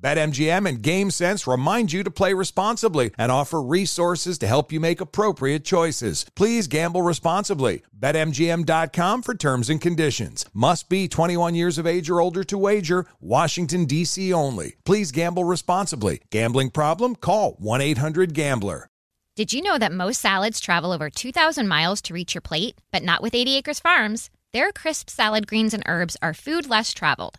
BetMGM 0.00 0.68
and 0.68 0.82
GameSense 0.82 1.50
remind 1.50 1.92
you 1.92 2.02
to 2.02 2.10
play 2.10 2.34
responsibly 2.34 3.12
and 3.16 3.32
offer 3.32 3.62
resources 3.62 4.38
to 4.38 4.46
help 4.46 4.70
you 4.70 4.78
make 4.78 5.00
appropriate 5.00 5.64
choices. 5.64 6.26
Please 6.34 6.66
gamble 6.66 7.02
responsibly. 7.02 7.82
BetMGM.com 7.98 9.22
for 9.22 9.34
terms 9.34 9.70
and 9.70 9.80
conditions. 9.80 10.44
Must 10.52 10.88
be 10.88 11.08
21 11.08 11.54
years 11.54 11.78
of 11.78 11.86
age 11.86 12.10
or 12.10 12.20
older 12.20 12.44
to 12.44 12.58
wager. 12.58 13.06
Washington, 13.20 13.86
D.C. 13.86 14.32
only. 14.32 14.76
Please 14.84 15.12
gamble 15.12 15.44
responsibly. 15.44 16.20
Gambling 16.30 16.70
problem? 16.70 17.16
Call 17.16 17.52
1 17.58 17.80
800 17.80 18.34
Gambler. 18.34 18.88
Did 19.34 19.52
you 19.52 19.60
know 19.60 19.78
that 19.78 19.92
most 19.92 20.20
salads 20.20 20.60
travel 20.60 20.92
over 20.92 21.10
2,000 21.10 21.68
miles 21.68 22.00
to 22.02 22.14
reach 22.14 22.34
your 22.34 22.40
plate? 22.40 22.78
But 22.90 23.02
not 23.02 23.22
with 23.22 23.34
80 23.34 23.56
Acres 23.56 23.80
Farms. 23.80 24.30
Their 24.52 24.72
crisp 24.72 25.10
salad 25.10 25.46
greens 25.46 25.74
and 25.74 25.82
herbs 25.86 26.16
are 26.22 26.32
food 26.32 26.70
less 26.70 26.94
traveled 26.94 27.38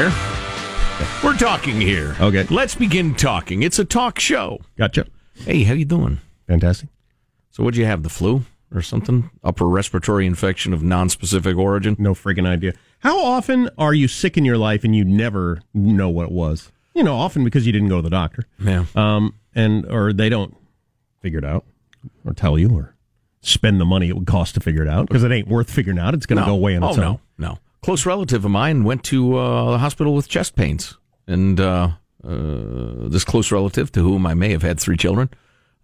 Here. 0.00 0.12
We're 1.22 1.36
talking 1.36 1.78
here. 1.78 2.16
Okay. 2.20 2.44
Let's 2.44 2.74
begin 2.74 3.14
talking. 3.14 3.62
It's 3.62 3.78
a 3.78 3.84
talk 3.84 4.18
show. 4.18 4.60
Gotcha. 4.78 5.06
Hey, 5.34 5.64
how 5.64 5.74
you 5.74 5.84
doing? 5.84 6.20
Fantastic. 6.46 6.88
So, 7.50 7.62
what'd 7.62 7.76
you 7.76 7.84
have? 7.84 8.02
The 8.02 8.08
flu 8.08 8.44
or 8.74 8.80
something? 8.80 9.28
Upper 9.44 9.68
respiratory 9.68 10.26
infection 10.26 10.72
of 10.72 10.82
non-specific 10.82 11.54
origin? 11.54 11.96
No 11.98 12.14
friggin' 12.14 12.46
idea. 12.46 12.72
How 13.00 13.22
often 13.22 13.68
are 13.76 13.92
you 13.92 14.08
sick 14.08 14.38
in 14.38 14.44
your 14.46 14.56
life 14.56 14.84
and 14.84 14.96
you 14.96 15.04
never 15.04 15.60
know 15.74 16.08
what 16.08 16.26
it 16.26 16.32
was? 16.32 16.72
You 16.94 17.02
know, 17.02 17.16
often 17.16 17.44
because 17.44 17.66
you 17.66 17.72
didn't 17.72 17.88
go 17.88 17.96
to 17.96 18.02
the 18.02 18.10
doctor. 18.10 18.44
Yeah. 18.58 18.86
Um, 18.94 19.34
and 19.54 19.84
or 19.86 20.14
they 20.14 20.30
don't 20.30 20.56
figure 21.20 21.40
it 21.40 21.44
out 21.44 21.66
or 22.24 22.32
tell 22.32 22.58
you 22.58 22.70
or 22.70 22.94
spend 23.42 23.80
the 23.80 23.84
money 23.84 24.08
it 24.08 24.16
would 24.16 24.26
cost 24.26 24.54
to 24.54 24.60
figure 24.60 24.82
it 24.82 24.88
out 24.88 25.08
because 25.08 25.24
it 25.24 25.32
ain't 25.32 25.48
worth 25.48 25.70
figuring 25.70 25.98
out. 25.98 26.14
It's 26.14 26.24
going 26.24 26.38
to 26.38 26.46
no. 26.46 26.52
go 26.52 26.54
away 26.54 26.76
on 26.76 26.84
its 26.84 26.96
oh, 26.96 27.02
own. 27.02 27.20
No, 27.36 27.48
no 27.48 27.58
close 27.82 28.06
relative 28.06 28.44
of 28.44 28.50
mine 28.50 28.84
went 28.84 29.04
to 29.04 29.36
uh, 29.36 29.72
the 29.72 29.78
hospital 29.78 30.14
with 30.14 30.28
chest 30.28 30.56
pains, 30.56 30.96
and 31.26 31.60
uh, 31.60 31.90
uh, 32.24 33.08
this 33.08 33.24
close 33.24 33.50
relative 33.52 33.90
to 33.92 34.00
whom 34.00 34.26
I 34.26 34.34
may 34.34 34.50
have 34.50 34.62
had 34.62 34.78
three 34.80 34.96
children, 34.96 35.30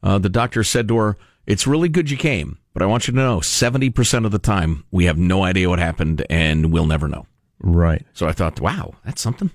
uh, 0.02 0.18
the 0.18 0.28
doctor 0.28 0.62
said 0.64 0.88
to 0.88 0.96
her, 0.96 1.16
"It's 1.46 1.66
really 1.66 1.88
good 1.88 2.10
you 2.10 2.16
came, 2.16 2.58
but 2.72 2.82
I 2.82 2.86
want 2.86 3.08
you 3.08 3.12
to 3.12 3.18
know, 3.18 3.40
seventy 3.40 3.90
percent 3.90 4.26
of 4.26 4.32
the 4.32 4.38
time 4.38 4.84
we 4.90 5.06
have 5.06 5.18
no 5.18 5.44
idea 5.44 5.68
what 5.68 5.78
happened, 5.78 6.24
and 6.28 6.72
we'll 6.72 6.86
never 6.86 7.08
know." 7.08 7.26
Right. 7.58 8.04
So 8.12 8.26
I 8.26 8.32
thought, 8.32 8.60
wow, 8.60 8.94
that's 9.04 9.22
something 9.22 9.50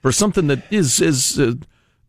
for 0.00 0.12
something 0.12 0.48
that 0.48 0.62
is 0.70 1.00
is 1.00 1.38
uh, 1.38 1.54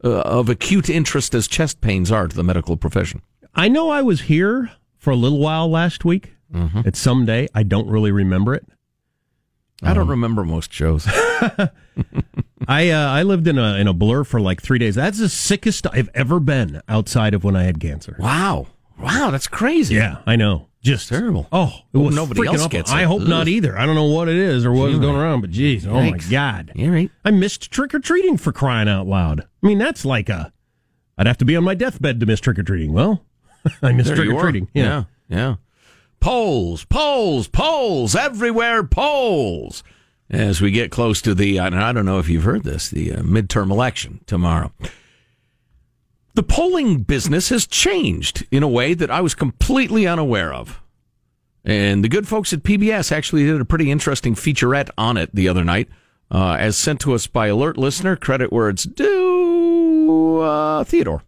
uh, 0.03 0.21
of 0.21 0.49
acute 0.49 0.89
interest 0.89 1.33
as 1.35 1.47
chest 1.47 1.81
pains 1.81 2.11
are 2.11 2.27
to 2.27 2.35
the 2.35 2.43
medical 2.43 2.77
profession. 2.77 3.21
I 3.53 3.69
know 3.69 3.89
I 3.89 4.01
was 4.01 4.21
here 4.21 4.71
for 4.97 5.11
a 5.11 5.15
little 5.15 5.39
while 5.39 5.69
last 5.69 6.03
week. 6.05 6.33
Mm-hmm. 6.53 6.81
At 6.85 6.95
some 6.95 7.25
day, 7.25 7.47
I 7.55 7.63
don't 7.63 7.87
really 7.87 8.11
remember 8.11 8.53
it. 8.53 8.65
I 9.83 9.93
don't 9.93 10.03
um, 10.03 10.11
remember 10.11 10.45
most 10.45 10.71
shows. 10.71 11.05
I 12.67 12.89
uh, 12.89 13.09
I 13.09 13.23
lived 13.23 13.47
in 13.47 13.57
a 13.57 13.75
in 13.75 13.87
a 13.87 13.93
blur 13.93 14.23
for 14.23 14.39
like 14.39 14.61
three 14.61 14.79
days. 14.79 14.95
That's 14.95 15.19
the 15.19 15.29
sickest 15.29 15.85
I've 15.91 16.09
ever 16.13 16.39
been 16.39 16.81
outside 16.87 17.33
of 17.33 17.43
when 17.43 17.55
I 17.55 17.63
had 17.63 17.79
cancer. 17.79 18.15
Wow, 18.19 18.67
wow, 18.97 19.31
that's 19.31 19.47
crazy. 19.47 19.95
Yeah, 19.95 20.21
I 20.25 20.37
know. 20.37 20.67
Just 20.81 21.09
terrible. 21.09 21.47
Oh, 21.51 21.73
it 21.93 21.97
was 21.97 22.15
nobody 22.15 22.45
else 22.45 22.59
awful. 22.59 22.69
gets 22.69 22.91
it. 22.91 22.95
I 22.95 23.03
hope 23.03 23.23
Ugh. 23.23 23.27
not 23.27 23.47
either. 23.47 23.75
I 23.77 23.87
don't 23.87 23.95
know 23.95 24.05
what 24.05 24.29
it 24.29 24.35
is 24.35 24.65
or 24.65 24.71
what 24.71 24.91
is 24.91 24.99
going 24.99 25.15
around, 25.15 25.41
but 25.41 25.49
geez, 25.49 25.85
oh 25.87 25.99
my 25.99 26.17
god. 26.29 26.71
You're 26.75 26.91
right. 26.91 27.11
I 27.25 27.31
missed 27.31 27.71
trick 27.71 27.95
or 27.95 27.99
treating 27.99 28.37
for 28.37 28.51
crying 28.51 28.87
out 28.87 29.07
loud. 29.07 29.41
I 29.41 29.67
mean, 29.67 29.79
that's 29.79 30.05
like 30.05 30.29
a. 30.29 30.53
I'd 31.17 31.25
have 31.25 31.39
to 31.39 31.45
be 31.45 31.55
on 31.55 31.63
my 31.63 31.73
deathbed 31.73 32.19
to 32.19 32.25
miss 32.25 32.39
trick 32.39 32.59
or 32.59 32.63
treating. 32.63 32.93
Well, 32.93 33.25
I 33.81 33.93
missed 33.93 34.13
trick 34.16 34.29
or 34.29 34.39
treating. 34.39 34.69
Yeah, 34.73 35.05
yeah. 35.28 35.37
yeah. 35.37 35.55
Polls, 36.20 36.85
polls, 36.85 37.47
polls, 37.47 38.16
everywhere 38.16 38.84
polls. 38.84 39.84
As 40.29 40.59
we 40.59 40.72
get 40.72 40.91
close 40.91 41.22
to 41.22 41.35
the, 41.35 41.59
I 41.59 41.70
don't 41.70 42.06
know 42.06 42.20
if 42.20 42.29
you've 42.29 42.44
heard 42.44 42.64
this, 42.64 42.90
the 42.90 43.14
uh, 43.14 43.22
midterm 43.22 43.70
election 43.70 44.22
tomorrow. 44.26 44.72
The 46.34 46.44
polling 46.44 47.03
business 47.03 47.50
has 47.50 47.67
changed 47.67 48.46
in 48.52 48.64
a 48.64 48.67
way 48.67 48.94
that 48.94 49.12
I 49.12 49.22
was 49.22 49.35
completely 49.35 50.08
unaware 50.08 50.53
of. 50.53 50.82
And 51.64 52.03
the 52.03 52.09
good 52.09 52.28
folks 52.28 52.53
at 52.53 52.64
PBS 52.64 53.12
actually 53.12 53.46
did 53.46 53.62
a 53.62 53.66
pretty 53.66 53.90
interesting 53.90 54.35
featurette 54.35 54.90
on 54.97 55.17
it 55.17 55.34
the 55.34 55.47
other 55.47 55.64
night, 55.64 55.90
uh, 56.29 56.58
as 56.59 56.76
sent 56.76 57.00
to 57.02 57.14
us 57.14 57.28
by 57.28 57.47
alert 57.47 57.78
listener. 57.78 58.16
Credit 58.16 58.52
where 58.52 58.70
it's 58.70 58.84
due, 58.84 60.41
uh, 60.41 60.84
Theodore. 60.84 61.23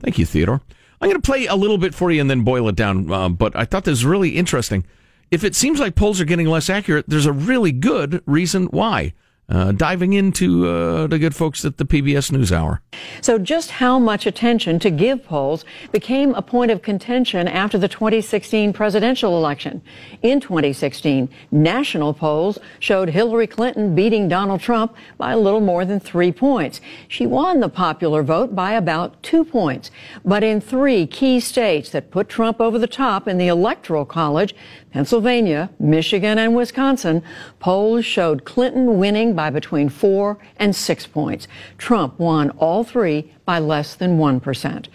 Thank 0.00 0.18
you, 0.18 0.26
Theodore. 0.26 0.60
I'm 1.00 1.08
going 1.08 1.20
to 1.20 1.26
play 1.26 1.46
a 1.46 1.54
little 1.54 1.78
bit 1.78 1.94
for 1.94 2.10
you 2.10 2.20
and 2.20 2.30
then 2.30 2.42
boil 2.42 2.68
it 2.68 2.76
down. 2.76 3.10
Uh, 3.10 3.28
but 3.28 3.54
I 3.54 3.64
thought 3.64 3.84
this 3.84 3.92
was 3.92 4.04
really 4.04 4.30
interesting. 4.30 4.84
If 5.30 5.44
it 5.44 5.54
seems 5.54 5.78
like 5.78 5.94
polls 5.94 6.20
are 6.20 6.24
getting 6.24 6.46
less 6.46 6.70
accurate, 6.70 7.04
there's 7.08 7.26
a 7.26 7.32
really 7.32 7.72
good 7.72 8.22
reason 8.26 8.66
why. 8.66 9.12
Uh, 9.48 9.72
diving 9.72 10.12
into 10.12 10.66
uh, 10.66 11.06
the 11.06 11.18
good 11.18 11.34
folks 11.34 11.64
at 11.64 11.78
the 11.78 11.84
PBS 11.84 12.30
NewsHour. 12.30 12.80
So, 13.20 13.38
just 13.38 13.70
how 13.72 13.98
much 13.98 14.26
attention 14.26 14.78
to 14.80 14.90
give 14.90 15.24
polls 15.24 15.64
became 15.90 16.34
a 16.34 16.42
point 16.42 16.70
of 16.70 16.82
contention 16.82 17.48
after 17.48 17.78
the 17.78 17.88
2016 17.88 18.72
presidential 18.72 19.36
election. 19.36 19.82
In 20.22 20.40
2016, 20.40 21.28
national 21.50 22.12
polls 22.12 22.58
showed 22.78 23.10
Hillary 23.10 23.46
Clinton 23.46 23.94
beating 23.94 24.28
Donald 24.28 24.60
Trump 24.60 24.94
by 25.16 25.32
a 25.32 25.38
little 25.38 25.60
more 25.60 25.84
than 25.84 25.98
three 25.98 26.32
points. 26.32 26.80
She 27.08 27.26
won 27.26 27.60
the 27.60 27.68
popular 27.68 28.22
vote 28.22 28.54
by 28.54 28.72
about 28.72 29.22
two 29.22 29.44
points. 29.44 29.90
But 30.24 30.42
in 30.42 30.60
three 30.60 31.06
key 31.06 31.40
states 31.40 31.90
that 31.90 32.10
put 32.10 32.28
Trump 32.28 32.60
over 32.60 32.78
the 32.78 32.86
top 32.86 33.26
in 33.26 33.38
the 33.38 33.48
Electoral 33.48 34.04
College, 34.04 34.54
Pennsylvania, 34.92 35.70
Michigan, 35.78 36.38
and 36.38 36.56
Wisconsin, 36.56 37.22
polls 37.58 38.04
showed 38.04 38.44
Clinton 38.44 38.98
winning 38.98 39.34
by 39.38 39.50
between 39.50 39.88
four 39.88 40.36
and 40.56 40.74
six 40.74 41.06
points. 41.06 41.46
Trump 41.78 42.18
won 42.18 42.50
all 42.58 42.82
three 42.82 43.32
by 43.44 43.60
less 43.60 43.94
than 43.94 44.18
1%. 44.18 44.88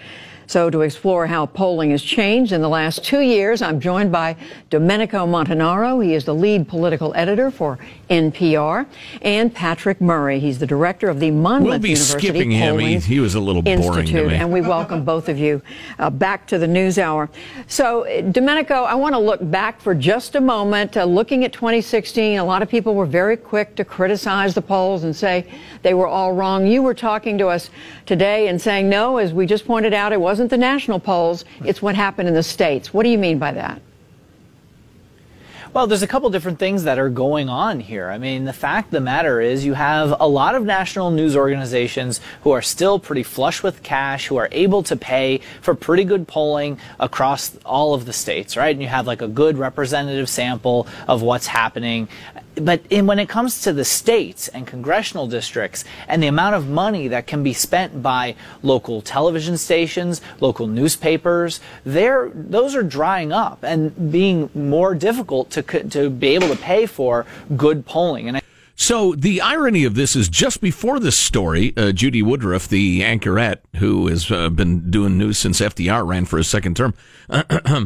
So, 0.54 0.70
to 0.70 0.82
explore 0.82 1.26
how 1.26 1.48
polling 1.48 1.90
has 1.90 2.04
changed 2.04 2.52
in 2.52 2.62
the 2.62 2.70
last 2.70 3.04
two 3.04 3.22
years, 3.22 3.64
I'm 3.64 3.80
joined 3.80 4.12
by 4.12 4.36
Domenico 4.70 5.26
Montanaro. 5.26 6.06
He 6.06 6.14
is 6.14 6.26
the 6.26 6.36
lead 6.36 6.68
political 6.68 7.12
editor 7.16 7.50
for 7.50 7.80
NPR, 8.12 8.86
and 9.24 9.52
Patrick 9.52 10.00
Murray. 10.00 10.40
He's 10.40 10.60
the 10.60 10.68
director 10.68 11.10
of 11.10 11.20
the 11.20 11.32
Monmouth 11.32 11.68
we'll 11.68 11.80
be 11.80 11.90
University 11.90 12.28
skipping 12.28 12.52
him. 12.52 12.78
He, 12.78 13.00
he, 13.00 13.20
was 13.20 13.34
a 13.34 13.40
little 13.40 13.64
boring 13.64 13.82
Institute, 13.82 14.26
to 14.26 14.28
me. 14.28 14.36
And 14.36 14.54
we 14.54 14.62
welcome 14.62 15.04
both 15.04 15.28
of 15.28 15.40
you 15.40 15.60
uh, 15.98 16.12
back 16.12 16.46
to 16.48 16.60
the 16.60 16.68
News 16.68 17.00
Hour. 17.00 17.32
So, 17.66 18.04
Domenico, 18.32 18.84
I 18.84 18.94
want 18.94 19.16
to 19.16 19.20
look 19.20 19.40
back 19.50 19.82
for 19.82 19.96
just 19.96 20.36
a 20.36 20.42
moment. 20.42 20.98
Uh, 20.98 21.06
looking 21.06 21.44
at 21.46 21.54
2016, 21.54 22.38
a 22.38 22.44
lot 22.44 22.62
of 22.62 22.70
people 22.70 22.94
were 22.94 23.08
very 23.08 23.38
quick 23.38 23.76
to 23.78 23.84
criticize 23.84 24.54
the 24.54 24.62
polls 24.62 25.04
and 25.04 25.16
say 25.16 25.52
they 25.82 25.96
were 25.96 26.08
all 26.08 26.34
wrong. 26.34 26.68
You 26.68 26.84
were 26.84 26.94
talking 26.94 27.40
to 27.40 27.48
us 27.48 27.72
today 28.06 28.48
and 28.48 28.62
saying, 28.62 28.90
no, 28.90 29.18
as 29.18 29.34
we 29.34 29.46
just 29.46 29.66
pointed 29.66 29.94
out, 29.94 30.14
it 30.14 30.22
wasn't 30.22 30.50
the 30.50 30.58
national 30.58 31.00
polls, 31.00 31.46
it's 31.66 31.82
what 31.82 31.96
happened 31.96 32.28
in 32.28 32.34
the 32.34 32.44
states. 32.44 32.94
What 32.94 33.04
do 33.04 33.10
you 33.10 33.18
mean 33.18 33.40
by 33.40 33.52
that? 33.54 33.82
Well, 35.74 35.88
there's 35.88 36.04
a 36.04 36.08
couple 36.08 36.30
different 36.30 36.60
things 36.60 36.84
that 36.84 37.00
are 37.00 37.10
going 37.10 37.50
on 37.50 37.80
here. 37.80 38.08
I 38.08 38.20
mean, 38.20 38.46
the 38.46 38.54
fact 38.54 38.90
of 38.90 38.92
the 38.92 39.02
matter 39.02 39.42
is 39.42 39.66
you 39.66 39.74
have 39.74 40.16
a 40.20 40.28
lot 40.28 40.54
of 40.54 40.64
national 40.64 41.10
news 41.10 41.36
organizations 41.36 42.22
who 42.44 42.52
are 42.52 42.62
still 42.62 43.00
pretty 43.00 43.24
flush 43.24 43.64
with 43.64 43.82
cash, 43.82 44.28
who 44.28 44.38
are 44.38 44.50
able 44.52 44.84
to 44.84 44.96
pay 44.96 45.40
for 45.62 45.74
pretty 45.74 46.04
good 46.04 46.28
polling 46.28 46.78
across 47.00 47.58
all 47.66 47.96
of 47.96 48.06
the 48.06 48.14
states, 48.14 48.56
right? 48.56 48.70
And 48.70 48.84
you 48.84 48.88
have 48.88 49.08
like 49.08 49.24
a 49.24 49.28
good 49.28 49.58
representative 49.58 50.30
sample 50.30 50.86
of 51.08 51.24
what's 51.24 51.48
happening 51.48 52.08
but 52.56 52.82
in, 52.90 53.06
when 53.08 53.20
it 53.20 53.30
comes 53.30 53.62
to 53.62 53.74
the 53.74 53.86
states 53.86 54.48
and 54.48 54.68
congressional 54.68 55.28
districts 55.28 55.84
and 56.08 56.22
the 56.22 56.28
amount 56.28 56.56
of 56.56 56.68
money 56.68 57.08
that 57.08 57.28
can 57.28 57.44
be 57.44 57.54
spent 57.54 58.02
by 58.04 58.36
local 58.62 59.02
television 59.02 59.58
stations, 59.58 60.22
local 60.40 60.68
newspapers, 60.68 61.60
those 61.86 62.76
are 62.76 62.84
drying 62.84 63.32
up 63.32 63.64
and 63.64 64.12
being 64.12 64.50
more 64.54 64.94
difficult 64.96 65.50
to, 65.52 65.62
to 65.64 66.10
be 66.10 66.30
able 66.30 66.50
to 66.50 66.56
pay 66.58 66.86
for 66.86 67.26
good 67.58 67.86
polling. 67.86 68.28
And 68.28 68.38
I- 68.38 68.42
so 68.76 69.14
the 69.14 69.40
irony 69.40 69.86
of 69.86 69.94
this 69.96 70.16
is 70.16 70.28
just 70.28 70.60
before 70.60 71.00
this 71.00 71.16
story, 71.16 71.74
uh, 71.78 71.92
Judy 71.92 72.24
Woodruff, 72.24 72.68
the 72.68 73.02
anchorette 73.02 73.60
who 73.76 74.08
has 74.08 74.32
uh, 74.32 74.50
been 74.50 74.90
doing 74.90 75.18
news 75.18 75.38
since 75.38 75.62
FDR 75.62 76.06
ran 76.06 76.26
for 76.26 76.40
a 76.40 76.44
second 76.44 76.76
term, 76.76 76.94
Uh, 77.30 77.86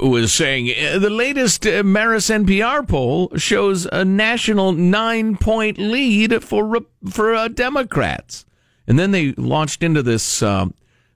was 0.00 0.32
saying 0.32 0.70
uh, 0.70 0.98
the 0.98 1.10
latest 1.10 1.62
Marist 1.62 2.30
NPR 2.44 2.86
poll 2.86 3.30
shows 3.36 3.86
a 3.86 4.04
national 4.04 4.72
nine 4.72 5.36
point 5.36 5.78
lead 5.78 6.44
for 6.44 6.80
for 7.10 7.34
uh, 7.34 7.48
Democrats, 7.48 8.46
and 8.86 8.98
then 8.98 9.10
they 9.10 9.32
launched 9.32 9.82
into 9.82 10.02
this 10.02 10.42
uh, 10.42 10.66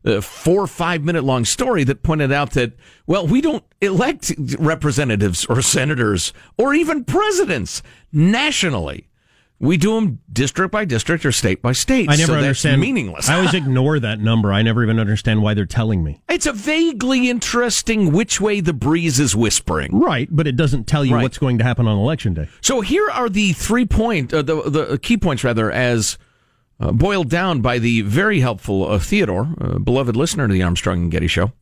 uh, 0.05 0.21
four 0.21 0.67
five 0.67 1.05
minute 1.05 1.23
long 1.23 1.45
story 1.45 1.85
that 1.85 2.03
pointed 2.03 2.33
out 2.33 2.53
that 2.53 2.73
well 3.07 3.27
we 3.27 3.41
don't 3.41 3.65
elect 3.81 4.33
representatives 4.59 5.45
or 5.47 5.63
senators 5.63 6.33
or 6.57 6.75
even 6.75 7.05
presidents 7.05 7.83
nationally. 8.13 9.09
We 9.61 9.77
do 9.77 9.95
them 9.95 10.21
district 10.33 10.71
by 10.71 10.85
district 10.85 11.27
or 11.27 11.33
state 11.33 11.61
by 11.61 11.73
state. 11.73 12.09
I 12.09 12.15
never 12.15 12.33
so 12.33 12.39
understand. 12.39 12.81
meaningless. 12.81 13.29
I 13.29 13.37
always 13.37 13.55
ignore 13.55 13.99
that 13.99 14.21
number. 14.21 14.53
I 14.53 14.63
never 14.63 14.85
even 14.85 15.01
understand 15.01 15.43
why 15.43 15.55
they're 15.55 15.67
telling 15.67 16.05
me. 16.05 16.21
It's 16.29 16.47
a 16.47 16.53
vaguely 16.53 17.29
interesting 17.29 18.13
which 18.13 18.41
way 18.41 18.61
the 18.61 18.73
breeze 18.73 19.19
is 19.19 19.35
whispering. 19.35 19.99
Right, 19.99 20.29
but 20.31 20.47
it 20.47 20.55
doesn't 20.55 20.85
tell 20.85 21.05
you 21.05 21.17
right. 21.17 21.23
what's 21.23 21.39
going 21.39 21.59
to 21.59 21.65
happen 21.65 21.89
on 21.89 21.99
election 21.99 22.35
day. 22.35 22.49
So 22.61 22.83
here 22.83 23.11
are 23.11 23.29
the 23.29 23.53
three 23.53 23.85
point, 23.85 24.33
uh, 24.33 24.43
the 24.43 24.63
the 24.71 24.99
key 24.99 25.17
points 25.17 25.43
rather, 25.43 25.73
as 25.73 26.19
uh, 26.79 26.93
boiled 26.93 27.29
down 27.29 27.61
by 27.61 27.81
the 27.81 28.03
very 28.03 28.39
helpful 28.39 28.89
uh, 28.89 29.01
Theodore, 29.01 29.47
beloved 29.83 30.15
listener 30.15 30.47
to 30.47 30.55
the 30.55 30.63
Armstrong 30.63 31.03
and 31.03 31.11
Getty 31.11 31.27
Show. 31.27 31.53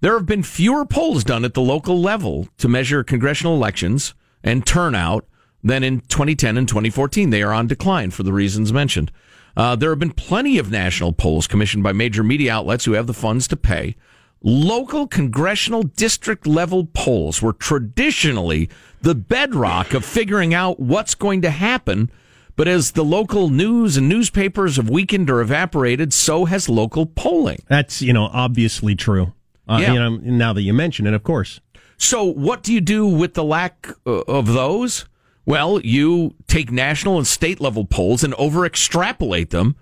There 0.00 0.14
have 0.14 0.26
been 0.26 0.42
fewer 0.42 0.84
polls 0.84 1.24
done 1.24 1.44
at 1.44 1.54
the 1.54 1.60
local 1.60 2.00
level 2.00 2.48
to 2.58 2.68
measure 2.68 3.02
congressional 3.02 3.54
elections 3.54 4.14
and 4.42 4.66
turnout 4.66 5.26
than 5.62 5.82
in 5.82 6.00
2010 6.00 6.56
and 6.56 6.68
2014. 6.68 7.30
They 7.30 7.42
are 7.42 7.52
on 7.52 7.66
decline 7.66 8.10
for 8.10 8.22
the 8.22 8.32
reasons 8.32 8.72
mentioned. 8.72 9.10
Uh, 9.56 9.76
there 9.76 9.90
have 9.90 9.98
been 9.98 10.12
plenty 10.12 10.58
of 10.58 10.70
national 10.70 11.12
polls 11.12 11.46
commissioned 11.46 11.82
by 11.82 11.92
major 11.92 12.22
media 12.22 12.54
outlets 12.54 12.84
who 12.84 12.92
have 12.92 13.06
the 13.06 13.14
funds 13.14 13.46
to 13.48 13.56
pay. 13.56 13.94
Local 14.42 15.06
congressional 15.06 15.82
district 15.82 16.46
level 16.46 16.86
polls 16.94 17.40
were 17.40 17.52
traditionally 17.52 18.68
the 19.02 19.14
bedrock 19.14 19.94
of 19.94 20.04
figuring 20.04 20.52
out 20.52 20.80
what's 20.80 21.14
going 21.14 21.42
to 21.42 21.50
happen. 21.50 22.10
But 22.56 22.66
as 22.68 22.92
the 22.92 23.04
local 23.04 23.48
news 23.50 23.96
and 23.96 24.08
newspapers 24.08 24.76
have 24.76 24.90
weakened 24.90 25.30
or 25.30 25.40
evaporated, 25.40 26.12
so 26.12 26.46
has 26.46 26.68
local 26.68 27.06
polling. 27.06 27.62
That's, 27.68 28.02
you 28.02 28.12
know, 28.12 28.28
obviously 28.32 28.94
true. 28.94 29.32
Uh, 29.68 29.78
yeah. 29.80 29.92
You 29.92 29.98
know, 29.98 30.16
now 30.16 30.52
that 30.52 30.62
you 30.62 30.74
mention 30.74 31.06
it, 31.06 31.14
of 31.14 31.22
course. 31.22 31.60
So 31.96 32.24
what 32.24 32.62
do 32.62 32.72
you 32.72 32.80
do 32.80 33.06
with 33.06 33.34
the 33.34 33.44
lack 33.44 33.88
uh, 34.06 34.22
of 34.22 34.48
those? 34.48 35.06
Well, 35.44 35.80
you 35.80 36.34
take 36.46 36.70
national 36.70 37.18
and 37.18 37.26
state 37.26 37.60
level 37.60 37.84
polls 37.84 38.22
and 38.22 38.34
over 38.34 38.64
extrapolate 38.64 39.50
them, 39.50 39.76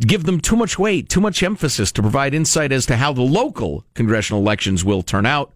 give 0.00 0.24
them 0.24 0.40
too 0.40 0.56
much 0.56 0.78
weight, 0.78 1.08
too 1.08 1.20
much 1.20 1.42
emphasis 1.42 1.92
to 1.92 2.02
provide 2.02 2.34
insight 2.34 2.72
as 2.72 2.86
to 2.86 2.96
how 2.96 3.12
the 3.12 3.22
local 3.22 3.84
congressional 3.94 4.40
elections 4.40 4.84
will 4.84 5.02
turn 5.02 5.26
out. 5.26 5.52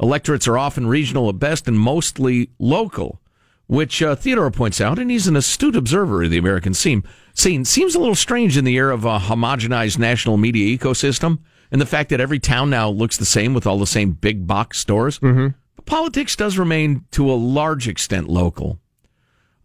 Electorates 0.00 0.48
are 0.48 0.56
often 0.56 0.86
regional 0.86 1.28
at 1.28 1.38
best 1.38 1.68
and 1.68 1.78
mostly 1.78 2.50
local, 2.58 3.20
which 3.66 4.02
uh, 4.02 4.14
Theodore 4.14 4.50
points 4.50 4.80
out, 4.80 4.98
and 4.98 5.10
he's 5.10 5.28
an 5.28 5.36
astute 5.36 5.76
observer 5.76 6.22
of 6.22 6.30
the 6.30 6.38
American 6.38 6.72
scene. 6.72 7.04
Scene 7.34 7.66
seems 7.66 7.94
a 7.94 7.98
little 7.98 8.14
strange 8.14 8.56
in 8.56 8.64
the 8.64 8.76
era 8.76 8.94
of 8.94 9.04
a 9.04 9.18
homogenized 9.18 9.98
national 9.98 10.38
media 10.38 10.76
ecosystem 10.76 11.38
and 11.70 11.82
the 11.82 11.86
fact 11.86 12.08
that 12.08 12.20
every 12.20 12.38
town 12.38 12.70
now 12.70 12.88
looks 12.88 13.18
the 13.18 13.26
same 13.26 13.52
with 13.52 13.66
all 13.66 13.78
the 13.78 13.86
same 13.86 14.12
big 14.12 14.46
box 14.46 14.78
stores. 14.78 15.18
Mm-hmm 15.18 15.48
politics 15.86 16.36
does 16.36 16.58
remain 16.58 17.04
to 17.12 17.30
a 17.30 17.34
large 17.34 17.88
extent 17.88 18.28
local. 18.28 18.78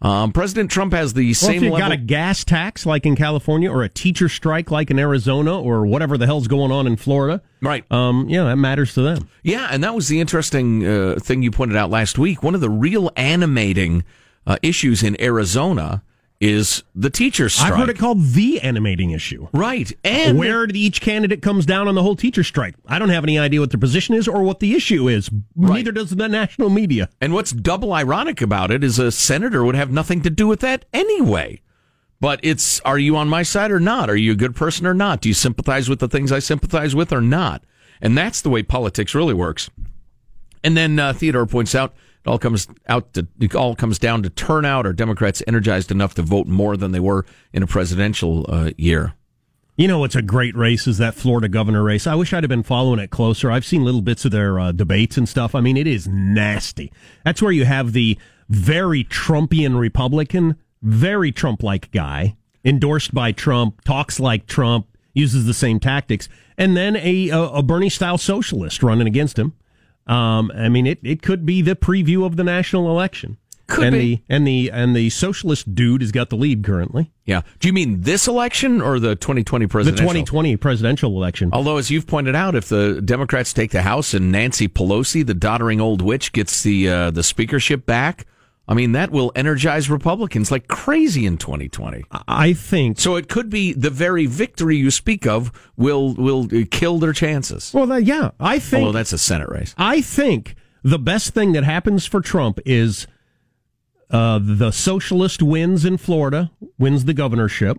Um, 0.01 0.33
President 0.33 0.69
Trump 0.69 0.93
has 0.93 1.13
the 1.13 1.27
well, 1.27 1.33
same. 1.33 1.55
If 1.55 1.63
you've 1.63 1.73
level- 1.73 1.89
got 1.89 1.91
a 1.91 1.97
gas 1.97 2.43
tax 2.43 2.85
like 2.85 3.05
in 3.05 3.15
California, 3.15 3.71
or 3.71 3.81
a 3.83 3.89
teacher 3.89 4.29
strike 4.29 4.69
like 4.69 4.91
in 4.91 4.99
Arizona, 4.99 5.59
or 5.59 5.85
whatever 5.85 6.17
the 6.17 6.25
hell's 6.25 6.47
going 6.47 6.71
on 6.71 6.85
in 6.85 6.95
Florida, 6.95 7.41
right? 7.61 7.89
Um, 7.91 8.27
yeah, 8.29 8.43
that 8.43 8.57
matters 8.57 8.93
to 8.95 9.01
them. 9.01 9.29
Yeah, 9.41 9.67
and 9.71 9.83
that 9.83 9.95
was 9.95 10.07
the 10.07 10.19
interesting 10.19 10.85
uh, 10.85 11.15
thing 11.19 11.41
you 11.41 11.49
pointed 11.49 11.77
out 11.77 11.89
last 11.89 12.19
week. 12.19 12.43
One 12.43 12.53
of 12.53 12.61
the 12.61 12.69
real 12.69 13.09
animating 13.15 14.03
uh, 14.45 14.57
issues 14.61 15.01
in 15.01 15.19
Arizona 15.21 16.03
is 16.41 16.83
the 16.93 17.09
teacher 17.09 17.47
strike. 17.47 17.71
I've 17.71 17.79
heard 17.79 17.89
it 17.89 17.97
called 17.97 18.21
the 18.21 18.59
animating 18.61 19.11
issue. 19.11 19.47
Right. 19.53 19.91
And 20.03 20.37
where 20.37 20.67
each 20.73 20.99
candidate 20.99 21.41
comes 21.41 21.65
down 21.65 21.87
on 21.87 21.95
the 21.95 22.03
whole 22.03 22.15
teacher 22.15 22.43
strike. 22.43 22.75
I 22.87 22.99
don't 22.99 23.09
have 23.09 23.23
any 23.23 23.39
idea 23.39 23.61
what 23.61 23.71
their 23.71 23.79
position 23.79 24.15
is 24.15 24.27
or 24.27 24.43
what 24.43 24.59
the 24.59 24.73
issue 24.73 25.07
is. 25.07 25.29
Right. 25.55 25.75
Neither 25.75 25.91
does 25.91 26.09
the 26.09 26.27
national 26.27 26.69
media. 26.69 27.09
And 27.21 27.33
what's 27.33 27.51
double 27.51 27.93
ironic 27.93 28.41
about 28.41 28.71
it 28.71 28.83
is 28.83 28.99
a 28.99 29.11
senator 29.11 29.63
would 29.63 29.75
have 29.75 29.91
nothing 29.91 30.21
to 30.23 30.29
do 30.29 30.47
with 30.47 30.59
that 30.59 30.85
anyway. 30.93 31.61
But 32.19 32.39
it's 32.43 32.79
are 32.81 32.99
you 32.99 33.15
on 33.17 33.29
my 33.29 33.43
side 33.43 33.71
or 33.71 33.79
not? 33.79 34.09
Are 34.09 34.15
you 34.15 34.31
a 34.33 34.35
good 34.35 34.55
person 34.55 34.87
or 34.87 34.93
not? 34.93 35.21
Do 35.21 35.29
you 35.29 35.35
sympathize 35.35 35.89
with 35.89 35.99
the 35.99 36.07
things 36.07 36.31
I 36.31 36.39
sympathize 36.39 36.95
with 36.95 37.13
or 37.13 37.21
not? 37.21 37.63
And 38.01 38.17
that's 38.17 38.41
the 38.41 38.49
way 38.49 38.63
politics 38.63 39.15
really 39.15 39.33
works. 39.33 39.69
And 40.63 40.75
then 40.75 40.97
uh, 40.97 41.13
Theodore 41.13 41.45
points 41.45 41.75
out 41.75 41.93
it 42.25 42.29
all 42.29 42.39
comes 42.39 42.67
out 42.87 43.13
to, 43.13 43.27
it 43.39 43.53
all 43.53 43.75
comes 43.75 43.99
down 43.99 44.23
to 44.23 44.29
turnout. 44.29 44.87
Are 44.87 44.93
Democrats 44.93 45.43
energized 45.45 45.91
enough 45.91 46.15
to 46.15 46.23
vote 46.23 46.47
more 46.47 46.75
than 46.75 46.91
they 46.91 46.99
were 46.99 47.25
in 47.53 47.61
a 47.61 47.67
presidential 47.67 48.45
uh, 48.49 48.71
year? 48.77 49.13
You 49.77 49.87
know 49.87 49.99
what's 49.99 50.15
a 50.15 50.21
great 50.21 50.55
race 50.55 50.87
is 50.87 50.97
that 50.99 51.15
Florida 51.15 51.49
governor 51.49 51.83
race. 51.83 52.07
I 52.07 52.15
wish 52.15 52.33
I'd 52.33 52.43
have 52.43 52.49
been 52.49 52.63
following 52.63 52.99
it 52.99 53.11
closer. 53.11 53.51
I've 53.51 53.65
seen 53.65 53.83
little 53.83 54.01
bits 54.01 54.25
of 54.25 54.31
their 54.31 54.59
uh, 54.59 54.71
debates 54.71 55.17
and 55.17 55.27
stuff. 55.27 55.53
I 55.53 55.59
mean, 55.59 55.77
it 55.77 55.85
is 55.85 56.07
nasty. 56.07 56.91
That's 57.25 57.41
where 57.41 57.51
you 57.51 57.65
have 57.65 57.91
the 57.91 58.17
very 58.49 59.03
Trumpian 59.03 59.77
Republican, 59.77 60.55
very 60.81 61.31
Trump-like 61.31 61.91
guy, 61.91 62.37
endorsed 62.63 63.13
by 63.13 63.33
Trump, 63.33 63.83
talks 63.83 64.19
like 64.19 64.47
Trump, 64.47 64.87
uses 65.13 65.45
the 65.45 65.53
same 65.53 65.79
tactics, 65.79 66.29
and 66.57 66.75
then 66.75 66.95
a, 66.95 67.29
a 67.29 67.61
Bernie-style 67.61 68.17
socialist 68.17 68.81
running 68.81 69.07
against 69.07 69.37
him. 69.37 69.53
Um, 70.07 70.51
I 70.55 70.69
mean, 70.69 70.85
it, 70.85 70.99
it 71.03 71.21
could 71.21 71.45
be 71.45 71.61
the 71.61 71.75
preview 71.75 72.25
of 72.25 72.35
the 72.35 72.43
national 72.43 72.89
election. 72.89 73.37
Could 73.67 73.85
and 73.85 73.93
be. 73.95 73.99
the 73.99 74.21
and 74.29 74.47
the 74.47 74.69
and 74.71 74.95
the 74.95 75.09
socialist 75.09 75.73
dude 75.73 76.01
has 76.01 76.11
got 76.11 76.29
the 76.29 76.35
lead 76.35 76.63
currently. 76.63 77.11
Yeah. 77.25 77.41
Do 77.59 77.67
you 77.67 77.73
mean 77.73 78.01
this 78.01 78.27
election 78.27 78.79
or 78.79 78.99
the 78.99 79.15
2020 79.15 79.65
presidential? 79.65 79.95
The 79.95 80.03
presidential? 80.03 80.25
2020 80.25 80.57
presidential 80.57 81.11
election. 81.11 81.49
Although, 81.51 81.77
as 81.77 81.89
you've 81.89 82.05
pointed 82.05 82.35
out, 82.35 82.53
if 82.53 82.69
the 82.69 83.01
Democrats 83.03 83.53
take 83.53 83.71
the 83.71 83.81
House 83.81 84.13
and 84.13 84.31
Nancy 84.31 84.67
Pelosi, 84.67 85.25
the 85.25 85.33
doddering 85.33 85.81
old 85.81 86.03
witch, 86.03 86.31
gets 86.31 86.61
the 86.61 86.87
uh, 86.87 87.11
the 87.11 87.23
speakership 87.23 87.87
back, 87.87 88.27
I 88.67 88.73
mean 88.73 88.93
that 88.93 89.11
will 89.11 89.31
energize 89.35 89.89
Republicans 89.89 90.51
like 90.51 90.67
crazy 90.67 91.25
in 91.25 91.37
2020. 91.37 92.03
I 92.27 92.53
think 92.53 92.99
So 92.99 93.15
it 93.15 93.29
could 93.29 93.49
be 93.49 93.73
the 93.73 93.91
very 93.91 94.25
victory 94.25 94.75
you 94.77 94.89
speak 94.91 95.27
of 95.27 95.51
will 95.77 96.15
will 96.15 96.45
uh, 96.45 96.65
kill 96.71 96.97
their 96.97 97.13
chances. 97.13 97.71
Well, 97.73 97.85
that, 97.87 98.03
yeah, 98.03 98.31
I 98.39 98.59
think 98.59 98.85
Although 98.85 98.97
that's 98.97 99.13
a 99.13 99.17
Senate 99.17 99.49
race. 99.49 99.75
I 99.77 100.01
think 100.01 100.55
the 100.83 100.99
best 100.99 101.33
thing 101.33 101.51
that 101.53 101.63
happens 101.63 102.05
for 102.05 102.21
Trump 102.21 102.59
is 102.65 103.07
uh, 104.09 104.39
the 104.41 104.71
socialist 104.71 105.41
wins 105.41 105.85
in 105.85 105.97
Florida, 105.97 106.51
wins 106.77 107.05
the 107.05 107.13
governorship, 107.13 107.77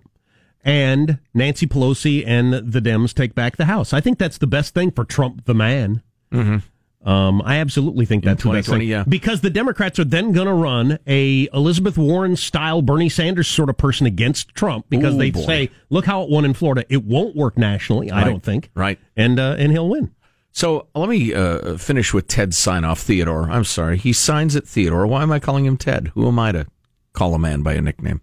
and 0.65 1.19
Nancy 1.33 1.67
Pelosi 1.67 2.25
and 2.27 2.53
the 2.53 2.81
Dems 2.81 3.15
take 3.15 3.35
back 3.35 3.57
the 3.57 3.67
House. 3.67 3.93
I 3.93 4.01
think 4.01 4.19
that's 4.19 4.39
the 4.39 4.49
best 4.49 4.75
thing 4.75 4.91
for 4.91 5.05
Trump, 5.05 5.45
the 5.45 5.55
man. 5.55 6.03
Mm-hmm. 6.33 6.59
Um, 7.05 7.41
I 7.45 7.59
absolutely 7.59 8.05
think 8.05 8.25
that's 8.25 8.39
best 8.39 8.67
2020, 8.67 8.81
thing. 8.85 8.89
yeah. 8.91 9.05
Because 9.07 9.41
the 9.41 9.51
Democrats 9.51 9.99
are 10.01 10.05
then 10.05 10.33
going 10.33 10.49
to 10.49 10.53
run 10.53 10.99
a 11.07 11.49
Elizabeth 11.55 11.97
Warren 11.97 12.35
style 12.35 12.83
Bernie 12.83 13.09
Sanders 13.09 13.47
sort 13.47 13.71
of 13.71 13.77
person 13.77 14.07
against 14.09 14.55
Trump 14.57 14.87
because 14.89 15.15
Ooh, 15.15 15.19
they 15.19 15.31
boy. 15.31 15.43
say, 15.47 15.71
"Look 15.89 16.05
how 16.05 16.23
it 16.23 16.31
won 16.31 16.45
in 16.45 16.53
Florida. 16.55 16.85
It 16.89 17.05
won't 17.05 17.37
work 17.37 17.57
nationally. 17.57 18.11
I 18.11 18.23
Right. 18.23 18.25
don't 18.31 18.43
think." 18.43 18.71
Right. 18.75 18.99
And 19.17 19.39
uh, 19.39 19.55
and 19.59 19.71
he'll 19.71 19.89
win. 19.89 20.11
So 20.51 20.89
let 20.95 21.09
me 21.09 21.33
uh, 21.33 21.77
finish 21.77 22.13
with 22.15 22.27
Ted's 22.29 22.57
sign 22.59 22.85
off. 22.85 23.01
Theodore. 23.01 23.51
I'm 23.51 23.65
sorry. 23.65 23.99
He 23.99 24.13
signs 24.13 24.57
it 24.57 24.67
Theodore. 24.67 25.07
Why 25.07 25.23
am 25.23 25.31
I 25.31 25.39
calling 25.39 25.65
him 25.65 25.77
Ted? 25.77 26.09
Who 26.15 26.27
am 26.27 26.39
I 26.41 26.51
to 26.53 26.67
call 27.13 27.35
a 27.35 27.39
man 27.39 27.63
by 27.63 27.75
a 27.75 27.81
nickname? 27.81 28.21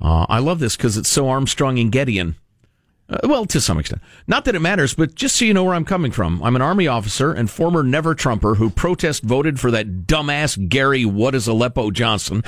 Uh, 0.00 0.26
I 0.28 0.38
love 0.38 0.58
this 0.60 0.76
because 0.76 0.96
it's 0.98 1.08
so 1.08 1.28
Armstrong 1.28 1.78
and 1.78 1.90
Gettian. 1.90 2.34
Uh, 3.08 3.18
well, 3.24 3.46
to 3.46 3.60
some 3.60 3.78
extent. 3.78 4.02
Not 4.26 4.44
that 4.44 4.56
it 4.56 4.60
matters, 4.60 4.94
but 4.94 5.14
just 5.14 5.36
so 5.36 5.44
you 5.44 5.54
know 5.54 5.62
where 5.62 5.74
I'm 5.74 5.84
coming 5.84 6.10
from. 6.10 6.42
I'm 6.42 6.56
an 6.56 6.62
Army 6.62 6.88
officer 6.88 7.32
and 7.32 7.48
former 7.48 7.82
never 7.82 8.14
Trumper 8.14 8.56
who 8.56 8.68
protest 8.68 9.22
voted 9.22 9.60
for 9.60 9.70
that 9.70 10.06
dumbass 10.06 10.68
Gary 10.68 11.04
What 11.04 11.34
is 11.34 11.46
Aleppo 11.46 11.90
Johnson. 11.92 12.42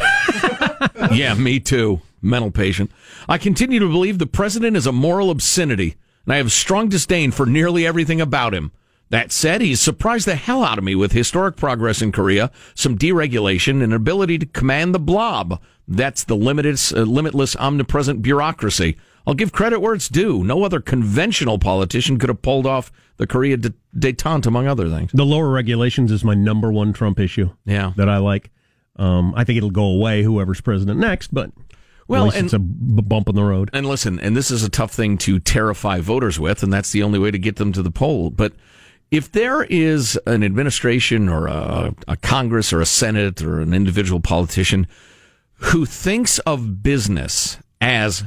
yeah, 1.13 1.35
me 1.35 1.61
too. 1.61 2.01
Mental 2.21 2.51
patient. 2.51 2.91
I 3.29 3.39
continue 3.39 3.79
to 3.79 3.89
believe 3.89 4.19
the 4.19 4.27
president 4.27 4.77
is 4.77 4.87
a 4.87 4.93
moral 4.93 5.31
obscenity, 5.31 5.95
and 6.27 6.35
I 6.35 6.39
have 6.39 6.51
strong 6.51 6.89
disdain 6.89 7.31
for 7.31 7.47
nearly 7.47 7.87
everything 7.87 8.21
about 8.21 8.53
him. 8.53 8.73
That 9.11 9.33
said, 9.33 9.61
he's 9.63 9.81
surprised 9.81 10.27
the 10.27 10.35
hell 10.35 10.65
out 10.65 10.77
of 10.77 10.85
me 10.85 10.95
with 10.95 11.13
historic 11.13 11.57
progress 11.57 12.03
in 12.03 12.13
Korea, 12.13 12.51
some 12.75 12.99
deregulation, 12.99 13.83
and 13.83 13.95
ability 13.95 14.39
to 14.39 14.47
command 14.47 14.95
the 14.95 14.99
blob. 14.99 15.63
That's 15.87 16.25
the 16.25 16.37
limited, 16.37 16.79
uh, 16.95 17.03
limitless, 17.03 17.57
omnipresent 17.57 18.21
bureaucracy. 18.21 18.99
I'll 19.27 19.35
give 19.35 19.53
credit 19.53 19.81
where 19.81 19.95
it's 19.95 20.09
due. 20.09 20.43
No 20.45 20.65
other 20.65 20.81
conventional 20.81 21.59
politician 21.59 22.19
could 22.19 22.29
have 22.31 22.41
pulled 22.43 22.67
off 22.67 22.91
the 23.19 23.27
Korea 23.27 23.57
de- 23.57 23.75
detente, 23.97 24.47
among 24.47 24.67
other 24.67 24.89
things. 24.89 25.11
The 25.13 25.27
lower 25.27 25.51
regulations 25.51 26.11
is 26.13 26.25
my 26.25 26.35
number 26.35 26.73
one 26.73 26.93
Trump 26.93 27.19
issue. 27.21 27.51
Yeah. 27.65 27.93
that 27.97 28.09
I 28.09 28.19
like. 28.19 28.51
Um, 28.97 29.35
I 29.37 29.45
think 29.45 29.57
it'll 29.59 29.71
go 29.71 29.85
away, 29.85 30.23
whoever's 30.23 30.61
president 30.61 30.99
next. 30.99 31.33
But 31.33 31.51
Well, 32.07 32.31
and- 32.31 32.45
it's 32.47 32.53
a 32.55 32.59
b- 32.59 33.03
bump 33.03 33.29
in 33.29 33.35
the 33.35 33.45
road. 33.45 33.71
And 33.73 33.87
listen, 33.87 34.19
and 34.21 34.37
this 34.37 34.51
is 34.51 34.63
a 34.65 34.69
tough 34.71 34.93
thing 34.93 35.19
to 35.19 35.39
terrify 35.39 36.01
voters 36.01 36.39
with, 36.41 36.63
and 36.63 36.73
that's 36.73 36.91
the 36.93 37.03
only 37.03 37.19
way 37.19 37.31
to 37.31 37.39
get 37.39 37.57
them 37.57 37.73
to 37.73 37.83
the 37.83 37.91
poll. 37.91 38.31
But 38.31 38.55
if 39.11 39.31
there 39.31 39.65
is 39.65 40.19
an 40.27 40.43
administration 40.43 41.29
or 41.29 41.47
a, 41.49 41.95
a 42.07 42.17
Congress 42.17 42.73
or 42.73 42.81
a 42.81 42.87
Senate 42.87 43.43
or 43.43 43.61
an 43.61 43.73
individual 43.75 44.21
politician 44.21 44.87
who 45.61 45.85
thinks 45.87 46.39
of 46.41 46.83
business 46.83 47.59
as 47.81 48.25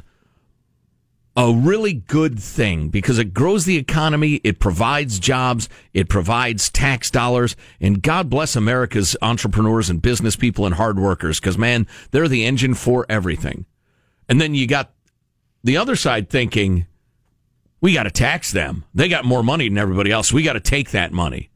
a 1.36 1.54
really 1.54 1.94
good 1.94 2.40
thing 2.40 2.90
because 2.90 3.18
it 3.18 3.34
grows 3.34 3.64
the 3.66 3.78
economy, 3.78 4.42
it 4.44 4.60
provides 4.60 5.18
jobs, 5.18 5.70
it 5.94 6.10
provides 6.10 6.70
tax 6.70 7.10
dollars, 7.10 7.56
and 7.80 8.02
God 8.02 8.30
bless 8.30 8.56
America's 8.56 9.16
entrepreneurs 9.22 9.90
and 9.90 10.02
business 10.02 10.36
people 10.36 10.66
and 10.66 10.76
hard 10.76 11.00
workers 11.00 11.40
because, 11.40 11.58
man, 11.58 11.88
they're 12.12 12.28
the 12.28 12.46
engine 12.46 12.74
for 12.74 13.06
everything. 13.08 13.66
And 14.28 14.42
then 14.42 14.56
you 14.56 14.68
got 14.68 14.92
the 15.64 15.78
other 15.78 15.96
side 15.96 16.30
thinking, 16.30 16.86
we 17.80 17.94
got 17.94 18.04
to 18.04 18.12
tax 18.12 18.52
them. 18.52 18.84
They 18.94 19.08
got 19.08 19.26
more 19.26 19.44
money 19.44 19.70
than 19.70 19.78
everybody 19.78 20.12
else. 20.12 20.34
We 20.34 20.44
got 20.44 20.54
to 20.54 20.60
take 20.60 20.92
that 20.92 21.12
money. 21.12 21.50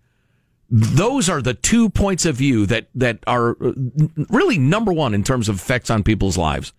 Those 0.70 1.30
are 1.30 1.42
the 1.42 1.54
two 1.54 1.90
points 1.90 2.26
of 2.26 2.38
view 2.38 2.66
that, 2.66 2.88
that 2.96 3.20
are 3.28 3.52
uh, 3.52 3.74
really 4.30 4.58
number 4.58 4.92
one 4.92 5.14
in 5.14 5.24
terms 5.24 5.48
of 5.48 5.58
effects 5.58 5.90
on 5.90 6.02
people's 6.02 6.38
lives. 6.38 6.74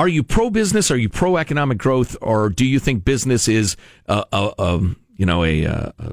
Are 0.00 0.08
you 0.08 0.22
pro 0.22 0.48
business? 0.48 0.90
Are 0.90 0.96
you 0.96 1.10
pro 1.10 1.36
economic 1.36 1.76
growth? 1.76 2.16
Or 2.22 2.48
do 2.48 2.64
you 2.64 2.78
think 2.78 3.04
business 3.04 3.48
is, 3.48 3.76
uh, 4.08 4.24
uh, 4.32 4.52
um, 4.58 4.96
you 5.14 5.26
know, 5.26 5.44
a, 5.44 5.66
uh, 5.66 5.92
uh, 5.98 6.12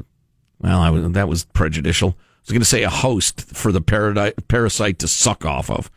well, 0.59 0.79
I 0.81 0.89
was, 0.89 1.09
that 1.13 1.29
was 1.29 1.45
prejudicial. 1.45 2.09
I 2.09 2.41
was 2.41 2.49
going 2.49 2.59
to 2.59 2.65
say 2.65 2.83
a 2.83 2.89
host 2.89 3.39
for 3.39 3.71
the 3.71 3.79
paradi- 3.79 4.33
parasite 4.49 4.99
to 4.99 5.07
suck 5.07 5.45
off 5.45 5.69
of. 5.69 5.89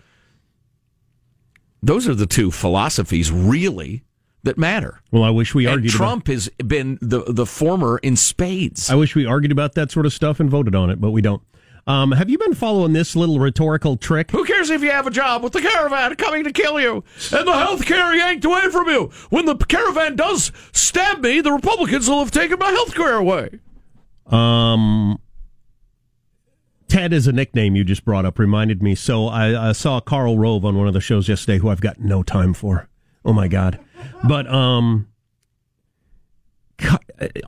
Those 1.83 2.07
are 2.07 2.15
the 2.15 2.27
two 2.27 2.53
philosophies, 2.53 3.33
really, 3.33 4.05
that 4.45 4.57
matter. 4.57 5.01
Well, 5.11 5.25
I 5.25 5.31
wish 5.31 5.53
we 5.53 5.67
And 5.67 5.75
argued. 5.75 5.93
Trump 5.93 6.29
has 6.29 6.49
been 6.65 6.97
the 7.03 7.25
the 7.27 7.45
former 7.47 7.99
in 7.99 8.15
spades. 8.15 8.89
I 8.89 8.95
wish 8.95 9.17
we 9.17 9.27
argued 9.27 9.51
about 9.51 9.75
that 9.75 9.91
sort 9.91 10.07
of 10.07 10.13
stuff 10.13 10.39
and 10.39 10.49
voted 10.49 10.77
on 10.77 10.91
it, 10.91 11.01
but 11.01 11.11
we 11.11 11.23
don't. 11.23 11.43
Um, 11.87 12.13
have 12.13 12.31
you 12.31 12.39
been 12.39 12.55
following 12.55 12.93
this 12.93 13.17
little 13.17 13.39
rhetorical 13.39 13.97
trick? 13.97 14.31
Who 14.31 14.45
cares 14.45 14.71
if 14.71 14.83
you 14.83 14.91
have 14.91 15.07
a 15.07 15.11
job 15.11 15.43
with 15.43 15.53
the 15.53 15.61
caravan 15.61 16.15
coming 16.17 16.45
to 16.45 16.53
kill 16.53 16.81
you 16.81 17.05
and 17.33 17.47
the 17.47 17.53
health 17.53 17.85
care 17.85 18.15
yanked 18.15 18.45
away 18.45 18.69
from 18.71 18.89
you? 18.89 19.11
When 19.31 19.47
the 19.47 19.57
caravan 19.57 20.17
does 20.17 20.53
stab 20.73 21.21
me, 21.21 21.41
the 21.41 21.53
Republicans 21.53 22.09
will 22.09 22.21
have 22.21 22.31
taken 22.31 22.59
my 22.59 22.71
health 22.71 22.95
care 22.95 23.17
away. 23.17 23.61
Um, 24.27 25.19
Ted 26.89 27.13
is 27.13 27.27
a 27.27 27.33
nickname 27.33 27.77
you 27.77 27.85
just 27.85 28.05
brought 28.05 28.25
up. 28.25 28.39
Reminded 28.39 28.83
me. 28.83 28.95
So 28.95 29.29
I, 29.29 29.71
I 29.71 29.73
saw 29.73 30.01
Karl 30.01 30.37
Rove 30.37 30.65
on 30.65 30.77
one 30.77 30.89
of 30.89 30.95
the 30.95 31.01
shows 31.01 31.29
yesterday, 31.29 31.59
who 31.59 31.69
I've 31.69 31.81
got 31.81 32.01
no 32.01 32.23
time 32.23 32.53
for. 32.53 32.89
Oh 33.25 33.33
my 33.33 33.49
god! 33.49 33.79
But 34.27 34.47
um, 34.53 35.07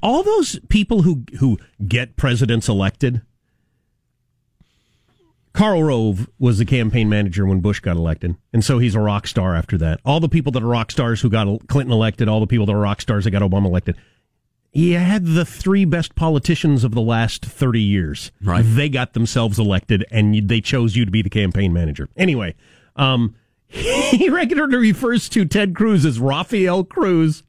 all 0.02 0.22
those 0.22 0.58
people 0.68 1.02
who 1.02 1.24
who 1.38 1.58
get 1.86 2.16
presidents 2.16 2.68
elected. 2.68 3.22
Karl 5.52 5.82
Rove 5.82 6.30
was 6.38 6.59
the 6.59 6.64
campaign 6.64 7.09
manager 7.09 7.44
when 7.44 7.61
Bush 7.61 7.80
got 7.80 7.97
elected, 7.97 8.37
and 8.52 8.64
so 8.64 8.78
he's 8.78 8.94
a 8.94 9.00
rock 9.00 9.26
star 9.26 9.54
after 9.54 9.76
that. 9.78 10.00
All 10.04 10.18
the 10.18 10.28
people 10.28 10.52
that 10.52 10.62
are 10.62 10.66
rock 10.66 10.90
stars 10.90 11.21
who 11.21 11.28
got 11.28 11.66
Clinton 11.66 11.92
elected, 11.92 12.28
all 12.28 12.40
the 12.40 12.47
people 12.47 12.66
that 12.66 12.73
are 12.73 12.80
rock 12.80 13.00
stars 13.00 13.25
that 13.25 13.32
got 13.32 13.42
Obama 13.42 13.66
elected. 13.66 13.97
He 14.71 14.92
had 14.92 15.26
the 15.26 15.44
three 15.44 15.85
best 15.85 16.14
politicians 16.14 16.82
of 16.82 16.92
the 16.92 17.02
last 17.02 17.44
30 17.44 17.80
years. 17.80 18.32
Right. 18.42 18.62
They 18.66 18.88
got 18.88 19.12
themselves 19.12 19.59
elected 19.59 20.06
and 20.11 20.49
they 20.49 20.62
chose 20.62 20.97
you 20.97 21.04
to 21.04 21.11
be 21.11 21.21
the 21.21 21.28
campaign 21.28 21.75
manager. 21.75 22.09
Anyway, 22.16 22.54
um, 22.97 23.35
he 23.68 24.30
regularly 24.30 24.78
refers 24.78 25.28
to 25.30 25.44
Ted 25.44 25.75
Cruz 25.75 26.06
as 26.06 26.18
Rafael 26.18 26.85
Cruz 26.85 27.42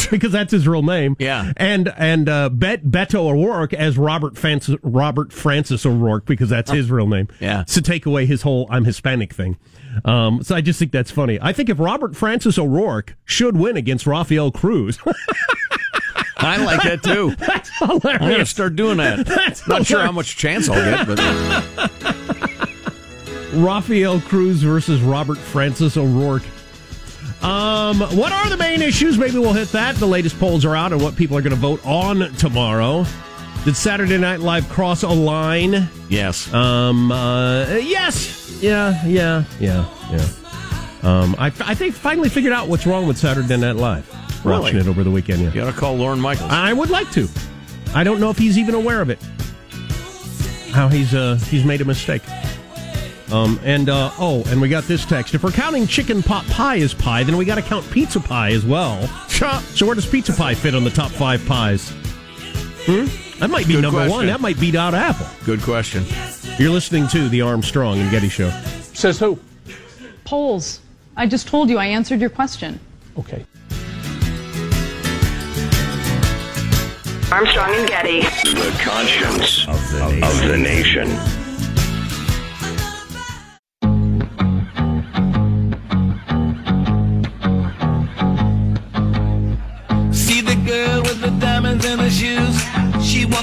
because 0.10 0.32
that's 0.32 0.52
his 0.52 0.66
real 0.66 0.82
name. 0.82 1.16
Yeah. 1.18 1.52
And 1.56 1.92
and 1.96 2.28
uh, 2.28 2.48
Bet, 2.48 2.84
Beto 2.84 3.30
O'Rourke 3.30 3.74
as 3.74 3.98
Robert 3.98 4.36
Francis, 4.38 4.76
Robert 4.82 5.32
Francis 5.32 5.84
O'Rourke 5.84 6.26
because 6.26 6.48
that's 6.48 6.70
his 6.70 6.90
real 6.90 7.06
name. 7.06 7.28
Yeah. 7.40 7.64
To 7.64 7.82
take 7.82 8.06
away 8.06 8.26
his 8.26 8.42
whole 8.42 8.66
I'm 8.70 8.84
Hispanic 8.84 9.32
thing. 9.32 9.58
Um, 10.04 10.42
so 10.42 10.54
I 10.54 10.60
just 10.60 10.78
think 10.78 10.92
that's 10.92 11.10
funny. 11.10 11.38
I 11.40 11.52
think 11.52 11.68
if 11.68 11.78
Robert 11.78 12.16
Francis 12.16 12.58
O'Rourke 12.58 13.16
should 13.24 13.56
win 13.56 13.76
against 13.76 14.06
Rafael 14.06 14.50
Cruz, 14.50 14.98
I 16.36 16.56
like 16.64 16.82
that 16.82 17.02
too. 17.02 17.34
that's 17.38 17.70
hilarious. 17.78 18.22
I'm 18.22 18.38
to 18.38 18.46
start 18.46 18.76
doing 18.76 18.96
that. 18.98 19.26
That's 19.26 19.66
Not 19.68 19.86
sure 19.86 20.00
how 20.00 20.12
much 20.12 20.36
chance 20.36 20.68
I'll 20.68 20.76
get, 20.76 21.06
but 21.06 21.18
Rafael 23.52 24.20
Cruz 24.22 24.62
versus 24.62 25.00
Robert 25.02 25.38
Francis 25.38 25.96
O'Rourke. 25.96 26.44
Um, 27.42 28.00
what 28.16 28.32
are 28.32 28.48
the 28.48 28.56
main 28.56 28.82
issues? 28.82 29.18
Maybe 29.18 29.38
we'll 29.38 29.52
hit 29.52 29.68
that. 29.72 29.96
The 29.96 30.06
latest 30.06 30.38
polls 30.38 30.64
are 30.64 30.76
out 30.76 30.92
on 30.92 31.00
what 31.00 31.16
people 31.16 31.36
are 31.36 31.42
going 31.42 31.54
to 31.54 31.60
vote 31.60 31.84
on 31.84 32.32
tomorrow. 32.34 33.04
Did 33.64 33.76
Saturday 33.76 34.18
Night 34.18 34.40
Live 34.40 34.68
cross 34.68 35.02
a 35.02 35.08
line? 35.08 35.88
yes. 36.08 36.52
Um, 36.52 37.10
uh, 37.12 37.66
yes. 37.76 38.58
Yeah, 38.62 39.04
yeah, 39.06 39.44
yeah, 39.58 39.86
yeah. 40.10 40.26
Um, 41.02 41.34
I, 41.38 41.46
I 41.46 41.74
think 41.74 41.94
finally 41.94 42.28
figured 42.28 42.52
out 42.52 42.68
what's 42.68 42.86
wrong 42.86 43.06
with 43.08 43.18
Saturday 43.18 43.56
Night 43.56 43.76
Live. 43.76 44.08
Really? 44.44 44.60
Watching 44.62 44.78
it 44.80 44.86
over 44.86 45.02
the 45.04 45.10
weekend, 45.10 45.42
yeah. 45.42 45.52
You 45.52 45.62
ought 45.62 45.72
to 45.72 45.78
call 45.78 45.94
Lorne 45.96 46.20
Michaels. 46.20 46.50
I 46.50 46.72
would 46.72 46.90
like 46.90 47.10
to. 47.12 47.28
I 47.94 48.04
don't 48.04 48.20
know 48.20 48.30
if 48.30 48.38
he's 48.38 48.56
even 48.58 48.74
aware 48.74 49.00
of 49.00 49.10
it. 49.10 49.20
How 50.72 50.88
he's 50.88 51.12
uh 51.14 51.36
he's 51.48 51.64
made 51.64 51.80
a 51.80 51.84
mistake. 51.84 52.22
Um 53.32 53.58
and 53.64 53.88
uh 53.88 54.10
oh, 54.18 54.44
and 54.48 54.60
we 54.60 54.68
got 54.68 54.84
this 54.84 55.06
text. 55.06 55.34
If 55.34 55.42
we're 55.42 55.52
counting 55.52 55.86
chicken 55.86 56.22
pot 56.22 56.46
pie 56.48 56.78
as 56.80 56.92
pie, 56.92 57.22
then 57.24 57.36
we 57.38 57.44
got 57.46 57.54
to 57.54 57.62
count 57.62 57.90
pizza 57.90 58.20
pie 58.20 58.50
as 58.52 58.64
well. 58.64 59.06
So 59.28 59.86
where 59.86 59.94
does 59.94 60.06
pizza 60.06 60.32
pie 60.32 60.54
fit 60.54 60.74
on 60.74 60.84
the 60.84 60.90
top 60.90 61.10
five 61.10 61.44
pies? 61.46 61.90
Hmm? 62.84 63.06
That 63.40 63.50
might 63.50 63.66
be 63.66 63.72
Good 63.74 63.82
number 63.82 63.98
question. 64.00 64.12
one. 64.16 64.26
That 64.26 64.40
might 64.40 64.60
beat 64.60 64.74
out 64.74 64.94
Apple. 64.94 65.26
Good 65.44 65.62
question. 65.62 66.04
You're 66.58 66.70
listening 66.70 67.08
to 67.08 67.28
the 67.28 67.40
Armstrong 67.40 67.98
and 67.98 68.10
Getty 68.10 68.28
Show. 68.28 68.50
Says 68.92 69.18
who? 69.18 69.38
Polls. 70.24 70.80
I 71.16 71.26
just 71.26 71.48
told 71.48 71.68
you 71.70 71.78
I 71.78 71.86
answered 71.86 72.20
your 72.20 72.30
question. 72.30 72.78
Okay. 73.18 73.44
Armstrong 77.32 77.74
and 77.74 77.88
Getty. 77.88 78.20
The 78.20 78.78
conscience 78.80 79.66
of 79.66 79.90
the 79.90 80.08
nation. 80.10 80.22
Of 80.22 80.48
the 80.48 80.56
nation. 80.58 81.41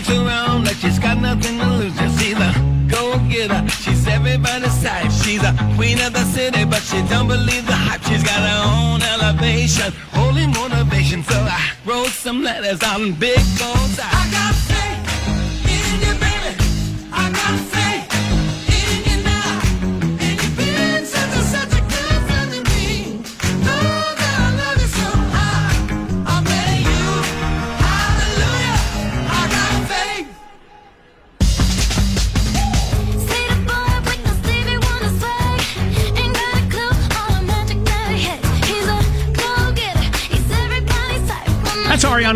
Around 0.09 0.65
like 0.65 0.77
she's 0.77 0.97
got 0.97 1.17
nothing 1.19 1.59
to 1.59 1.67
lose. 1.77 1.95
You 2.01 2.09
see 2.09 2.33
the 2.33 2.49
go-getter. 2.87 3.69
She's 3.69 4.07
everybody's 4.07 4.83
type. 4.83 5.11
She's 5.23 5.43
a 5.43 5.53
queen 5.75 5.99
of 6.01 6.13
the 6.13 6.25
city, 6.35 6.65
but 6.65 6.81
she 6.81 7.01
don't 7.03 7.27
believe 7.27 7.65
the 7.67 7.75
hype. 7.75 8.01
She's 8.03 8.23
got 8.23 8.41
her 8.41 8.61
own 8.73 9.01
elevation, 9.03 9.93
holy 10.11 10.47
motivation. 10.47 11.23
So 11.23 11.35
I 11.35 11.61
wrote 11.85 12.07
some 12.07 12.41
letters 12.41 12.81
on 12.81 13.13
big 13.13 13.37
goals. 13.59 13.99
I 14.01 14.27
got 14.31 14.55
faith 14.55 14.88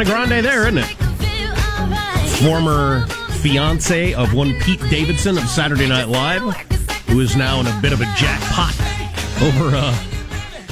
Ariana 0.03 0.27
Grande 0.27 0.45
there, 0.45 0.67
isn't 0.67 0.77
it? 0.79 0.86
Former 2.41 3.05
fiance 3.41 4.13
of 4.13 4.33
one 4.33 4.53
Pete 4.60 4.81
Davidson 4.89 5.38
of 5.38 5.45
Saturday 5.45 5.88
Night 5.88 6.07
Live, 6.07 6.41
who 7.07 7.19
is 7.19 7.36
now 7.36 7.60
in 7.60 7.67
a 7.67 7.79
bit 7.81 7.93
of 7.93 8.01
a 8.01 8.05
jackpot 8.15 8.74
over 9.41 9.75
uh, 9.75 9.93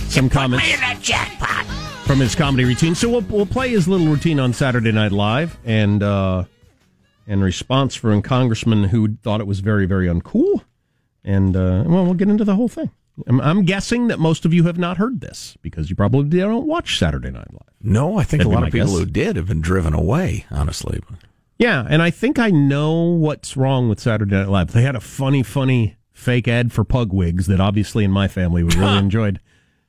some 0.09 0.29
comments 0.29 0.65
jackpot. 1.01 1.65
from 2.05 2.19
his 2.19 2.35
comedy 2.35 2.65
routine. 2.65 2.95
So 2.95 3.09
we'll, 3.09 3.21
we'll 3.21 3.45
play 3.45 3.69
his 3.69 3.88
little 3.88 4.07
routine 4.07 4.39
on 4.39 4.53
Saturday 4.53 4.91
Night 4.91 5.11
Live 5.11 5.57
and 5.65 6.03
uh, 6.03 6.43
and 7.27 7.43
response 7.43 7.95
from 7.95 8.19
a 8.19 8.21
congressman 8.21 8.85
who 8.85 9.15
thought 9.17 9.39
it 9.39 9.47
was 9.47 9.61
very, 9.61 9.85
very 9.85 10.07
uncool. 10.07 10.61
And 11.23 11.55
uh, 11.55 11.83
well, 11.85 12.03
we'll 12.03 12.15
get 12.15 12.29
into 12.29 12.43
the 12.43 12.55
whole 12.55 12.67
thing. 12.67 12.89
I'm, 13.27 13.39
I'm 13.41 13.63
guessing 13.65 14.08
that 14.08 14.20
most 14.20 14.46
of 14.46 14.53
you 14.53 14.63
have 14.63 14.77
not 14.77 14.98
heard 14.98 15.22
this 15.22 15.58
because 15.62 15.89
you 15.89 15.96
probably 15.96 16.39
don't 16.39 16.65
watch 16.68 16.98
Saturday 16.98 17.30
Night 17.32 17.51
Live. 17.51 17.62
No, 17.82 18.18
I 18.18 18.24
think 18.24 18.41
That'd 18.44 18.51
a 18.51 18.56
lot 18.56 18.63
of 18.68 18.72
people 18.74 18.88
guess. 18.89 18.98
who 19.00 19.06
did 19.06 19.36
have 19.36 19.48
been 19.48 19.62
driven 19.62 19.94
away, 19.94 20.46
honestly. 20.51 21.00
Yeah, 21.58 21.86
and 21.89 22.01
I 22.01 22.10
think 22.10 22.39
I 22.39 22.50
know 22.50 22.94
what's 23.03 23.56
wrong 23.56 23.89
with 23.89 24.00
Saturday 24.00 24.36
Night 24.36 24.48
Live. 24.50 24.72
They 24.72 24.82
had 24.84 24.96
a 24.96 25.00
funny, 25.01 25.44
funny 25.44 25.98
fake 26.12 26.48
ad 26.48 26.72
for 26.72 26.84
pug 26.84 27.12
wigs 27.13 27.48
that 27.48 27.60
obviously 27.60 28.03
in 28.03 28.12
my 28.12 28.27
family 28.27 28.63
we 28.63 28.75
really 28.75 28.98
enjoyed. 29.00 29.39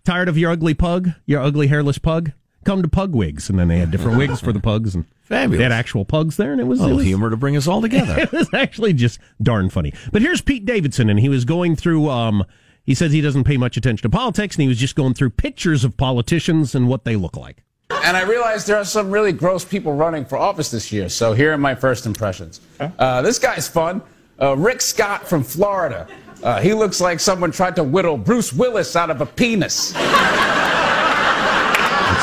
Tired 0.04 0.28
of 0.28 0.36
your 0.36 0.50
ugly 0.50 0.74
pug, 0.74 1.10
your 1.26 1.40
ugly 1.40 1.68
hairless 1.68 1.98
pug? 1.98 2.32
Come 2.64 2.80
to 2.82 2.88
Pug 2.88 3.12
Wigs, 3.12 3.50
and 3.50 3.58
then 3.58 3.66
they 3.66 3.78
had 3.78 3.90
different 3.90 4.18
wigs 4.18 4.38
for 4.40 4.52
the 4.52 4.60
pugs, 4.60 4.94
and 4.94 5.04
Fabulous. 5.22 5.58
they 5.58 5.62
had 5.64 5.72
actual 5.72 6.04
pugs 6.04 6.36
there, 6.36 6.52
and 6.52 6.60
it 6.60 6.64
was 6.68 6.78
A 6.78 6.82
little 6.84 6.98
was- 6.98 7.06
humor 7.06 7.28
to 7.28 7.36
bring 7.36 7.56
us 7.56 7.66
all 7.66 7.80
together. 7.82 8.16
it 8.20 8.30
was 8.30 8.48
actually 8.54 8.92
just 8.92 9.18
darn 9.42 9.68
funny. 9.68 9.92
But 10.12 10.22
here's 10.22 10.40
Pete 10.40 10.64
Davidson, 10.64 11.10
and 11.10 11.18
he 11.18 11.28
was 11.28 11.44
going 11.44 11.74
through. 11.74 12.08
Um, 12.08 12.44
he 12.84 12.94
says 12.94 13.12
he 13.12 13.20
doesn't 13.20 13.44
pay 13.44 13.56
much 13.56 13.76
attention 13.76 14.02
to 14.02 14.16
politics, 14.16 14.56
and 14.56 14.62
he 14.62 14.68
was 14.68 14.78
just 14.78 14.96
going 14.96 15.14
through 15.14 15.30
pictures 15.30 15.84
of 15.84 15.96
politicians 15.96 16.74
and 16.74 16.88
what 16.88 17.04
they 17.04 17.16
look 17.16 17.36
like. 17.36 17.62
And 18.04 18.16
I 18.16 18.22
realized 18.22 18.66
there 18.66 18.78
are 18.78 18.84
some 18.84 19.10
really 19.10 19.32
gross 19.32 19.64
people 19.64 19.92
running 19.94 20.24
for 20.24 20.36
office 20.36 20.70
this 20.70 20.90
year. 20.90 21.08
So 21.08 21.34
here 21.34 21.52
are 21.52 21.58
my 21.58 21.74
first 21.74 22.06
impressions. 22.06 22.60
Uh, 22.80 23.22
this 23.22 23.38
guy's 23.38 23.68
fun. 23.68 24.02
Uh, 24.40 24.56
Rick 24.56 24.80
Scott 24.80 25.28
from 25.28 25.44
Florida. 25.44 26.08
Uh, 26.42 26.60
he 26.60 26.74
looks 26.74 27.00
like 27.00 27.20
someone 27.20 27.52
tried 27.52 27.76
to 27.76 27.84
whittle 27.84 28.16
Bruce 28.16 28.52
Willis 28.52 28.96
out 28.96 29.10
of 29.10 29.20
a 29.20 29.26
penis. 29.26 29.90
It's 29.90 29.98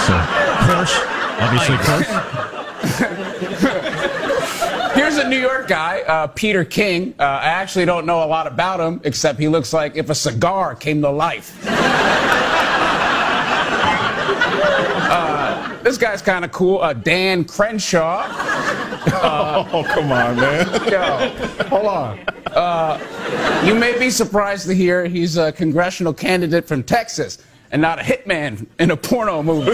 uh, 0.10 0.66
coarse, 0.66 1.00
obviously 1.40 1.78
coarse. 1.78 2.56
A 5.20 5.28
New 5.28 5.38
York 5.38 5.68
guy, 5.68 6.00
uh, 6.02 6.28
Peter 6.28 6.64
King. 6.64 7.14
Uh, 7.20 7.24
I 7.24 7.48
actually 7.48 7.84
don't 7.84 8.06
know 8.06 8.24
a 8.24 8.26
lot 8.26 8.48
about 8.48 8.80
him, 8.80 9.02
except 9.04 9.38
he 9.38 9.50
looks 9.50 9.74
like 9.74 9.98
if 9.98 10.10
a 10.10 10.16
cigar 10.16 10.76
came 10.76 11.02
to 11.02 11.10
life. 11.10 11.58
Uh, 15.12 15.76
this 15.82 15.98
guy's 15.98 16.22
kind 16.22 16.46
of 16.46 16.52
cool. 16.52 16.80
Uh, 16.82 16.94
Dan 16.94 17.44
Crenshaw. 17.44 18.28
oh, 18.30 19.84
come 19.92 20.12
on, 20.12 20.36
man. 20.36 20.68
Yo, 20.92 21.66
hold 21.66 21.88
on. 21.88 22.20
Uh, 22.52 23.64
you 23.66 23.74
may 23.74 23.98
be 23.98 24.12
surprised 24.12 24.68
to 24.68 24.76
hear 24.76 25.06
he's 25.06 25.36
a 25.36 25.52
congressional 25.52 26.14
candidate 26.14 26.68
from 26.68 26.84
Texas 26.84 27.40
and 27.72 27.82
not 27.82 27.98
a 27.98 28.04
hitman 28.04 28.68
in 28.78 28.92
a 28.92 28.98
porno 28.98 29.42
movie. 29.42 29.72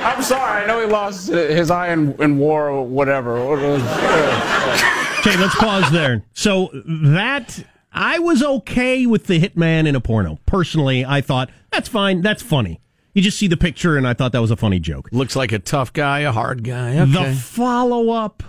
Uh, 0.00 0.04
I'm 0.04 0.22
sorry. 0.22 0.62
I 0.62 0.66
know 0.66 0.80
he 0.80 0.86
lost 0.86 1.28
his 1.28 1.70
eye 1.70 1.92
in, 1.92 2.20
in 2.22 2.38
war 2.38 2.68
or 2.68 2.86
whatever. 2.86 3.36
Okay, 3.36 5.36
let's 5.36 5.54
pause 5.56 5.90
there. 5.90 6.22
So 6.32 6.70
that 6.72 7.62
I 7.92 8.18
was 8.18 8.42
okay 8.42 9.06
with 9.06 9.26
the 9.26 9.40
hitman 9.40 9.86
in 9.86 9.94
a 9.94 10.00
porno. 10.00 10.38
Personally, 10.46 11.04
I 11.04 11.20
thought 11.20 11.50
that's 11.70 11.88
fine. 11.88 12.22
That's 12.22 12.42
funny. 12.42 12.80
You 13.12 13.22
just 13.22 13.38
see 13.38 13.48
the 13.48 13.56
picture, 13.56 13.96
and 13.96 14.06
I 14.06 14.14
thought 14.14 14.32
that 14.32 14.40
was 14.40 14.52
a 14.52 14.56
funny 14.56 14.78
joke. 14.78 15.08
Looks 15.12 15.36
like 15.36 15.52
a 15.52 15.58
tough 15.58 15.92
guy, 15.92 16.20
a 16.20 16.32
hard 16.32 16.64
guy. 16.64 17.04
The 17.04 17.34
follow 17.34 18.10
up 18.10 18.42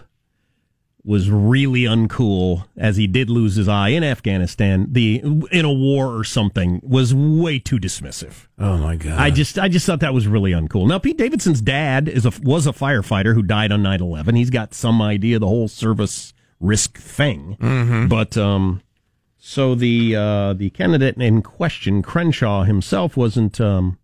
was 1.04 1.30
really 1.32 1.82
uncool, 1.84 2.66
as 2.78 2.98
he 2.98 3.08
did 3.08 3.30
lose 3.30 3.56
his 3.56 3.68
eye 3.68 3.90
in 3.90 4.04
Afghanistan. 4.04 4.88
The 4.92 5.20
in 5.52 5.66
a 5.66 5.74
war 5.74 6.16
or 6.16 6.24
something 6.24 6.80
was 6.84 7.14
way 7.14 7.58
too 7.60 7.80
dismissive. 7.80 8.48
oh 8.60 8.78
my 8.78 8.96
god! 8.96 9.20
I 9.20 9.32
just 9.32 9.58
I 9.58 9.68
just 9.68 9.86
thought 9.86 10.00
that 10.02 10.14
was 10.14 10.28
really 10.28 10.52
uncool. 10.52 10.88
Now 10.88 11.00
Pete 11.00 11.18
Davidson's 11.18 11.62
dad 11.62 12.08
is 12.08 12.26
a 12.26 12.32
was 12.44 12.68
a 12.68 12.72
firefighter 12.72 13.34
who 13.34 13.42
died 13.42 13.72
on 13.72 13.82
9/11. 13.82 14.36
He's 14.38 14.50
got 14.52 14.74
some 14.74 15.02
idea 15.02 15.38
of 15.38 15.42
the 15.42 15.48
whole 15.48 15.68
service 15.68 16.34
risk 16.60 17.00
thing. 17.00 17.58
Mhm. 17.60 18.08
But 18.08 18.38
um 18.38 18.82
so 19.40 19.74
the 19.74 20.16
uh 20.16 20.54
the 20.54 20.70
candidate 20.70 21.18
in 21.18 21.42
question 21.42 22.04
Crenshaw 22.04 22.64
himself 22.64 23.18
wasn't 23.18 23.60
um 23.60 23.98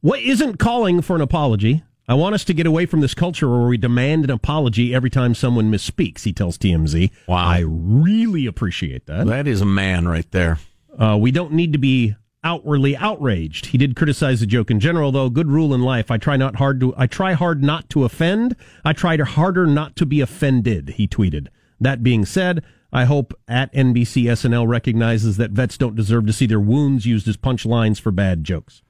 what 0.00 0.18
isn't 0.20 0.58
calling 0.58 1.00
for 1.00 1.14
an 1.16 1.22
apology. 1.22 1.84
I 2.08 2.14
want 2.14 2.34
us 2.34 2.44
to 2.44 2.54
get 2.54 2.66
away 2.66 2.86
from 2.86 3.00
this 3.00 3.14
culture 3.14 3.48
where 3.48 3.66
we 3.66 3.76
demand 3.76 4.24
an 4.24 4.30
apology 4.30 4.94
every 4.94 5.10
time 5.10 5.34
someone 5.34 5.70
misspeaks, 5.72 6.22
he 6.22 6.32
tells 6.32 6.56
TMZ. 6.56 7.10
Wow. 7.26 7.36
I 7.36 7.64
really 7.66 8.46
appreciate 8.46 9.06
that. 9.06 9.26
That 9.26 9.48
is 9.48 9.60
a 9.60 9.66
man 9.66 10.06
right 10.06 10.30
there. 10.30 10.58
Uh, 10.96 11.18
we 11.20 11.32
don't 11.32 11.52
need 11.52 11.72
to 11.72 11.78
be 11.78 12.14
outwardly 12.44 12.96
outraged. 12.96 13.66
He 13.66 13.78
did 13.78 13.96
criticize 13.96 14.38
the 14.38 14.46
joke 14.46 14.70
in 14.70 14.78
general, 14.78 15.10
though. 15.10 15.28
Good 15.28 15.48
rule 15.48 15.74
in 15.74 15.82
life: 15.82 16.10
I 16.10 16.16
try 16.16 16.36
not 16.36 16.56
hard 16.56 16.78
to. 16.80 16.94
I 16.96 17.08
try 17.08 17.32
hard 17.32 17.62
not 17.64 17.90
to 17.90 18.04
offend. 18.04 18.54
I 18.84 18.92
try 18.92 19.16
harder 19.18 19.66
not 19.66 19.96
to 19.96 20.06
be 20.06 20.20
offended. 20.20 20.90
He 20.90 21.08
tweeted. 21.08 21.48
That 21.80 22.04
being 22.04 22.24
said, 22.24 22.62
I 22.92 23.04
hope 23.04 23.34
at 23.48 23.72
NBC 23.74 24.24
SNL 24.24 24.66
recognizes 24.66 25.36
that 25.36 25.50
vets 25.50 25.76
don't 25.76 25.96
deserve 25.96 26.26
to 26.26 26.32
see 26.32 26.46
their 26.46 26.60
wounds 26.60 27.04
used 27.04 27.26
as 27.28 27.36
punchlines 27.36 28.00
for 28.00 28.12
bad 28.12 28.44
jokes. 28.44 28.80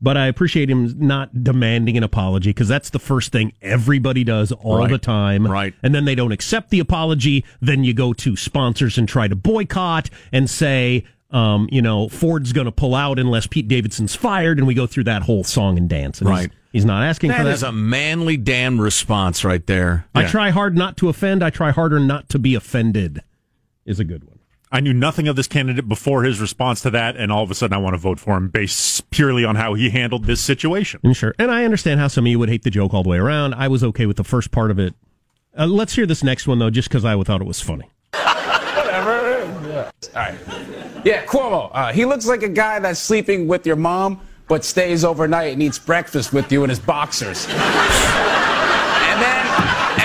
But 0.00 0.16
I 0.18 0.26
appreciate 0.26 0.68
him 0.68 0.94
not 0.98 1.44
demanding 1.44 1.96
an 1.96 2.02
apology 2.02 2.50
because 2.50 2.68
that's 2.68 2.90
the 2.90 2.98
first 2.98 3.32
thing 3.32 3.52
everybody 3.62 4.22
does 4.22 4.52
all 4.52 4.78
Right. 4.78 4.90
the 4.90 4.98
time. 4.98 5.46
Right. 5.46 5.72
And 5.82 5.94
then 5.94 6.04
they 6.04 6.14
don't 6.14 6.32
accept 6.32 6.70
the 6.70 6.80
apology. 6.80 7.44
Then 7.62 7.84
you 7.84 7.94
go 7.94 8.12
to 8.12 8.36
sponsors 8.36 8.98
and 8.98 9.08
try 9.08 9.28
to 9.28 9.36
boycott 9.36 10.10
and 10.30 10.50
say, 10.50 11.04
um, 11.30 11.68
you 11.72 11.80
know, 11.80 12.08
Ford's 12.08 12.52
going 12.52 12.66
to 12.66 12.72
pull 12.72 12.94
out 12.94 13.18
unless 13.18 13.46
Pete 13.46 13.66
Davidson's 13.66 14.14
fired. 14.14 14.58
And 14.58 14.66
we 14.66 14.74
go 14.74 14.86
through 14.86 15.04
that 15.04 15.22
whole 15.22 15.42
song 15.42 15.78
and 15.78 15.88
dance. 15.88 16.20
And 16.20 16.28
Right. 16.28 16.50
He's, 16.70 16.84
not 16.84 17.02
asking 17.04 17.28
That 17.30 17.38
for 17.38 17.44
that. 17.44 17.48
that. 17.50 17.54
is 17.54 17.62
a 17.62 17.72
manly 17.72 18.36
damn 18.36 18.80
response 18.80 19.44
right 19.44 19.64
there. 19.66 20.06
I 20.14 20.24
try 20.26 20.50
hard 20.50 20.76
not 20.76 20.96
to 20.98 21.08
offend. 21.08 21.42
I 21.42 21.50
try 21.50 21.70
harder 21.70 22.00
not 22.00 22.28
to 22.30 22.38
be 22.38 22.54
offended. 22.56 23.22
Is 23.86 24.00
a 24.00 24.04
good 24.04 24.24
one. 24.24 24.33
I 24.74 24.80
knew 24.80 24.92
nothing 24.92 25.28
of 25.28 25.36
this 25.36 25.46
candidate 25.46 25.88
before 25.88 26.24
his 26.24 26.40
response 26.40 26.80
to 26.80 26.90
that, 26.90 27.16
and 27.16 27.30
all 27.30 27.44
of 27.44 27.50
a 27.52 27.54
sudden 27.54 27.72
I 27.72 27.78
want 27.78 27.94
to 27.94 27.98
vote 27.98 28.18
for 28.18 28.36
him 28.36 28.48
based 28.48 29.08
purely 29.10 29.44
on 29.44 29.54
how 29.54 29.74
he 29.74 29.88
handled 29.88 30.24
this 30.24 30.40
situation. 30.40 30.98
And 31.04 31.16
sure. 31.16 31.32
And 31.38 31.52
I 31.52 31.64
understand 31.64 32.00
how 32.00 32.08
some 32.08 32.24
of 32.24 32.28
you 32.28 32.40
would 32.40 32.48
hate 32.48 32.64
the 32.64 32.70
joke 32.70 32.92
all 32.92 33.04
the 33.04 33.08
way 33.08 33.18
around. 33.18 33.54
I 33.54 33.68
was 33.68 33.84
okay 33.84 34.06
with 34.06 34.16
the 34.16 34.24
first 34.24 34.50
part 34.50 34.72
of 34.72 34.80
it. 34.80 34.92
Uh, 35.56 35.66
let's 35.66 35.94
hear 35.94 36.06
this 36.06 36.24
next 36.24 36.48
one, 36.48 36.58
though, 36.58 36.70
just 36.70 36.88
because 36.88 37.04
I 37.04 37.22
thought 37.22 37.40
it 37.40 37.46
was 37.46 37.60
funny. 37.60 37.88
Whatever. 38.14 39.44
Yeah. 39.68 39.90
All 40.08 40.12
right. 40.14 40.38
Yeah, 41.04 41.24
Cuomo. 41.24 41.70
Uh, 41.72 41.92
he 41.92 42.04
looks 42.04 42.26
like 42.26 42.42
a 42.42 42.48
guy 42.48 42.80
that's 42.80 42.98
sleeping 42.98 43.46
with 43.46 43.64
your 43.68 43.76
mom, 43.76 44.20
but 44.48 44.64
stays 44.64 45.04
overnight 45.04 45.52
and 45.52 45.62
eats 45.62 45.78
breakfast 45.78 46.32
with 46.32 46.50
you 46.50 46.64
in 46.64 46.70
his 46.70 46.80
boxers. 46.80 47.46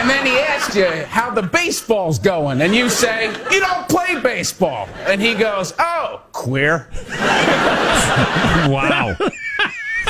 and 0.10 0.28
then, 0.28 0.28
and 0.28 0.28
And 0.28 0.28
then 0.28 0.34
he 0.34 0.39
asks 0.39 0.76
you 0.76 1.06
how 1.06 1.30
the 1.32 1.41
baseball's 1.43 2.19
going, 2.19 2.62
and 2.62 2.76
you 2.76 2.89
say, 2.89 3.28
You 3.52 3.60
don't 3.60 3.88
play 3.89 4.19
baseball. 4.19 4.88
And 5.08 5.22
he 5.22 5.34
goes, 5.36 5.74
Oh, 5.80 6.22
queer. 6.32 6.89
wow. 8.69 9.15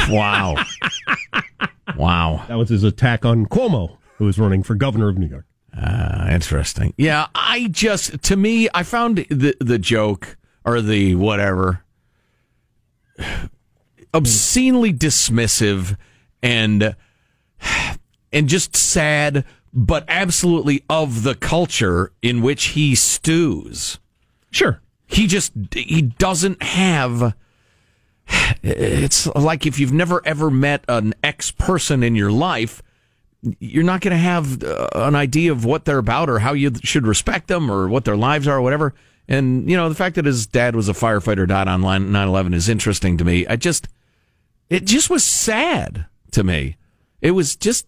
Wow. 0.09 0.55
Wow. 1.95 2.45
That 2.47 2.55
was 2.55 2.69
his 2.69 2.83
attack 2.83 3.25
on 3.25 3.45
Cuomo, 3.45 3.97
who 4.17 4.25
was 4.25 4.39
running 4.39 4.63
for 4.63 4.75
governor 4.75 5.09
of 5.09 5.17
New 5.17 5.27
York. 5.27 5.45
Uh, 5.77 6.27
interesting. 6.31 6.93
Yeah, 6.97 7.27
I 7.35 7.67
just 7.67 8.21
to 8.23 8.35
me, 8.35 8.69
I 8.73 8.83
found 8.83 9.25
the 9.29 9.55
the 9.59 9.77
joke 9.77 10.38
or 10.65 10.81
the 10.81 11.15
whatever 11.15 11.83
obscenely 14.13 14.93
dismissive 14.93 15.95
and 16.41 16.95
and 18.31 18.49
just 18.49 18.75
sad, 18.75 19.45
but 19.73 20.05
absolutely 20.08 20.84
of 20.89 21.23
the 21.23 21.36
culture 21.36 22.12
in 22.21 22.41
which 22.41 22.65
he 22.65 22.95
stews. 22.95 23.99
Sure, 24.51 24.82
he 25.08 25.27
just 25.27 25.53
he 25.73 26.01
doesn't 26.01 26.62
have. 26.63 27.36
It's 28.62 29.25
like 29.27 29.65
if 29.65 29.79
you've 29.79 29.93
never 29.93 30.25
ever 30.25 30.51
met 30.51 30.86
an 30.88 31.13
ex 31.23 31.51
person 31.51 32.03
in 32.03 32.15
your 32.15 32.32
life 32.32 32.84
you're 33.60 33.84
not 33.84 34.01
going 34.01 34.12
to 34.12 34.17
have 34.17 34.63
uh, 34.63 34.89
an 34.95 35.15
idea 35.15 35.51
of 35.51 35.65
what 35.65 35.86
they're 35.86 35.97
about 35.97 36.29
or 36.29 36.39
how 36.39 36.53
you 36.53 36.71
should 36.84 37.08
respect 37.08 37.47
them 37.47 37.71
or 37.71 37.88
what 37.88 38.05
their 38.05 38.17
lives 38.17 38.47
are 38.47 38.58
or 38.58 38.62
whatever. 38.62 38.93
And, 39.27 39.69
you 39.69 39.77
know, 39.77 39.88
the 39.89 39.95
fact 39.95 40.15
that 40.15 40.25
his 40.25 40.47
dad 40.47 40.75
was 40.75 40.89
a 40.89 40.93
firefighter, 40.93 41.47
died 41.47 41.67
on 41.67 41.82
9 41.82 42.13
11 42.15 42.53
is 42.53 42.67
interesting 42.67 43.17
to 43.17 43.23
me. 43.23 43.45
I 43.47 43.55
just, 43.55 43.88
it 44.69 44.86
just 44.86 45.10
was 45.10 45.23
sad 45.23 46.05
to 46.32 46.43
me. 46.43 46.77
It 47.21 47.32
was 47.32 47.55
just, 47.55 47.86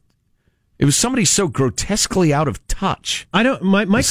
it 0.82 0.86
was 0.86 0.98
somebody 0.98 1.26
so 1.26 1.48
grotesquely 1.48 2.34
out 2.34 2.48
of 2.48 2.65
touch. 2.65 3.28
I 3.32 3.44
don't. 3.44 3.62
My 3.62 3.86
my. 3.86 4.02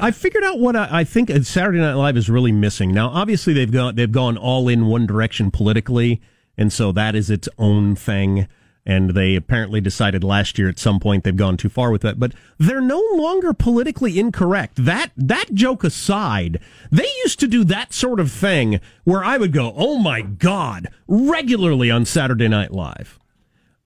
I 0.00 0.12
figured 0.12 0.44
out 0.44 0.60
what 0.60 0.76
I, 0.76 1.00
I 1.00 1.04
think 1.04 1.28
uh, 1.28 1.42
Saturday 1.42 1.80
Night 1.80 1.94
Live 1.94 2.16
is 2.16 2.30
really 2.30 2.52
missing. 2.52 2.94
Now, 2.94 3.08
obviously, 3.08 3.52
they've 3.52 3.70
gone 3.70 3.96
they've 3.96 4.10
gone 4.10 4.36
all 4.36 4.68
in 4.68 4.86
one 4.86 5.06
direction 5.06 5.50
politically, 5.50 6.20
and 6.56 6.72
so 6.72 6.92
that 6.92 7.16
is 7.16 7.30
its 7.30 7.48
own 7.58 7.96
thing. 7.96 8.46
And 8.86 9.10
they 9.10 9.34
apparently 9.34 9.80
decided 9.80 10.22
last 10.22 10.56
year 10.56 10.68
at 10.68 10.78
some 10.78 11.00
point 11.00 11.24
they've 11.24 11.36
gone 11.36 11.56
too 11.56 11.68
far 11.68 11.90
with 11.90 12.02
that. 12.02 12.20
But 12.20 12.32
they're 12.58 12.80
no 12.80 13.02
longer 13.14 13.52
politically 13.52 14.16
incorrect. 14.16 14.84
That 14.84 15.10
that 15.16 15.52
joke 15.52 15.82
aside, 15.82 16.60
they 16.92 17.08
used 17.24 17.40
to 17.40 17.48
do 17.48 17.64
that 17.64 17.92
sort 17.92 18.20
of 18.20 18.30
thing 18.30 18.80
where 19.02 19.24
I 19.24 19.36
would 19.36 19.52
go, 19.52 19.74
"Oh 19.76 19.98
my 19.98 20.22
god," 20.22 20.90
regularly 21.08 21.90
on 21.90 22.04
Saturday 22.04 22.46
Night 22.46 22.70
Live 22.70 23.19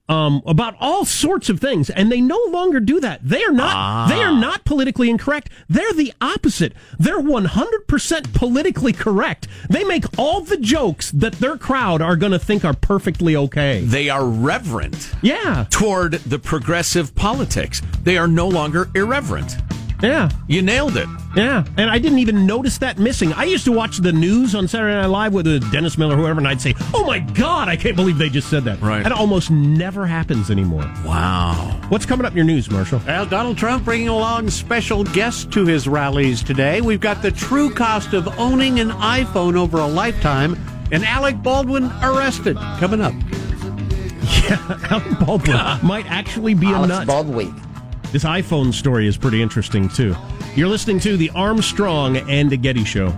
um, 0.08 0.42
about 0.46 0.76
all 0.80 1.04
sorts 1.04 1.48
of 1.48 1.60
things, 1.60 1.88
and 1.90 2.12
they 2.12 2.20
no 2.20 2.38
longer 2.48 2.80
do 2.80 3.00
that. 3.00 3.20
They 3.22 3.42
are 3.42 3.52
not. 3.52 3.74
Ah. 3.74 4.06
They 4.08 4.22
are 4.22 4.38
not 4.38 4.64
politically 4.64 5.08
incorrect. 5.08 5.48
They're 5.68 5.92
the 5.94 6.12
opposite. 6.20 6.74
They're 6.98 7.20
one 7.20 7.46
hundred 7.46 7.88
percent 7.88 8.34
politically 8.34 8.92
correct. 8.92 9.48
They 9.70 9.84
make 9.84 10.04
all 10.18 10.42
the 10.42 10.58
jokes 10.58 11.10
that 11.12 11.34
their 11.34 11.56
crowd 11.56 12.02
are 12.02 12.16
going 12.16 12.32
to 12.32 12.38
think 12.38 12.64
are 12.64 12.74
perfectly 12.74 13.34
okay. 13.36 13.82
They 13.84 14.10
are 14.10 14.26
reverent. 14.26 15.12
Yeah. 15.22 15.66
Toward 15.70 16.12
the 16.14 16.38
progressive 16.38 17.14
politics. 17.14 17.80
They 18.02 18.18
are 18.18 18.28
no 18.28 18.46
longer 18.48 18.90
irreverent. 18.94 19.56
Yeah. 20.04 20.28
You 20.48 20.62
nailed 20.62 20.96
it. 20.96 21.08
Yeah, 21.34 21.64
and 21.76 21.90
I 21.90 21.98
didn't 21.98 22.20
even 22.20 22.46
notice 22.46 22.78
that 22.78 22.98
missing. 22.98 23.32
I 23.32 23.42
used 23.44 23.64
to 23.64 23.72
watch 23.72 23.96
the 23.98 24.12
news 24.12 24.54
on 24.54 24.68
Saturday 24.68 24.94
Night 24.94 25.06
Live 25.06 25.32
with 25.34 25.48
uh, 25.48 25.58
Dennis 25.72 25.98
Miller, 25.98 26.14
or 26.14 26.18
whoever, 26.18 26.38
and 26.38 26.46
I'd 26.46 26.60
say, 26.60 26.74
"Oh 26.94 27.04
my 27.04 27.18
God, 27.18 27.68
I 27.68 27.74
can't 27.76 27.96
believe 27.96 28.18
they 28.18 28.28
just 28.28 28.48
said 28.48 28.62
that." 28.64 28.80
Right. 28.80 29.02
That 29.02 29.10
almost 29.10 29.50
never 29.50 30.06
happens 30.06 30.48
anymore. 30.50 30.82
Wow. 31.04 31.80
What's 31.88 32.06
coming 32.06 32.24
up 32.24 32.32
in 32.32 32.36
your 32.36 32.46
news, 32.46 32.70
Marshall? 32.70 33.00
Well, 33.04 33.26
Donald 33.26 33.58
Trump 33.58 33.84
bringing 33.84 34.08
along 34.08 34.50
special 34.50 35.02
guests 35.02 35.44
to 35.46 35.66
his 35.66 35.88
rallies 35.88 36.42
today. 36.44 36.80
We've 36.80 37.00
got 37.00 37.20
the 37.20 37.32
true 37.32 37.68
cost 37.74 38.12
of 38.12 38.28
owning 38.38 38.78
an 38.78 38.90
iPhone 38.90 39.56
over 39.56 39.78
a 39.78 39.86
lifetime, 39.86 40.56
and 40.92 41.04
Alec 41.04 41.42
Baldwin 41.42 41.90
arrested. 42.02 42.56
Coming 42.78 43.00
up. 43.00 43.14
Yeah, 44.44 44.78
Alec 44.90 45.18
Baldwin 45.20 45.56
might 45.82 46.04
actually 46.06 46.52
be 46.54 46.66
a 46.66 46.74
Alex 46.74 46.88
nut. 46.88 47.06
Baldwin. 47.06 47.54
This 48.14 48.22
iPhone 48.22 48.72
story 48.72 49.08
is 49.08 49.16
pretty 49.16 49.42
interesting 49.42 49.88
too. 49.88 50.14
You're 50.54 50.68
listening 50.68 51.00
to 51.00 51.16
the 51.16 51.30
Armstrong 51.30 52.16
and 52.16 52.48
the 52.48 52.56
Getty 52.56 52.84
Show. 52.84 53.08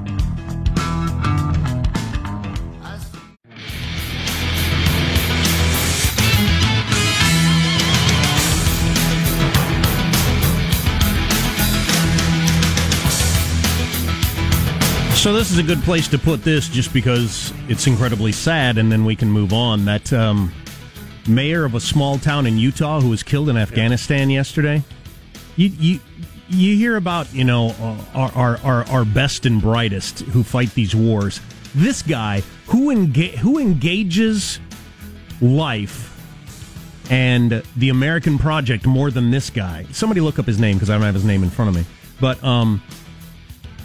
So 15.15 15.35
this 15.35 15.51
is 15.51 15.59
a 15.59 15.63
good 15.63 15.83
place 15.83 16.09
to 16.09 16.19
put 16.19 16.43
this, 16.43 16.71
just 16.71 16.95
because 16.95 17.53
it's 17.69 17.87
incredibly 17.87 18.33
sad, 18.33 18.79
and 18.79 18.91
then 18.91 19.05
we 19.05 19.15
can 19.15 19.31
move 19.31 19.53
on. 19.53 19.85
That 19.85 20.11
um, 20.15 20.55
mayor 21.29 21.65
of 21.65 21.75
a 21.75 21.81
small 21.81 22.19
town 22.19 22.47
in 22.47 22.59
Utah 22.59 23.01
who 23.01 23.11
was 23.11 23.23
killed 23.23 23.49
in 23.49 23.57
Afghanistan 23.57 24.31
yesterday. 24.31 24.83
You 25.57 25.69
you 25.69 26.01
you 26.49 26.77
hear 26.77 26.97
about 26.97 27.33
you 27.35 27.45
know 27.45 27.75
uh, 27.81 27.97
our, 28.15 28.33
our 28.33 28.57
our 28.59 28.89
our 28.89 29.05
best 29.05 29.47
and 29.47 29.61
brightest 29.61 30.21
who 30.21 30.43
fight 30.43 30.73
these 30.75 30.95
wars. 30.95 31.41
This 31.75 32.03
guy 32.03 32.43
who 32.67 32.95
enga- 32.95 33.35
who 33.37 33.59
engages 33.59 34.61
life 35.41 36.13
and 37.11 37.63
the 37.77 37.89
American 37.89 38.39
project 38.39 38.87
more 38.87 39.11
than 39.11 39.31
this 39.31 39.51
guy. 39.51 39.87
Somebody 39.93 40.21
look 40.21 40.39
up 40.39 40.47
his 40.47 40.59
name 40.59 40.77
because 40.77 40.91
I 40.91 40.95
don't 40.95 41.03
have 41.03 41.15
his 41.15 41.25
name 41.25 41.43
in 41.43 41.51
front 41.51 41.69
of 41.69 41.75
me. 41.77 41.85
But 42.21 42.43
um, 42.43 42.83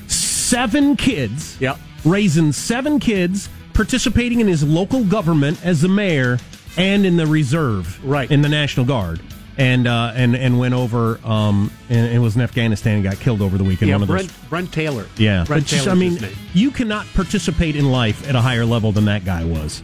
seven 0.08 0.95
kids. 0.95 1.60
Yep. 1.60 1.77
Raising 2.04 2.51
seven 2.51 2.99
kids, 2.99 3.47
participating 3.73 4.39
in 4.39 4.47
his 4.47 4.63
local 4.63 5.04
government 5.04 5.63
as 5.63 5.82
the 5.82 5.88
mayor 5.88 6.39
and 6.77 7.05
in 7.05 7.17
the 7.17 7.27
reserve, 7.27 8.03
Right. 8.03 8.29
in 8.31 8.41
the 8.41 8.49
National 8.49 8.86
Guard, 8.86 9.21
and 9.57 9.88
uh, 9.88 10.13
and 10.15 10.36
and 10.36 10.57
went 10.60 10.73
over 10.73 11.19
um, 11.23 11.71
and, 11.89 12.07
and 12.13 12.21
was 12.23 12.36
in 12.36 12.41
Afghanistan 12.41 12.95
and 12.95 13.03
got 13.03 13.19
killed 13.19 13.41
over 13.41 13.57
the 13.57 13.63
weekend. 13.63 13.89
Yeah, 13.89 13.95
One 13.95 14.03
of 14.03 14.07
those 14.07 14.27
Brent, 14.27 14.49
Brent 14.49 14.73
Taylor. 14.73 15.05
yeah, 15.17 15.43
Brent 15.45 15.88
I 15.88 15.93
mean, 15.93 16.17
you 16.53 16.71
cannot 16.71 17.05
participate 17.13 17.75
in 17.75 17.91
life 17.91 18.27
at 18.27 18.36
a 18.36 18.41
higher 18.41 18.65
level 18.65 18.91
than 18.91 19.05
that 19.05 19.25
guy 19.25 19.43
was. 19.43 19.81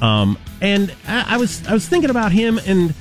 Um, 0.00 0.38
and 0.60 0.94
I, 1.06 1.34
I 1.34 1.36
was 1.36 1.66
I 1.66 1.72
was 1.72 1.88
thinking 1.88 2.10
about 2.10 2.32
him, 2.32 2.58
and 2.66 2.94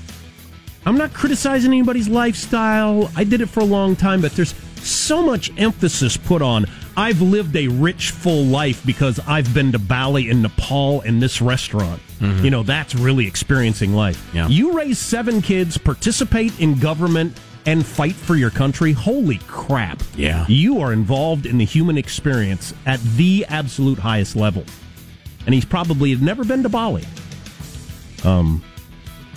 I'm 0.86 0.98
not 0.98 1.14
criticizing 1.14 1.72
anybody's 1.72 2.08
lifestyle. 2.10 3.10
I 3.16 3.24
did 3.24 3.42
it 3.42 3.48
for 3.48 3.62
a 3.62 3.66
long 3.66 3.96
time, 3.96 4.22
but 4.22 4.34
there's 4.34 4.54
so 4.82 5.24
much 5.24 5.52
emphasis 5.58 6.16
put 6.18 6.42
on. 6.42 6.66
I've 6.98 7.22
lived 7.22 7.56
a 7.56 7.68
rich, 7.68 8.12
full 8.12 8.46
life 8.46 8.86
because 8.86 9.20
I've 9.28 9.54
been 9.54 9.72
to 9.74 9.80
Bali 9.80 10.30
and 10.30 10.42
Nepal 10.42 11.02
and 11.02 11.22
this 11.22 11.42
restaurant. 11.42 12.02
You 12.22 12.50
know, 12.50 12.64
that's 12.64 12.96
really 12.96 13.28
experiencing 13.28 13.94
life. 13.94 14.32
Yeah. 14.34 14.48
You 14.48 14.76
raise 14.76 14.98
seven 14.98 15.42
kids, 15.42 15.78
participate 15.78 16.60
in 16.60 16.80
government, 16.80 17.38
and 17.66 17.86
fight 17.86 18.16
for 18.16 18.36
your 18.36 18.50
country. 18.50 18.94
Holy 18.94 19.40
crap. 19.48 20.02
Yeah. 20.16 20.46
You 20.48 20.80
are 20.80 20.94
involved 20.94 21.46
in 21.46 21.58
the 21.58 21.66
human 21.66 21.98
experience 21.98 22.74
at 22.86 23.00
the 23.02 23.46
absolute 23.50 24.00
highest 24.00 24.36
level. 24.36 24.64
And 25.46 25.54
he's 25.54 25.66
probably 25.66 26.16
never 26.16 26.44
been 26.44 26.64
to 26.64 26.70
Bali. 26.70 27.04
Um, 28.24 28.64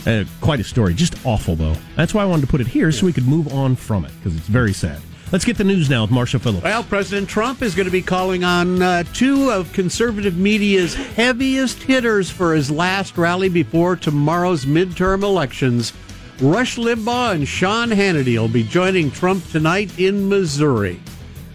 uh, 0.06 0.24
quite 0.40 0.60
a 0.60 0.64
story. 0.64 0.94
Just 0.94 1.14
awful, 1.26 1.56
though. 1.56 1.74
That's 1.96 2.14
why 2.14 2.22
I 2.22 2.26
wanted 2.26 2.42
to 2.42 2.48
put 2.48 2.60
it 2.60 2.68
here 2.68 2.92
so 2.92 3.04
we 3.04 3.12
could 3.12 3.26
move 3.26 3.52
on 3.52 3.76
from 3.76 4.04
it 4.04 4.12
because 4.18 4.36
it's 4.36 4.46
very 4.46 4.72
sad. 4.72 5.00
Let's 5.30 5.44
get 5.44 5.58
the 5.58 5.64
news 5.64 5.90
now 5.90 6.02
with 6.02 6.10
Marsha 6.10 6.40
Phillips. 6.40 6.64
Well, 6.64 6.82
President 6.82 7.28
Trump 7.28 7.60
is 7.60 7.74
going 7.74 7.84
to 7.84 7.92
be 7.92 8.00
calling 8.00 8.44
on 8.44 8.80
uh, 8.80 9.02
two 9.12 9.50
of 9.50 9.70
conservative 9.74 10.38
media's 10.38 10.94
heaviest 10.94 11.82
hitters 11.82 12.30
for 12.30 12.54
his 12.54 12.70
last 12.70 13.18
rally 13.18 13.50
before 13.50 13.94
tomorrow's 13.94 14.64
midterm 14.64 15.22
elections. 15.22 15.92
Rush 16.40 16.76
Limbaugh 16.76 17.34
and 17.34 17.46
Sean 17.46 17.90
Hannity 17.90 18.38
will 18.38 18.48
be 18.48 18.62
joining 18.62 19.10
Trump 19.10 19.46
tonight 19.50 19.98
in 19.98 20.30
Missouri. 20.30 20.98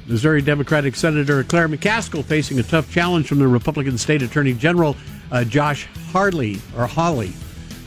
Missouri 0.05 0.43
Democratic 0.43 0.95
Senator 0.95 1.43
Claire 1.43 1.69
McCaskill 1.69 2.23
facing 2.23 2.59
a 2.59 2.63
tough 2.63 2.91
challenge 2.91 3.27
from 3.27 3.39
the 3.39 3.47
Republican 3.47 3.97
State 3.97 4.21
Attorney 4.21 4.53
General 4.53 4.95
uh, 5.31 5.43
Josh 5.43 5.87
Harley 6.11 6.59
or 6.77 6.85
Hawley. 6.85 7.33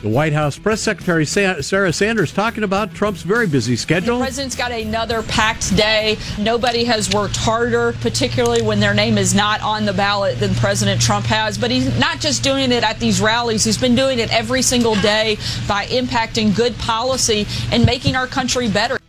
The 0.07 0.12
White 0.12 0.35
House 0.35 0.57
Press 0.57 0.81
Secretary 0.81 1.27
Sarah 1.27 1.92
Sanders 1.92 2.33
talking 2.33 2.62
about 2.62 2.95
Trump's 2.95 3.23
very 3.23 3.49
busy 3.49 3.75
schedule. 3.75 4.19
The 4.19 4.25
president's 4.27 4.55
got 4.55 4.71
another 4.71 5.25
packed 5.25 5.75
day. 5.77 6.16
Nobody 6.38 6.85
has 6.85 7.12
worked 7.12 7.35
harder, 7.35 7.92
particularly 8.03 8.62
when 8.62 8.79
their 8.79 8.95
name 8.95 9.19
is 9.19 9.35
not 9.35 9.61
on 9.62 9.85
the 9.85 9.92
ballot, 9.92 10.38
than 10.38 10.55
President 10.55 11.01
Trump 11.01 11.27
has. 11.27 11.59
But 11.59 11.73
he's 11.73 11.99
not 11.99 12.21
just 12.21 12.45
doing 12.45 12.71
it 12.71 12.85
at 12.85 13.01
these 13.01 13.21
rallies, 13.21 13.64
he's 13.64 13.79
been 13.79 13.97
doing 13.97 14.21
it 14.21 14.33
every 14.33 14.62
single 14.62 14.95
day 14.95 15.38
by 15.66 15.87
impacting 15.87 16.55
good 16.55 16.79
policy 16.79 17.45
and 17.73 17.85
making 17.85 18.14
our 18.14 18.29
country 18.29 18.69
better. 18.69 19.01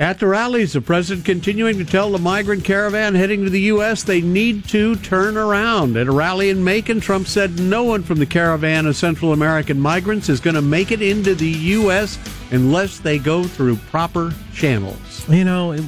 At 0.00 0.18
the 0.18 0.26
rallies, 0.28 0.72
the 0.72 0.80
president 0.80 1.26
continuing 1.26 1.76
to 1.76 1.84
tell 1.84 2.10
the 2.10 2.18
migrant 2.18 2.64
caravan 2.64 3.14
heading 3.14 3.44
to 3.44 3.50
the 3.50 3.60
U.S. 3.60 4.02
they 4.02 4.22
need 4.22 4.64
to 4.68 4.96
turn 4.96 5.36
around. 5.36 5.94
At 5.98 6.06
a 6.06 6.10
rally 6.10 6.48
in 6.48 6.64
Macon, 6.64 7.00
Trump 7.00 7.26
said 7.26 7.60
no 7.60 7.84
one 7.84 8.02
from 8.02 8.18
the 8.18 8.24
caravan 8.24 8.86
of 8.86 8.96
Central 8.96 9.34
American 9.34 9.78
migrants 9.78 10.30
is 10.30 10.40
going 10.40 10.54
to 10.54 10.62
make 10.62 10.90
it 10.90 11.02
into 11.02 11.34
the 11.34 11.50
U.S. 11.50 12.18
unless 12.50 12.98
they 12.98 13.18
go 13.18 13.44
through 13.44 13.76
proper 13.76 14.32
channels. 14.54 15.28
You 15.28 15.44
know, 15.44 15.72
it- 15.72 15.84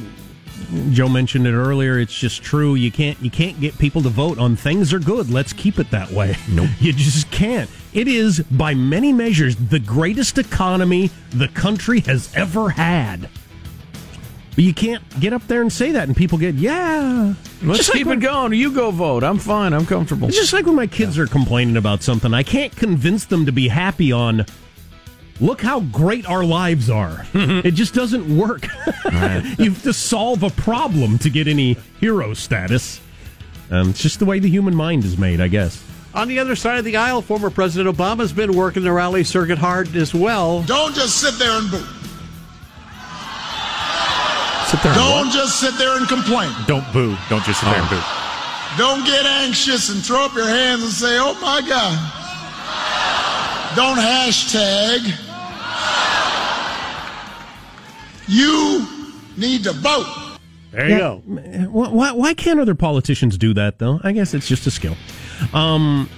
Joe 0.90 1.08
mentioned 1.08 1.46
it 1.46 1.54
earlier. 1.54 1.98
It's 1.98 2.18
just 2.18 2.42
true. 2.42 2.74
You 2.76 2.90
can't 2.90 3.20
you 3.20 3.30
can't 3.30 3.58
get 3.60 3.76
people 3.78 4.00
to 4.02 4.08
vote 4.08 4.38
on 4.38 4.56
things 4.56 4.92
are 4.94 4.98
good. 4.98 5.28
Let's 5.30 5.52
keep 5.52 5.78
it 5.78 5.90
that 5.90 6.10
way. 6.10 6.36
Nope. 6.48 6.70
You 6.80 6.92
just 6.94 7.30
can't. 7.30 7.68
It 7.92 8.08
is 8.08 8.40
by 8.40 8.72
many 8.74 9.12
measures 9.12 9.54
the 9.56 9.78
greatest 9.78 10.38
economy 10.38 11.10
the 11.30 11.48
country 11.48 12.00
has 12.00 12.34
ever 12.34 12.70
had. 12.70 13.28
But 14.54 14.64
you 14.64 14.74
can't 14.74 15.02
get 15.18 15.32
up 15.32 15.46
there 15.46 15.62
and 15.62 15.72
say 15.72 15.92
that, 15.92 16.08
and 16.08 16.16
people 16.16 16.36
get 16.36 16.56
yeah. 16.56 17.32
Let's 17.62 17.78
Just 17.78 17.88
like 17.90 17.98
keep 17.98 18.06
when- 18.06 18.18
it 18.18 18.22
going. 18.22 18.52
You 18.52 18.72
go 18.72 18.90
vote. 18.90 19.24
I'm 19.24 19.38
fine. 19.38 19.72
I'm 19.72 19.86
comfortable. 19.86 20.28
It's 20.28 20.36
just 20.36 20.52
like 20.52 20.66
when 20.66 20.74
my 20.74 20.86
kids 20.86 21.18
are 21.18 21.26
complaining 21.26 21.76
about 21.78 22.02
something. 22.02 22.34
I 22.34 22.42
can't 22.42 22.74
convince 22.76 23.24
them 23.24 23.46
to 23.46 23.52
be 23.52 23.68
happy 23.68 24.12
on. 24.12 24.44
Look 25.40 25.62
how 25.62 25.80
great 25.80 26.26
our 26.28 26.44
lives 26.44 26.90
are. 26.90 27.26
it 27.34 27.72
just 27.72 27.94
doesn't 27.94 28.36
work. 28.36 28.66
you 29.04 29.10
have 29.70 29.82
to 29.84 29.92
solve 29.92 30.42
a 30.42 30.50
problem 30.50 31.18
to 31.20 31.30
get 31.30 31.48
any 31.48 31.74
hero 31.98 32.34
status. 32.34 33.00
Um, 33.70 33.90
it's 33.90 34.02
just 34.02 34.18
the 34.18 34.26
way 34.26 34.38
the 34.38 34.50
human 34.50 34.74
mind 34.76 35.04
is 35.04 35.16
made, 35.16 35.40
I 35.40 35.48
guess. 35.48 35.82
On 36.14 36.28
the 36.28 36.38
other 36.38 36.54
side 36.54 36.78
of 36.78 36.84
the 36.84 36.96
aisle, 36.98 37.22
former 37.22 37.48
President 37.48 37.96
Obama's 37.96 38.34
been 38.34 38.54
working 38.54 38.82
the 38.82 38.92
rally 38.92 39.24
circuit 39.24 39.56
hard 39.56 39.96
as 39.96 40.12
well. 40.12 40.62
Don't 40.64 40.94
just 40.94 41.18
sit 41.22 41.38
there 41.38 41.58
and 41.58 41.70
boo. 41.70 41.82
Sit 44.72 44.82
there. 44.82 44.94
Don't 44.94 45.30
just 45.30 45.60
sit 45.60 45.76
there 45.76 45.98
and 45.98 46.08
complain. 46.08 46.50
Don't 46.66 46.90
boo. 46.94 47.14
Don't 47.28 47.44
just 47.44 47.60
sit 47.60 47.66
there 47.66 47.78
and 47.78 47.90
boo. 47.90 48.00
Don't 48.78 49.04
get 49.04 49.26
anxious 49.26 49.90
and 49.90 50.02
throw 50.02 50.24
up 50.24 50.34
your 50.34 50.46
hands 50.48 50.82
and 50.82 50.90
say, 50.90 51.18
oh 51.20 51.34
my 51.42 51.60
God. 51.60 51.92
Don't 53.76 53.98
hashtag. 53.98 55.12
You 58.28 58.86
need 59.36 59.64
to 59.64 59.72
vote. 59.72 60.06
There 60.70 60.88
you 60.88 60.94
Yeah, 60.94 60.98
go. 60.98 61.16
Why, 61.70 61.88
why, 61.88 62.12
why 62.12 62.32
can't 62.34 62.58
other 62.58 62.74
politicians 62.74 63.36
do 63.36 63.52
that, 63.52 63.78
though? 63.78 64.00
I 64.02 64.12
guess 64.12 64.32
it's 64.32 64.48
just 64.48 64.66
a 64.66 64.70
skill. 64.70 64.96
Um, 65.52 66.08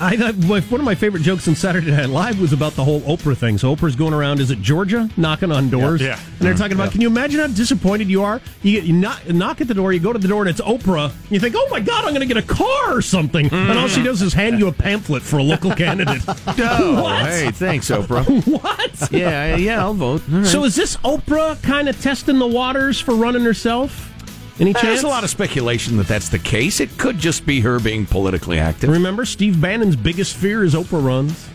I, 0.00 0.16
my- 0.32 0.60
one 0.60 0.80
of 0.80 0.84
my 0.84 0.94
favorite 0.94 1.22
jokes 1.22 1.46
on 1.48 1.54
Saturday 1.54 1.90
Night 1.90 2.08
Live 2.08 2.40
was 2.40 2.52
about 2.52 2.72
the 2.74 2.84
whole 2.84 3.00
Oprah 3.02 3.36
thing. 3.36 3.58
So 3.58 3.74
Oprah's 3.74 3.96
going 3.96 4.12
around, 4.12 4.40
is 4.40 4.50
it 4.50 4.60
Georgia, 4.60 5.08
knocking 5.16 5.52
on 5.52 5.70
doors? 5.70 6.00
Yeah, 6.00 6.08
yeah. 6.08 6.20
And 6.38 6.38
they're 6.40 6.54
talking 6.54 6.72
about, 6.74 6.86
Yeah. 6.86 6.90
can 6.92 7.00
you 7.02 7.06
imagine 7.06 7.40
how 7.40 7.46
disappointed 7.46 8.08
you 8.08 8.22
are? 8.22 8.40
You, 8.62 8.72
get, 8.80 8.84
you 8.84 8.92
knock, 8.92 9.28
knock 9.28 9.60
at 9.60 9.68
the 9.68 9.74
door, 9.74 9.92
you 9.92 10.00
go 10.00 10.12
to 10.12 10.18
the 10.18 10.28
door, 10.28 10.42
and 10.42 10.50
it's 10.50 10.60
Oprah. 10.60 11.12
You 11.30 11.38
think, 11.40 11.54
oh 11.56 11.68
my 11.70 11.80
God, 11.80 12.04
I'm 12.04 12.14
going 12.14 12.26
to 12.26 12.32
get 12.34 12.42
a 12.42 12.46
car 12.46 12.96
or 12.96 13.02
something. 13.02 13.46
And 13.52 13.78
all 13.78 13.88
she 13.88 14.00
mm. 14.00 14.04
does 14.04 14.20
is 14.22 14.32
hand 14.32 14.58
you 14.58 14.66
a 14.68 14.72
pamphlet 14.72 15.22
for 15.22 15.38
a 15.38 15.42
local 15.42 15.70
candidate. 15.74 16.22
Oh, 16.66 17.02
What? 17.02 17.26
hey, 17.26 17.50
thanks, 17.50 17.90
Oprah. 17.90 18.24
What? 18.46 19.12
yeah, 19.12 19.56
yeah, 19.56 19.80
I'll 19.82 19.94
vote. 19.94 20.22
Right. 20.28 20.46
So 20.46 20.64
is 20.64 20.74
this 20.76 20.96
Oprah 20.98 21.60
kind 21.62 21.88
of 21.88 22.00
testing 22.00 22.38
the 22.38 22.46
waters 22.46 23.00
for 23.00 23.14
running 23.14 23.42
herself? 23.42 24.13
Any 24.60 24.72
chance? 24.72 24.84
There's 24.84 25.02
a 25.02 25.08
lot 25.08 25.24
of 25.24 25.30
speculation 25.30 25.96
that 25.96 26.06
that's 26.06 26.28
the 26.28 26.38
case. 26.38 26.80
It 26.80 26.96
could 26.96 27.18
just 27.18 27.44
be 27.44 27.60
her 27.60 27.80
being 27.80 28.06
politically 28.06 28.58
active. 28.58 28.90
Remember, 28.90 29.24
Steve 29.24 29.60
Bannon's 29.60 29.96
biggest 29.96 30.36
fear 30.36 30.62
is 30.62 30.74
Oprah 30.74 31.04
runs. 31.04 31.48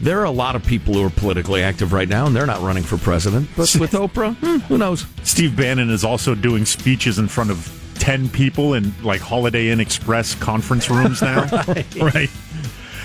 There 0.00 0.20
are 0.20 0.24
a 0.24 0.30
lot 0.30 0.56
of 0.56 0.64
people 0.64 0.94
who 0.94 1.04
are 1.04 1.10
politically 1.10 1.62
active 1.62 1.92
right 1.92 2.08
now, 2.08 2.26
and 2.26 2.34
they're 2.34 2.46
not 2.46 2.62
running 2.62 2.82
for 2.82 2.96
president. 2.98 3.48
But 3.56 3.74
with 3.78 3.92
Oprah, 3.92 4.34
hmm, 4.36 4.58
who 4.66 4.78
knows? 4.78 5.06
Steve 5.22 5.56
Bannon 5.56 5.90
is 5.90 6.04
also 6.04 6.34
doing 6.34 6.64
speeches 6.64 7.18
in 7.18 7.28
front 7.28 7.50
of 7.50 7.80
10 7.98 8.28
people 8.30 8.74
in 8.74 8.92
like 9.02 9.20
Holiday 9.20 9.68
Inn 9.68 9.80
Express 9.80 10.34
conference 10.34 10.90
rooms 10.90 11.22
now. 11.22 11.44
right. 12.00 12.30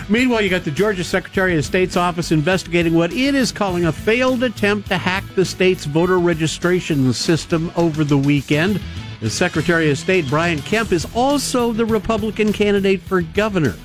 Meanwhile, 0.10 0.42
you 0.42 0.50
got 0.50 0.64
the 0.64 0.72
Georgia 0.72 1.04
Secretary 1.04 1.56
of 1.56 1.64
State's 1.64 1.96
office 1.96 2.32
investigating 2.32 2.96
what 2.96 3.14
it 3.14 3.36
is 3.36 3.52
calling 3.52 3.86
a 3.86 3.92
failed 3.92 4.42
attempt 4.42 4.88
to 4.88 4.98
hack 4.98 5.24
the 5.36 5.46
state's 5.46 5.86
voter 5.86 6.18
registration 6.18 7.14
system 7.14 7.72
over 7.76 8.04
the 8.04 8.18
weekend. 8.18 8.82
The 9.22 9.30
Secretary 9.30 9.92
of 9.92 10.00
State, 10.00 10.28
Brian 10.28 10.64
Kemp, 10.64 10.92
is 10.92 11.06
also 11.14 11.74
the 11.74 11.86
Republican 11.86 12.52
candidate 12.52 13.02
for 13.02 13.22
governor. 13.22 13.76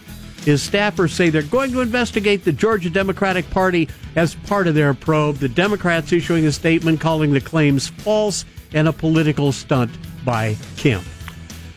His 0.44 0.66
staffers 0.66 1.10
say 1.10 1.28
they're 1.28 1.42
going 1.42 1.72
to 1.72 1.82
investigate 1.82 2.42
the 2.42 2.52
Georgia 2.52 2.88
Democratic 2.88 3.48
Party 3.50 3.90
as 4.16 4.34
part 4.34 4.66
of 4.66 4.74
their 4.74 4.94
probe. 4.94 5.36
The 5.36 5.48
Democrats 5.48 6.10
issuing 6.10 6.46
a 6.46 6.52
statement 6.52 7.00
calling 7.00 7.32
the 7.32 7.40
claims 7.40 7.88
false 7.88 8.46
and 8.72 8.88
a 8.88 8.92
political 8.92 9.52
stunt 9.52 9.90
by 10.24 10.56
Kemp. 10.76 11.04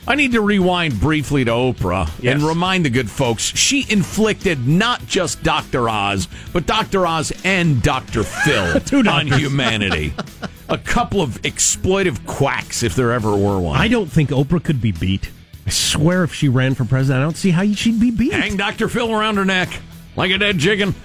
I 0.08 0.15
need 0.15 0.32
to 0.32 0.41
rewind 0.41 1.00
briefly 1.02 1.43
to 1.46 1.52
Oprah 1.52 2.10
Yes. 2.22 2.36
and 2.36 2.43
remind 2.43 2.86
the 2.86 2.89
good 2.89 3.10
folks 3.10 3.43
she 3.43 3.86
inflicted 3.89 4.65
not 4.65 5.06
just 5.06 5.43
Dr. 5.43 5.89
Oz, 5.89 6.30
but 6.54 6.65
Dr. 6.65 7.06
Oz 7.06 7.34
and 7.43 7.84
Dr. 7.84 8.24
Phil 8.24 9.08
on 9.10 9.28
humanity. 9.28 10.13
A 10.70 10.78
couple 10.78 11.22
of 11.22 11.41
exploitive 11.43 12.26
quacks, 12.26 12.84
if 12.84 12.96
there 12.96 13.12
ever 13.12 13.32
were 13.36 13.60
one. 13.60 13.80
I 13.80 13.88
don't 13.89 14.08
think 14.10 14.30
Oprah 14.30 14.63
could 14.63 14.82
be 14.82 14.91
beat. 14.93 15.30
I 15.65 15.70
swear, 15.72 16.24
if 16.24 16.34
she 16.34 16.48
ran 16.48 16.74
for 16.76 16.86
president, 16.86 17.22
I 17.22 17.24
don't 17.26 17.36
see 17.38 17.52
how 17.52 17.65
she'd 17.74 18.00
be 18.00 18.12
beat. 18.12 18.32
Hang 18.34 18.56
Dr. 18.56 18.88
Phil 18.88 19.12
around 19.13 19.36
her 19.36 19.46
neck 19.46 19.70
like 20.15 20.32
a 20.32 20.38
dead 20.38 20.60
chicken. 20.60 20.96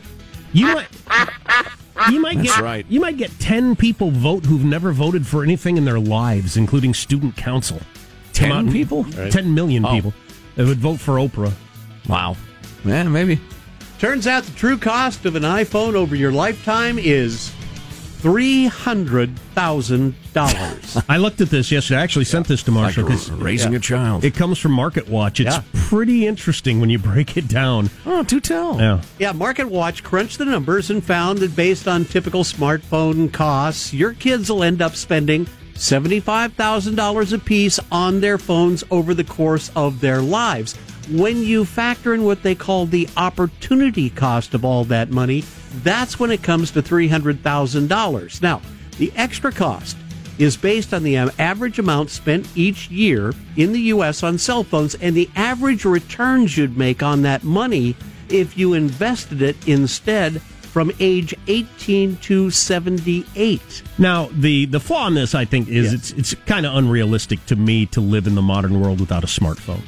You 0.52 0.66
might, 0.74 0.86
you 2.10 2.20
might 2.20 2.36
That's 2.36 2.54
get, 2.54 2.62
right. 2.62 2.86
you 2.88 3.00
might 3.00 3.16
get 3.16 3.36
ten 3.40 3.74
people 3.74 4.10
vote 4.10 4.44
who've 4.44 4.64
never 4.64 4.92
voted 4.92 5.26
for 5.26 5.42
anything 5.42 5.76
in 5.76 5.84
their 5.84 5.98
lives, 5.98 6.56
including 6.56 6.94
student 6.94 7.36
council. 7.36 7.80
Come 8.34 8.48
10 8.48 8.52
out 8.52 8.58
and- 8.64 8.72
people? 8.72 9.04
ten 9.30 9.54
million 9.54 9.84
Oh. 9.84 9.92
people 9.94 10.14
that 10.56 10.66
would 10.66 10.78
vote 10.78 11.00
for 11.00 11.14
Oprah. 11.16 11.52
Wow. 12.08 12.36
Yeah, 12.84 13.04
maybe. 13.04 13.38
Turns 13.98 14.26
out 14.26 14.42
the 14.44 14.52
true 14.52 14.76
cost 14.78 15.24
of 15.26 15.36
an 15.36 15.44
iPhone 15.44 15.94
over 15.94 16.16
your 16.16 16.32
lifetime 16.32 16.98
is 16.98 17.52
three 18.18 18.66
hundred 18.66 19.36
thousand 19.54 20.14
dollars. 20.32 20.96
I 21.08 21.18
looked 21.18 21.40
at 21.40 21.50
this 21.50 21.70
yesterday. 21.70 22.00
I 22.00 22.02
actually 22.02 22.24
sent 22.24 22.48
this 22.48 22.62
to 22.64 22.70
Marshall 22.72 23.04
Like 23.04 23.12
because 23.12 23.30
raising 23.30 23.74
a 23.74 23.78
child. 23.80 24.24
it 24.24 24.34
comes 24.34 24.58
from 24.58 24.72
Market 24.72 25.08
Watch. 25.08 25.38
It's 25.40 25.54
Yeah. 25.54 25.62
pretty 25.74 26.26
interesting 26.26 26.80
when 26.80 26.90
you 26.90 26.98
break 26.98 27.36
it 27.36 27.46
down. 27.48 27.90
oh, 28.06 28.22
do 28.24 28.40
tell. 28.40 28.78
Yeah. 28.80 29.02
Yeah, 29.18 29.32
Market 29.32 29.68
Watch 29.68 30.02
crunched 30.02 30.38
the 30.38 30.44
numbers 30.46 30.90
and 30.90 31.02
found 31.04 31.38
that 31.38 31.54
based 31.54 31.86
on 31.86 32.04
typical 32.04 32.42
smartphone 32.44 33.32
costs, 33.32 33.92
your 33.92 34.12
kids 34.14 34.50
will 34.50 34.62
end 34.64 34.80
up 34.82 34.96
spending 34.96 35.46
$75,000 35.74 37.32
apiece 37.32 37.80
on 37.90 38.20
their 38.20 38.38
phones 38.38 38.84
over 38.90 39.14
the 39.14 39.24
course 39.24 39.70
of 39.74 40.00
their 40.00 40.20
lives. 40.20 40.76
When 41.10 41.38
you 41.38 41.64
factor 41.64 42.14
in 42.14 42.24
what 42.24 42.42
they 42.42 42.54
call 42.54 42.86
the 42.86 43.08
opportunity 43.16 44.10
cost 44.10 44.54
of 44.54 44.64
all 44.64 44.84
that 44.84 45.10
money, 45.10 45.44
that's 45.82 46.20
when 46.20 46.30
it 46.30 46.42
comes 46.42 46.70
to 46.72 46.82
$300,000. 46.82 48.42
Now, 48.42 48.62
the 48.98 49.12
extra 49.16 49.50
cost 49.50 49.96
is 50.38 50.56
based 50.56 50.94
on 50.94 51.02
the 51.02 51.16
average 51.16 51.78
amount 51.78 52.10
spent 52.10 52.48
each 52.56 52.90
year 52.90 53.32
in 53.56 53.72
the 53.72 53.80
U.S. 53.80 54.22
on 54.22 54.38
cell 54.38 54.64
phones 54.64 54.94
and 54.96 55.14
the 55.14 55.30
average 55.36 55.84
returns 55.84 56.56
you'd 56.56 56.76
make 56.76 57.02
on 57.02 57.22
that 57.22 57.44
money 57.44 57.96
if 58.28 58.56
you 58.56 58.72
invested 58.72 59.42
it 59.42 59.56
instead 59.68 60.40
from 60.72 60.90
age 61.00 61.34
18 61.48 62.16
to 62.16 62.50
78. 62.50 63.82
Now, 63.98 64.30
the 64.32 64.64
the 64.64 64.80
flaw 64.80 65.06
in 65.06 65.14
this, 65.14 65.34
I 65.34 65.44
think, 65.44 65.68
is 65.68 65.92
it's 65.92 66.12
it's 66.12 66.34
kind 66.46 66.64
of 66.64 66.74
unrealistic 66.74 67.44
to 67.46 67.56
me 67.56 67.84
to 67.86 68.00
live 68.00 68.26
in 68.26 68.34
the 68.34 68.42
modern 68.42 68.80
world 68.80 68.98
without 68.98 69.22
a 69.22 69.26
smartphone. 69.26 69.82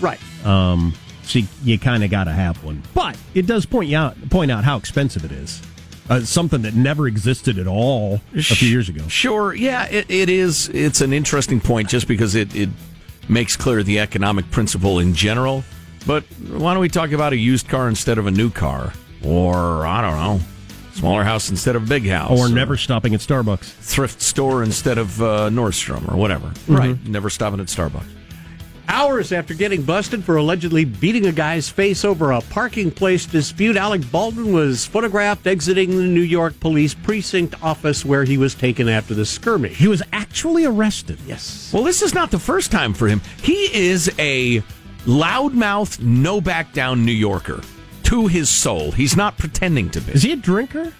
Right. 0.00 0.18
Um, 0.44 0.92
so 1.22 1.38
you, 1.38 1.46
you 1.62 1.78
kind 1.78 2.02
of 2.02 2.10
got 2.10 2.24
to 2.24 2.32
have 2.32 2.62
one, 2.64 2.82
but 2.94 3.16
it 3.34 3.46
does 3.46 3.64
point 3.64 3.88
you 3.88 3.96
out 3.96 4.16
point 4.28 4.50
out 4.50 4.64
how 4.64 4.76
expensive 4.76 5.24
it 5.24 5.30
is. 5.30 5.62
Uh, 6.10 6.20
something 6.20 6.62
that 6.62 6.74
never 6.74 7.06
existed 7.06 7.58
at 7.58 7.66
all 7.66 8.20
a 8.36 8.42
few 8.42 8.68
years 8.68 8.90
ago. 8.90 9.06
Sure. 9.08 9.54
Yeah, 9.54 9.86
it, 9.86 10.10
it 10.10 10.28
is. 10.28 10.68
It's 10.68 11.00
an 11.00 11.14
interesting 11.14 11.60
point 11.60 11.88
just 11.88 12.08
because 12.08 12.34
it, 12.34 12.54
it 12.54 12.68
makes 13.26 13.56
clear 13.56 13.82
the 13.82 14.00
economic 14.00 14.50
principle 14.50 14.98
in 14.98 15.14
general. 15.14 15.64
But 16.06 16.24
why 16.24 16.74
don't 16.74 16.82
we 16.82 16.90
talk 16.90 17.12
about 17.12 17.32
a 17.32 17.38
used 17.38 17.68
car 17.68 17.88
instead 17.88 18.18
of 18.18 18.26
a 18.26 18.30
new 18.30 18.50
car? 18.50 18.92
Or, 19.24 19.86
I 19.86 20.00
don't 20.00 20.16
know, 20.16 20.40
smaller 20.92 21.24
house 21.24 21.50
instead 21.50 21.76
of 21.76 21.88
big 21.88 22.06
house? 22.06 22.38
Or 22.38 22.48
never 22.48 22.76
stopping 22.76 23.14
at 23.14 23.20
Starbucks. 23.20 23.64
thrift 23.64 24.22
store 24.22 24.62
instead 24.62 24.98
of 24.98 25.20
uh, 25.20 25.50
Nordstrom 25.50 26.10
or 26.12 26.16
whatever. 26.16 26.48
Mm-hmm. 26.48 26.76
Right. 26.76 27.06
Never 27.06 27.30
stopping 27.30 27.60
at 27.60 27.66
Starbucks. 27.66 28.06
Hours 28.86 29.32
after 29.32 29.54
getting 29.54 29.82
busted 29.82 30.22
for 30.22 30.36
allegedly 30.36 30.84
beating 30.84 31.26
a 31.26 31.32
guy's 31.32 31.70
face 31.70 32.04
over 32.04 32.32
a 32.32 32.42
parking 32.42 32.90
place 32.90 33.24
dispute, 33.24 33.76
Alec 33.76 34.02
Baldwin 34.10 34.52
was 34.52 34.84
photographed 34.84 35.46
exiting 35.46 35.96
the 35.96 36.02
New 36.02 36.20
York 36.20 36.60
police 36.60 36.92
precinct 36.92 37.54
office 37.62 38.04
where 38.04 38.24
he 38.24 38.36
was 38.36 38.54
taken 38.54 38.88
after 38.88 39.14
the 39.14 39.24
skirmish. 39.24 39.78
He 39.78 39.88
was 39.88 40.02
actually 40.12 40.66
arrested. 40.66 41.18
Yes. 41.26 41.70
Well, 41.72 41.82
this 41.82 42.02
is 42.02 42.12
not 42.12 42.30
the 42.30 42.38
first 42.38 42.70
time 42.70 42.92
for 42.92 43.08
him. 43.08 43.22
He 43.42 43.74
is 43.74 44.12
a 44.18 44.62
loudmouth, 45.06 46.00
no 46.00 46.42
back 46.42 46.74
down 46.74 47.06
New 47.06 47.12
Yorker 47.12 47.62
to 48.04 48.26
his 48.26 48.48
soul. 48.48 48.92
He's 48.92 49.16
not 49.16 49.38
pretending 49.38 49.90
to 49.90 50.00
be. 50.00 50.12
Is 50.12 50.22
he 50.22 50.32
a 50.32 50.36
drinker? 50.36 50.92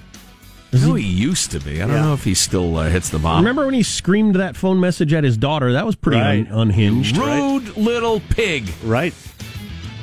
No, 0.72 0.94
he 0.94 1.06
used 1.06 1.52
to 1.52 1.60
be. 1.60 1.80
I 1.80 1.86
don't 1.86 1.96
know 2.02 2.14
if 2.14 2.24
he 2.24 2.34
still 2.34 2.76
uh, 2.76 2.88
hits 2.90 3.08
the 3.08 3.20
bomb. 3.20 3.38
Remember 3.44 3.64
when 3.64 3.74
he 3.74 3.84
screamed 3.84 4.34
that 4.36 4.56
phone 4.56 4.80
message 4.80 5.12
at 5.12 5.22
his 5.22 5.36
daughter? 5.36 5.72
That 5.72 5.86
was 5.86 5.94
pretty 5.94 6.18
Right. 6.20 6.50
un- 6.50 6.68
unhinged. 6.70 7.16
Rude 7.16 7.76
little 7.76 8.18
pig. 8.18 8.68
Right. 8.82 9.14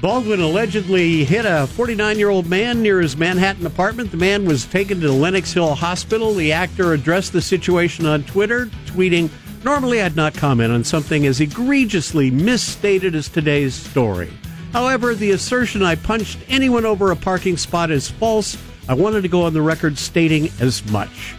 Baldwin 0.01 0.39
allegedly 0.39 1.25
hit 1.25 1.45
a 1.45 1.67
49 1.67 2.17
year 2.17 2.29
old 2.29 2.47
man 2.47 2.81
near 2.81 3.01
his 3.01 3.17
Manhattan 3.17 3.65
apartment. 3.65 4.11
The 4.11 4.17
man 4.17 4.45
was 4.45 4.65
taken 4.65 4.99
to 5.01 5.11
Lenox 5.11 5.51
Hill 5.51 5.75
Hospital. 5.75 6.33
The 6.33 6.53
actor 6.53 6.93
addressed 6.93 7.33
the 7.33 7.41
situation 7.41 8.05
on 8.05 8.23
Twitter, 8.23 8.67
tweeting, 8.85 9.29
Normally 9.63 10.01
I'd 10.01 10.15
not 10.15 10.33
comment 10.33 10.71
on 10.71 10.83
something 10.83 11.27
as 11.27 11.39
egregiously 11.39 12.31
misstated 12.31 13.13
as 13.13 13.27
today's 13.29 13.75
story. 13.75 14.31
However, 14.73 15.13
the 15.15 15.31
assertion 15.31 15.84
I 15.84 15.95
punched 15.95 16.39
anyone 16.47 16.86
over 16.86 17.12
a 17.12 17.15
parking 17.15 17.57
spot 17.57 17.91
is 17.91 18.10
false. 18.10 18.57
I 18.88 18.93
wanted 18.93 19.21
to 19.21 19.27
go 19.27 19.43
on 19.43 19.53
the 19.53 19.62
record 19.62 19.97
stating 19.97 20.49
as 20.60 20.86
much. 20.91 21.36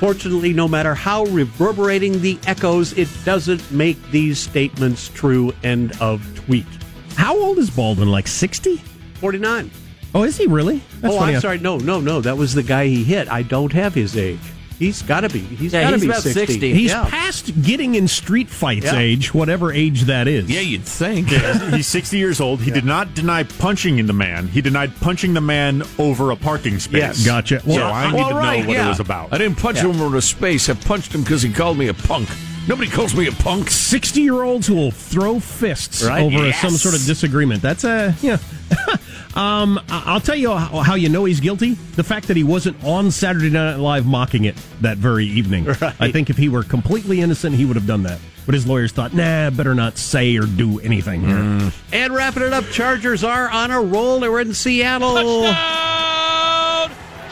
Fortunately, 0.00 0.52
no 0.52 0.66
matter 0.66 0.94
how 0.94 1.24
reverberating 1.26 2.20
the 2.20 2.38
echoes, 2.46 2.92
it 2.98 3.08
doesn't 3.24 3.70
make 3.70 4.00
these 4.10 4.38
statements 4.38 5.08
true. 5.08 5.52
End 5.62 5.92
of 6.00 6.20
tweet. 6.34 6.66
How 7.16 7.38
old 7.38 7.58
is 7.58 7.70
Baldwin? 7.70 8.10
Like 8.10 8.26
60? 8.26 8.76
49. 9.14 9.70
Oh, 10.14 10.24
is 10.24 10.36
he 10.36 10.46
really? 10.46 10.82
oh, 11.02 11.18
funny. 11.18 11.36
I'm 11.36 11.40
sorry. 11.40 11.58
No, 11.58 11.78
no, 11.78 12.00
no. 12.00 12.20
That 12.20 12.36
was 12.36 12.54
the 12.54 12.62
guy 12.62 12.86
he 12.86 13.02
hit. 13.04 13.28
I 13.28 13.42
don't 13.42 13.72
have 13.72 13.94
his 13.94 14.16
age. 14.16 14.40
He's 14.78 15.02
got 15.02 15.20
to 15.20 15.28
be. 15.28 15.38
He's 15.38 15.72
got 15.72 15.90
to 15.90 15.98
be 15.98 16.12
60. 16.12 16.74
He's 16.74 16.90
Yeah. 16.90 17.06
past 17.08 17.52
getting 17.62 17.94
in 17.94 18.08
street 18.08 18.48
fights 18.50 18.86
Yeah. 18.86 18.98
age, 18.98 19.32
whatever 19.32 19.72
age 19.72 20.02
that 20.02 20.26
is. 20.28 20.50
Yeah, 20.50 20.60
you'd 20.60 20.84
think. 20.84 21.28
He's 21.28 21.86
60 21.86 22.18
years 22.18 22.40
old. 22.40 22.60
He 22.60 22.70
did 22.70 22.84
not 22.84 23.14
deny 23.14 23.44
punching 23.44 23.98
in 23.98 24.06
the 24.06 24.12
man. 24.12 24.48
He 24.48 24.60
denied 24.60 24.98
punching 25.00 25.34
the 25.34 25.40
man 25.40 25.82
over 25.98 26.30
a 26.32 26.36
parking 26.36 26.78
space. 26.80 26.98
Yes. 27.00 27.24
Gotcha. 27.24 27.60
So 27.60 27.66
Well, 27.68 27.92
I 27.92 28.06
need 28.10 28.14
Well, 28.16 28.28
to 28.30 28.34
know 28.34 28.40
what 28.66 28.68
yeah. 28.68 28.86
it 28.86 28.88
was 28.88 29.00
about. 29.00 29.28
I 29.32 29.38
didn't 29.38 29.56
punch 29.58 29.76
Yeah. 29.78 29.90
him 29.90 30.00
over 30.00 30.16
a 30.16 30.22
space. 30.22 30.68
I 30.68 30.74
punched 30.74 31.12
him 31.14 31.22
because 31.22 31.42
he 31.42 31.50
called 31.52 31.78
me 31.78 31.86
a 31.88 31.94
punk. 31.94 32.28
Nobody 32.66 32.90
calls 32.90 33.14
me 33.14 33.26
a 33.26 33.32
punk. 33.32 33.70
60 33.70 34.22
year 34.22 34.42
olds 34.42 34.66
who 34.66 34.74
will 34.74 34.90
throw 34.90 35.38
fists 35.38 36.02
Right. 36.02 36.22
over 36.22 36.46
Yes. 36.46 36.60
some 36.62 36.72
sort 36.72 36.94
of 36.94 37.04
disagreement. 37.04 37.62
That's 37.62 37.84
a, 37.84 38.14
yeah. 38.22 38.38
um, 39.36 39.78
I- 39.88 40.02
I'll 40.06 40.20
tell 40.20 40.36
you 40.36 40.50
how, 40.54 40.80
how 40.80 40.94
you 40.94 41.08
know 41.08 41.24
he's 41.24 41.40
guilty. 41.40 41.74
The 41.96 42.04
fact 42.04 42.28
that 42.28 42.36
he 42.36 42.44
wasn't 42.44 42.82
on 42.84 43.10
Saturday 43.10 43.50
Night 43.50 43.76
Live 43.76 44.06
mocking 44.06 44.44
it 44.44 44.54
that 44.80 44.96
very 44.98 45.26
evening. 45.26 45.68
I 46.00 46.10
think 46.12 46.30
if 46.30 46.36
he 46.36 46.48
were 46.48 46.62
completely 46.62 47.20
innocent, 47.20 47.56
he 47.56 47.64
would 47.64 47.76
have 47.76 47.86
done 47.86 48.02
that. 48.04 48.18
But 48.46 48.54
his 48.54 48.66
lawyers 48.66 48.92
thought, 48.92 49.14
nah, 49.14 49.50
better 49.50 49.74
not 49.74 49.96
say 49.96 50.36
or 50.36 50.42
do 50.46 50.78
anything 50.80 51.22
here. 51.22 51.72
And 51.92 52.14
wrapping 52.14 52.42
it 52.42 52.52
up, 52.52 52.64
Chargers 52.66 53.24
are 53.24 53.48
on 53.48 53.70
a 53.70 53.80
roll. 53.80 54.20
They 54.20 54.28
were 54.28 54.40
in 54.40 54.52
Seattle. 54.52 55.16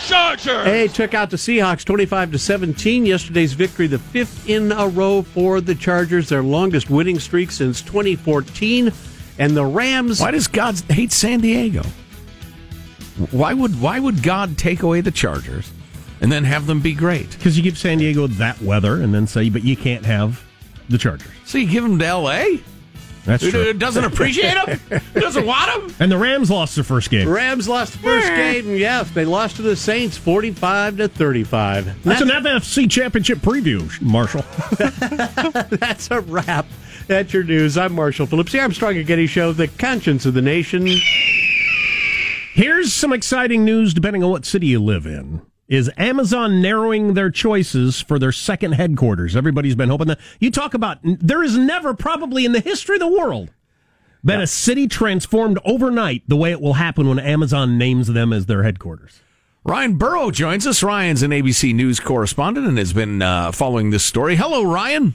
Chargers! 0.08 0.64
Hey, 0.64 0.88
took 0.88 1.14
out 1.14 1.30
the 1.30 1.36
Seahawks 1.36 1.84
25 1.84 2.32
to 2.32 2.38
17. 2.38 3.06
Yesterday's 3.06 3.52
victory, 3.52 3.86
the 3.86 3.98
fifth 4.00 4.48
in 4.48 4.72
a 4.72 4.88
row 4.88 5.22
for 5.22 5.60
the 5.60 5.74
Chargers, 5.76 6.28
their 6.28 6.42
longest 6.42 6.90
winning 6.90 7.20
streak 7.20 7.52
since 7.52 7.80
2014. 7.82 8.90
And 9.38 9.56
the 9.56 9.64
Rams. 9.64 10.20
Why 10.20 10.30
does 10.30 10.46
God 10.46 10.78
hate 10.90 11.12
San 11.12 11.40
Diego? 11.40 11.82
Why 13.30 13.52
would 13.52 13.80
why 13.80 13.98
would 13.98 14.22
God 14.22 14.56
take 14.56 14.82
away 14.82 15.00
the 15.00 15.10
Chargers 15.10 15.70
and 16.20 16.30
then 16.32 16.44
have 16.44 16.66
them 16.66 16.80
be 16.80 16.94
great? 16.94 17.30
Because 17.30 17.56
you 17.56 17.62
give 17.62 17.76
San 17.76 17.98
Diego 17.98 18.26
that 18.26 18.60
weather 18.62 19.02
and 19.02 19.14
then 19.14 19.26
say, 19.26 19.48
but 19.50 19.64
you 19.64 19.76
can't 19.76 20.04
have 20.06 20.42
the 20.88 20.98
Chargers. 20.98 21.30
So 21.44 21.58
you 21.58 21.66
give 21.66 21.82
them 21.82 21.98
to 21.98 22.06
L.A. 22.06 22.62
That's 23.24 23.44
Who 23.44 23.50
true. 23.50 23.72
doesn't 23.74 24.04
appreciate 24.04 24.54
them? 24.54 25.00
doesn't 25.14 25.46
want 25.46 25.88
them? 25.88 25.96
And 26.00 26.10
the 26.10 26.18
Rams 26.18 26.50
lost 26.50 26.74
their 26.74 26.82
first 26.82 27.08
game. 27.08 27.28
Rams 27.28 27.68
lost 27.68 27.92
the 27.92 27.98
first 27.98 28.26
eh. 28.26 28.52
game. 28.54 28.70
and 28.70 28.78
Yes, 28.78 29.10
they 29.12 29.24
lost 29.24 29.56
to 29.56 29.62
the 29.62 29.76
Saints 29.76 30.16
45 30.16 30.96
to 30.96 31.08
35. 31.08 32.02
That's 32.02 32.20
an 32.20 32.28
NFC 32.28 32.90
championship 32.90 33.38
preview, 33.38 34.00
Marshall. 34.00 34.44
That's 35.78 36.10
a 36.10 36.20
wrap. 36.20 36.66
That's 37.06 37.32
your 37.32 37.44
news. 37.44 37.76
I'm 37.76 37.94
Marshall 37.94 38.26
Phillips, 38.26 38.52
the 38.52 38.60
Armstrong 38.60 38.96
and 38.96 39.06
Getty 39.06 39.26
Show, 39.26 39.52
the 39.52 39.68
conscience 39.68 40.26
of 40.26 40.34
the 40.34 40.42
nation. 40.42 40.88
Here's 42.54 42.92
some 42.92 43.12
exciting 43.12 43.64
news 43.64 43.94
depending 43.94 44.22
on 44.22 44.30
what 44.30 44.44
city 44.44 44.68
you 44.68 44.82
live 44.82 45.06
in. 45.06 45.42
Is 45.68 45.90
Amazon 45.96 46.60
narrowing 46.60 47.14
their 47.14 47.30
choices 47.30 48.00
for 48.00 48.18
their 48.18 48.32
second 48.32 48.72
headquarters? 48.72 49.34
Everybody's 49.34 49.74
been 49.74 49.88
hoping 49.88 50.08
that. 50.08 50.20
You 50.38 50.50
talk 50.50 50.74
about, 50.74 50.98
there 51.02 51.42
is 51.42 51.56
never 51.56 51.94
probably 51.94 52.44
in 52.44 52.52
the 52.52 52.60
history 52.60 52.96
of 52.96 53.00
the 53.00 53.08
world 53.08 53.50
been 54.24 54.40
a 54.40 54.46
city 54.46 54.86
transformed 54.86 55.58
overnight 55.64 56.22
the 56.28 56.36
way 56.36 56.52
it 56.52 56.60
will 56.60 56.74
happen 56.74 57.08
when 57.08 57.18
Amazon 57.18 57.76
names 57.78 58.08
them 58.08 58.32
as 58.32 58.46
their 58.46 58.62
headquarters. 58.62 59.20
Ryan 59.64 59.96
Burrow 59.96 60.30
joins 60.30 60.66
us. 60.66 60.82
Ryan's 60.82 61.22
an 61.22 61.30
ABC 61.30 61.74
News 61.74 62.00
correspondent 62.00 62.66
and 62.66 62.78
has 62.78 62.92
been 62.92 63.22
uh, 63.22 63.52
following 63.52 63.90
this 63.90 64.04
story. 64.04 64.36
Hello, 64.36 64.64
Ryan. 64.64 65.14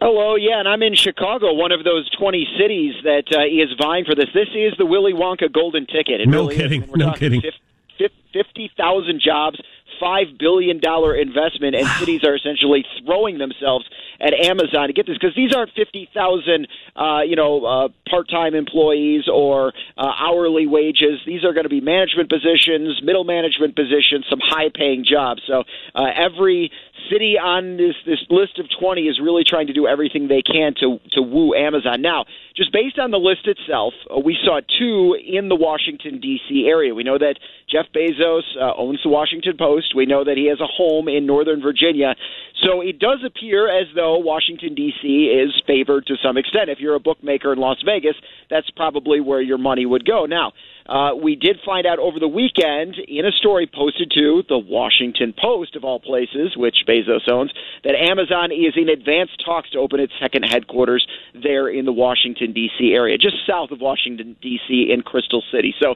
Hello, 0.00 0.34
yeah, 0.34 0.58
and 0.60 0.66
I'm 0.66 0.82
in 0.82 0.94
Chicago, 0.94 1.52
one 1.52 1.72
of 1.72 1.84
those 1.84 2.08
20 2.18 2.48
cities 2.58 2.94
that 3.04 3.24
uh, 3.36 3.44
is 3.44 3.68
vying 3.78 4.06
for 4.06 4.14
this. 4.14 4.28
This 4.32 4.48
is 4.54 4.72
the 4.78 4.86
Willy 4.86 5.12
Wonka 5.12 5.52
golden 5.52 5.84
ticket. 5.86 6.22
It 6.22 6.28
No 6.28 6.44
really 6.44 6.56
kidding, 6.56 6.86
We're 6.88 6.96
no 6.96 7.12
kidding. 7.12 7.42
fif- 7.42 7.52
fif- 7.98 8.12
50,000 8.32 9.20
jobs, 9.20 9.60
$5 10.00 10.38
billion 10.38 10.78
investment, 10.78 11.74
and 11.76 11.86
cities 11.98 12.24
are 12.24 12.34
essentially 12.34 12.86
throwing 13.04 13.36
themselves 13.36 13.84
at 14.20 14.32
Amazon 14.32 14.86
to 14.86 14.94
get 14.94 15.06
this 15.06 15.18
because 15.20 15.36
these 15.36 15.54
aren't 15.54 15.72
50,000, 15.72 16.66
uh, 16.96 17.20
you 17.26 17.36
know, 17.36 17.64
uh, 17.66 17.88
part-time 18.08 18.54
employees 18.54 19.28
or 19.30 19.74
uh, 19.98 20.12
hourly 20.18 20.66
wages. 20.66 21.20
These 21.26 21.44
are 21.44 21.52
going 21.52 21.64
to 21.64 21.68
be 21.70 21.82
management 21.82 22.30
positions, 22.30 23.02
middle 23.02 23.24
management 23.24 23.76
positions, 23.76 24.24
some 24.30 24.40
high-paying 24.42 25.04
jobs. 25.04 25.42
So 25.46 25.64
uh, 25.94 26.06
every 26.16 26.70
city 27.10 27.36
on 27.38 27.76
this 27.76 27.94
this 28.06 28.24
list 28.30 28.58
of 28.58 28.66
20 28.80 29.02
is 29.02 29.20
really 29.20 29.44
trying 29.44 29.66
to 29.66 29.72
do 29.72 29.86
everything 29.86 30.28
they 30.28 30.42
can 30.42 30.74
to 30.80 30.98
to 31.12 31.22
woo 31.22 31.54
Amazon. 31.54 32.02
Now, 32.02 32.24
just 32.56 32.72
based 32.72 32.98
on 32.98 33.10
the 33.10 33.18
list 33.18 33.46
itself, 33.46 33.94
uh, 34.08 34.18
we 34.18 34.38
saw 34.44 34.60
two 34.78 35.16
in 35.20 35.48
the 35.48 35.56
Washington 35.56 36.20
D.C. 36.20 36.66
area. 36.66 36.94
We 36.94 37.02
know 37.02 37.18
that 37.18 37.38
Jeff 37.68 37.86
Bezos 37.94 38.42
uh, 38.60 38.72
owns 38.76 39.00
the 39.02 39.08
Washington 39.08 39.56
Post. 39.58 39.94
We 39.94 40.06
know 40.06 40.24
that 40.24 40.36
he 40.36 40.46
has 40.46 40.60
a 40.60 40.66
home 40.66 41.08
in 41.08 41.26
Northern 41.26 41.60
Virginia. 41.60 42.14
So 42.62 42.80
it 42.80 42.98
does 42.98 43.18
appear 43.24 43.68
as 43.68 43.88
though 43.94 44.18
Washington 44.18 44.74
D.C. 44.74 45.06
is 45.06 45.60
favored 45.66 46.06
to 46.06 46.16
some 46.22 46.36
extent. 46.36 46.70
If 46.70 46.78
you're 46.78 46.94
a 46.94 47.00
bookmaker 47.00 47.52
in 47.52 47.58
Las 47.58 47.78
Vegas, 47.84 48.16
that's 48.48 48.70
probably 48.70 49.20
where 49.20 49.40
your 49.40 49.58
money 49.58 49.86
would 49.86 50.04
go. 50.04 50.26
Now, 50.26 50.52
uh, 50.86 51.14
we 51.14 51.36
did 51.36 51.58
find 51.64 51.86
out 51.86 51.98
over 51.98 52.18
the 52.18 52.28
weekend 52.28 52.96
in 53.08 53.24
a 53.24 53.32
story 53.32 53.70
posted 53.72 54.10
to 54.14 54.42
the 54.48 54.58
Washington 54.58 55.34
Post, 55.36 55.76
of 55.76 55.84
all 55.84 56.00
places, 56.00 56.56
which 56.56 56.84
Bezos 56.88 57.28
owns, 57.30 57.52
that 57.84 57.94
Amazon 57.94 58.50
is 58.52 58.74
in 58.76 58.88
advanced 58.88 59.42
talks 59.44 59.70
to 59.70 59.78
open 59.78 60.00
its 60.00 60.12
second 60.20 60.44
headquarters 60.44 61.06
there 61.34 61.68
in 61.68 61.84
the 61.84 61.92
Washington, 61.92 62.52
D.C. 62.52 62.92
area, 62.92 63.18
just 63.18 63.36
south 63.46 63.70
of 63.70 63.80
Washington, 63.80 64.36
D.C. 64.40 64.90
in 64.92 65.02
Crystal 65.02 65.42
City. 65.52 65.74
So 65.80 65.94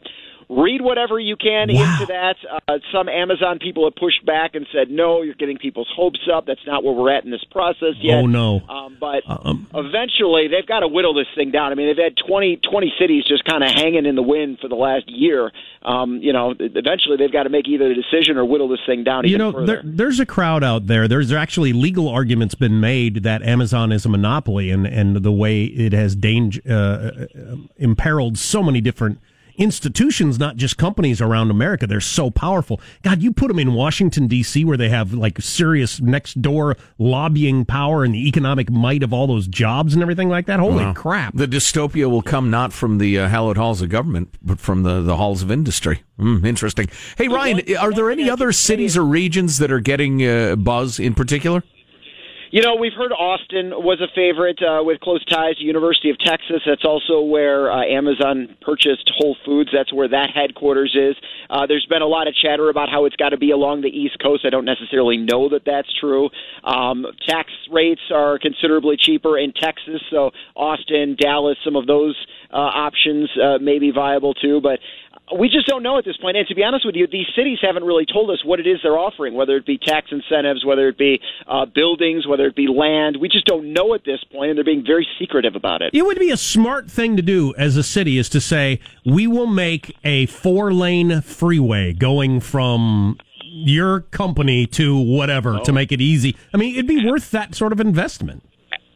read 0.48 0.80
whatever 0.80 1.18
you 1.18 1.36
can 1.36 1.70
into 1.70 2.06
that. 2.06 2.36
Uh, 2.68 2.78
some 2.92 3.08
Amazon 3.08 3.58
people 3.58 3.84
have 3.84 3.94
pushed 3.96 4.24
back 4.26 4.54
and 4.54 4.66
said, 4.72 4.90
no, 4.90 5.22
you're 5.22 5.34
getting 5.34 5.58
people's 5.58 5.90
hopes 5.94 6.20
up. 6.32 6.46
That's 6.46 6.64
not 6.66 6.84
where 6.84 6.92
we're 6.92 7.12
at 7.14 7.24
in 7.24 7.30
this 7.30 7.44
process 7.50 7.94
yet. 8.00 8.18
Oh, 8.18 8.26
no. 8.26 8.60
Um, 8.68 8.96
but 8.98 9.22
Um, 9.26 9.66
eventually, 9.74 10.48
they've 10.48 10.66
got 10.66 10.80
to 10.80 10.88
whittle 10.88 11.14
this 11.14 11.26
thing 11.34 11.50
down. 11.50 11.72
I 11.72 11.74
mean, 11.74 11.88
they've 11.88 12.04
had 12.04 12.16
20, 12.16 12.60
20 12.68 12.92
cities 12.98 13.24
just 13.26 13.44
kind 13.44 13.62
of 13.62 13.70
hanging 13.70 14.06
in 14.06 14.14
the 14.14 14.22
wind 14.22 14.58
for 14.60 14.68
the 14.68 14.74
last 14.74 15.04
year. 15.08 15.52
Um, 15.82 16.18
you 16.22 16.32
know, 16.32 16.54
eventually 16.58 17.16
they've 17.18 17.32
got 17.32 17.42
to 17.42 17.50
make 17.50 17.68
either 17.68 17.90
a 17.90 17.94
decision 17.94 18.38
or 18.38 18.44
whittle 18.44 18.68
this 18.68 18.80
thing 18.86 19.04
down 19.04 19.24
You 19.24 19.36
even 19.36 19.52
know, 19.52 19.66
there, 19.66 19.82
there's 19.84 20.18
a 20.18 20.26
crowd 20.26 20.64
out 20.64 20.86
there. 20.86 21.08
There's 21.08 21.32
actually 21.32 21.72
legal 21.72 22.08
arguments 22.08 22.54
been 22.54 22.80
made 22.80 23.22
that 23.24 23.42
Amazon 23.42 23.92
is 23.92 24.06
a 24.06 24.08
monopoly 24.08 24.70
and, 24.70 24.86
and 24.86 25.16
the 25.16 25.32
way 25.32 25.64
it 25.64 25.92
has 25.92 26.16
danger, 26.16 26.60
uh, 26.68 27.26
imperiled 27.76 28.38
so 28.38 28.62
many 28.62 28.80
different 28.80 29.18
institutions, 29.56 30.38
not 30.38 30.56
just 30.56 30.76
companies 30.76 31.20
around 31.20 31.50
America. 31.50 31.86
They're 31.86 32.00
so 32.00 32.30
powerful. 32.30 32.80
God, 33.02 33.22
you 33.22 33.32
put 33.32 33.48
them 33.48 33.58
in 33.58 33.74
Washington, 33.74 34.26
D.C., 34.26 34.64
where 34.64 34.76
they 34.76 34.88
have 34.88 35.12
like 35.14 35.40
serious 35.40 36.00
next 36.00 36.40
door 36.42 36.76
lobbying 36.98 37.64
power 37.64 38.04
and 38.04 38.14
the 38.14 38.28
economic 38.28 38.70
might 38.70 39.02
of 39.02 39.12
all 39.12 39.26
those 39.26 39.46
jobs 39.46 39.94
and 39.94 40.02
everything 40.02 40.28
like 40.28 40.46
that. 40.46 40.60
Holy 40.60 40.84
Wow. 40.84 40.92
crap. 40.94 41.34
The 41.36 41.46
dystopia 41.46 42.10
will 42.10 42.22
come 42.22 42.50
not 42.50 42.72
from 42.72 42.98
the 42.98 43.18
uh, 43.18 43.28
hallowed 43.28 43.56
halls 43.56 43.82
of 43.82 43.88
government, 43.88 44.34
but 44.42 44.58
from 44.60 44.82
the, 44.82 45.00
the 45.02 45.16
halls 45.16 45.42
of 45.42 45.50
industry. 45.50 46.02
Mm, 46.18 46.44
interesting. 46.46 46.88
Hey, 47.16 47.28
Ryan, 47.28 47.60
are 47.76 47.92
there 47.92 48.10
any 48.10 48.30
other 48.30 48.52
cities 48.52 48.96
or 48.96 49.04
regions 49.04 49.58
that 49.58 49.70
are 49.72 49.80
getting 49.80 50.24
uh, 50.26 50.56
buzz 50.56 50.98
in 51.00 51.14
particular? 51.14 51.62
You 52.54 52.62
know, 52.62 52.76
we've 52.76 52.92
heard 52.92 53.10
Austin 53.10 53.70
was 53.74 54.00
a 54.00 54.06
favorite 54.14 54.62
uh, 54.62 54.78
with 54.84 55.00
close 55.00 55.24
ties 55.24 55.56
to 55.56 55.64
University 55.64 56.10
of 56.10 56.18
Texas. 56.20 56.62
That's 56.64 56.84
also 56.84 57.20
where 57.20 57.68
uh, 57.68 57.82
Amazon 57.84 58.54
purchased 58.60 59.10
Whole 59.18 59.36
Foods. 59.44 59.70
That's 59.72 59.92
where 59.92 60.06
that 60.06 60.30
headquarters 60.32 60.94
is. 60.94 61.16
Uh, 61.50 61.66
there's 61.66 61.84
been 61.86 62.00
a 62.00 62.06
lot 62.06 62.28
of 62.28 62.34
chatter 62.36 62.70
about 62.70 62.90
how 62.90 63.06
it's 63.06 63.16
got 63.16 63.30
to 63.30 63.36
be 63.36 63.50
along 63.50 63.82
the 63.82 63.88
East 63.88 64.22
Coast. 64.22 64.46
I 64.46 64.50
don't 64.50 64.64
necessarily 64.64 65.16
know 65.16 65.48
that 65.48 65.62
that's 65.66 65.92
true. 65.98 66.30
Um, 66.62 67.04
tax 67.26 67.50
rates 67.72 68.02
are 68.14 68.38
considerably 68.38 68.98
cheaper 69.00 69.36
in 69.36 69.52
Texas, 69.52 70.00
so 70.08 70.30
Austin, 70.54 71.16
Dallas, 71.18 71.58
some 71.64 71.74
of 71.74 71.88
those 71.88 72.14
uh, 72.52 72.56
options 72.56 73.30
uh, 73.36 73.58
may 73.58 73.80
be 73.80 73.90
viable 73.90 74.32
too. 74.32 74.60
But 74.60 74.78
we 75.32 75.48
just 75.48 75.66
don't 75.66 75.82
know 75.82 75.98
at 75.98 76.04
this 76.04 76.16
point. 76.18 76.36
And 76.36 76.46
to 76.48 76.54
be 76.54 76.62
honest 76.62 76.84
with 76.84 76.94
you, 76.94 77.06
these 77.06 77.26
cities 77.34 77.58
haven't 77.62 77.84
really 77.84 78.06
told 78.06 78.30
us 78.30 78.44
what 78.44 78.60
it 78.60 78.66
is 78.66 78.78
they're 78.82 78.98
offering, 78.98 79.34
whether 79.34 79.56
it 79.56 79.64
be 79.64 79.78
tax 79.78 80.08
incentives, 80.10 80.64
whether 80.64 80.88
it 80.88 80.98
be 80.98 81.20
uh, 81.46 81.66
buildings, 81.66 82.26
whether 82.26 82.46
it 82.46 82.54
be 82.54 82.66
land. 82.66 83.16
We 83.20 83.28
just 83.28 83.46
don't 83.46 83.72
know 83.72 83.94
at 83.94 84.04
this 84.04 84.22
point, 84.30 84.50
and 84.50 84.58
they're 84.58 84.64
being 84.64 84.84
very 84.86 85.06
secretive 85.18 85.56
about 85.56 85.82
it. 85.82 85.90
It 85.94 86.04
would 86.04 86.18
be 86.18 86.30
a 86.30 86.36
smart 86.36 86.90
thing 86.90 87.16
to 87.16 87.22
do 87.22 87.54
as 87.56 87.76
a 87.76 87.82
city 87.82 88.18
is 88.18 88.28
to 88.30 88.40
say, 88.40 88.80
we 89.04 89.26
will 89.26 89.46
make 89.46 89.96
a 90.04 90.26
four 90.26 90.72
lane 90.72 91.20
freeway 91.22 91.92
going 91.92 92.40
from 92.40 93.18
your 93.42 94.00
company 94.00 94.66
to 94.66 94.98
whatever 94.98 95.60
to 95.60 95.72
make 95.72 95.92
it 95.92 96.00
easy. 96.00 96.36
I 96.52 96.56
mean, 96.56 96.74
it'd 96.74 96.88
be 96.88 97.06
worth 97.06 97.30
that 97.30 97.54
sort 97.54 97.72
of 97.72 97.80
investment. 97.80 98.42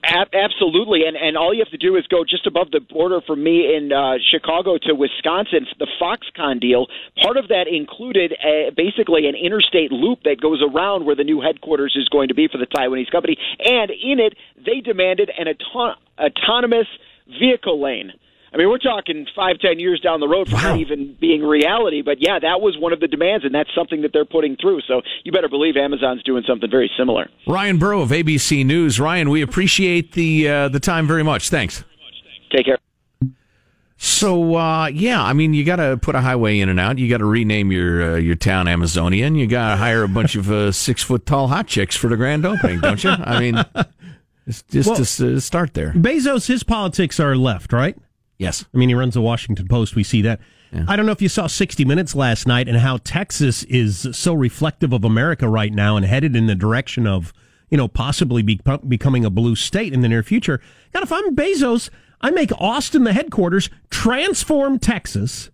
Absolutely, 0.05 1.05
and 1.07 1.17
and 1.17 1.37
all 1.37 1.53
you 1.53 1.61
have 1.61 1.71
to 1.71 1.77
do 1.77 1.97
is 1.97 2.07
go 2.07 2.25
just 2.25 2.47
above 2.47 2.71
the 2.71 2.81
border 2.81 3.21
from 3.21 3.43
me 3.43 3.75
in 3.75 3.93
uh, 3.93 4.15
Chicago 4.31 4.79
to 4.79 4.95
Wisconsin. 4.95 5.67
The 5.79 5.89
Foxconn 6.01 6.61
deal, 6.61 6.87
part 7.23 7.37
of 7.37 7.49
that 7.49 7.67
included 7.69 8.33
a, 8.45 8.71
basically 8.75 9.27
an 9.29 9.35
interstate 9.35 9.93
loop 9.93 10.23
that 10.23 10.41
goes 10.41 10.63
around 10.63 11.05
where 11.05 11.17
the 11.17 11.25
new 11.25 11.41
headquarters 11.41 11.95
is 11.99 12.09
going 12.09 12.29
to 12.29 12.35
be 12.35 12.49
for 12.49 12.59
the 12.59 12.67
Taiwanese 12.67 13.11
company, 13.11 13.37
and 13.65 13.91
in 13.91 14.19
it 14.19 14.35
they 14.57 14.81
demanded 14.81 15.31
an 15.37 15.49
auto- 15.49 15.99
autonomous 16.19 16.87
vehicle 17.39 17.83
lane. 17.83 18.13
I 18.53 18.57
mean, 18.57 18.69
we're 18.71 18.79
talking 18.79 19.27
five, 19.37 19.59
ten 19.61 19.79
years 19.79 20.01
down 20.01 20.21
the 20.21 20.29
road 20.29 20.49
from 20.49 20.61
that 20.61 20.79
even 20.79 21.17
being 21.21 21.43
reality. 21.43 22.01
But 22.03 22.17
yeah, 22.21 22.39
that 22.39 22.61
was 22.61 22.77
one 22.79 22.93
of 22.93 23.01
the 23.01 23.09
demands, 23.09 23.45
and 23.45 23.55
that's 23.55 23.69
something 23.75 24.03
that 24.03 24.13
they're 24.13 24.25
putting 24.25 24.57
through. 24.57 24.81
So 24.89 25.03
you 25.25 25.33
better 25.33 25.49
believe 25.49 25.77
Amazon's 25.77 26.23
doing 26.23 26.45
something 26.49 26.71
very 26.71 26.91
similar. 26.99 27.29
Ryan 27.47 27.79
Burrow 27.79 28.01
of 28.01 28.11
ABC 28.11 28.65
News. 28.65 28.99
Ryan, 28.99 29.29
we 29.31 29.43
appreciate 29.43 30.13
the 30.13 30.49
uh, 30.49 30.69
the 30.69 30.81
time 30.81 31.07
very 31.07 31.23
much. 31.23 31.51
Thanks. 31.51 31.85
Take 32.51 32.67
care. 32.67 32.79
So 34.01 34.55
uh, 34.55 34.87
yeah, 34.87 35.23
I 35.23 35.33
mean, 35.33 35.55
you 35.55 35.65
got 35.65 35.77
to 35.77 35.99
put 36.01 36.15
a 36.15 36.21
highway 36.21 36.61
in 36.61 36.69
and 36.69 36.79
out. 36.79 36.99
You 36.99 37.09
got 37.11 37.19
to 37.19 37.25
rename 37.27 37.73
your 37.73 38.15
uh, 38.15 38.17
your 38.17 38.37
town 38.37 38.69
Amazonian. 38.69 39.35
You 39.35 39.47
got 39.47 39.71
to 39.71 39.77
hire 39.77 40.05
a 40.05 40.09
bunch 40.09 40.37
of 40.37 40.51
uh, 40.51 40.71
six 40.87 41.03
foot 41.03 41.27
tall 41.27 41.49
hot 41.49 41.67
chicks 41.67 41.97
for 41.97 42.09
the 42.09 42.17
grand 42.17 42.47
opening, 42.47 42.81
don't 42.81 43.03
you? 43.03 43.11
I 43.11 43.41
mean, 43.41 43.57
it's 44.47 44.63
just 44.63 44.89
Well- 44.89 45.05
to 45.05 45.37
uh, 45.37 45.41
start 45.41 45.75
there. 45.75 45.93
Bezos, 45.93 46.47
his 46.47 46.63
politics 46.63 47.19
are 47.19 47.37
left, 47.37 47.73
right? 47.73 47.97
Yes. 48.39 48.65
I 48.73 48.79
mean, 48.79 48.89
he 48.89 48.95
runs 48.95 49.15
the 49.15 49.21
Washington 49.21 49.69
Post. 49.69 49.95
We 49.95 50.05
see 50.05 50.23
that. 50.23 50.41
I 50.87 50.97
don't 50.97 51.07
know 51.07 51.13
if 51.13 51.23
you 51.23 51.31
saw 51.31 51.47
60 51.47 51.85
Minutes 51.87 52.15
last 52.15 52.47
night 52.47 52.69
and 52.69 52.77
how 52.77 52.99
Texas 52.99 53.65
is 53.65 54.07
so 54.13 54.35
reflective 54.35 54.93
of 54.93 55.03
America 55.03 55.49
right 55.49 55.73
now 55.73 55.97
and 55.97 56.05
headed 56.05 56.37
in 56.37 56.47
the 56.47 56.55
direction 56.55 57.07
of, 57.07 57.33
you 57.71 57.79
know, 57.79 57.89
possibly 57.89 58.43
be, 58.43 58.61
becoming 58.87 59.25
a 59.25 59.31
blue 59.31 59.57
state 59.57 59.95
in 59.95 60.03
the 60.03 60.09
near 60.09 60.23
future. 60.23 60.61
God, 60.93 61.05
if 61.05 61.11
I'm 61.11 61.35
Bezos, 61.35 61.89
I 62.21 62.31
make 62.31 62.53
Austin 62.61 63.05
the 63.05 63.15
headquarters, 63.15 63.71
transform 63.89 64.79
Texas, 64.79 65.51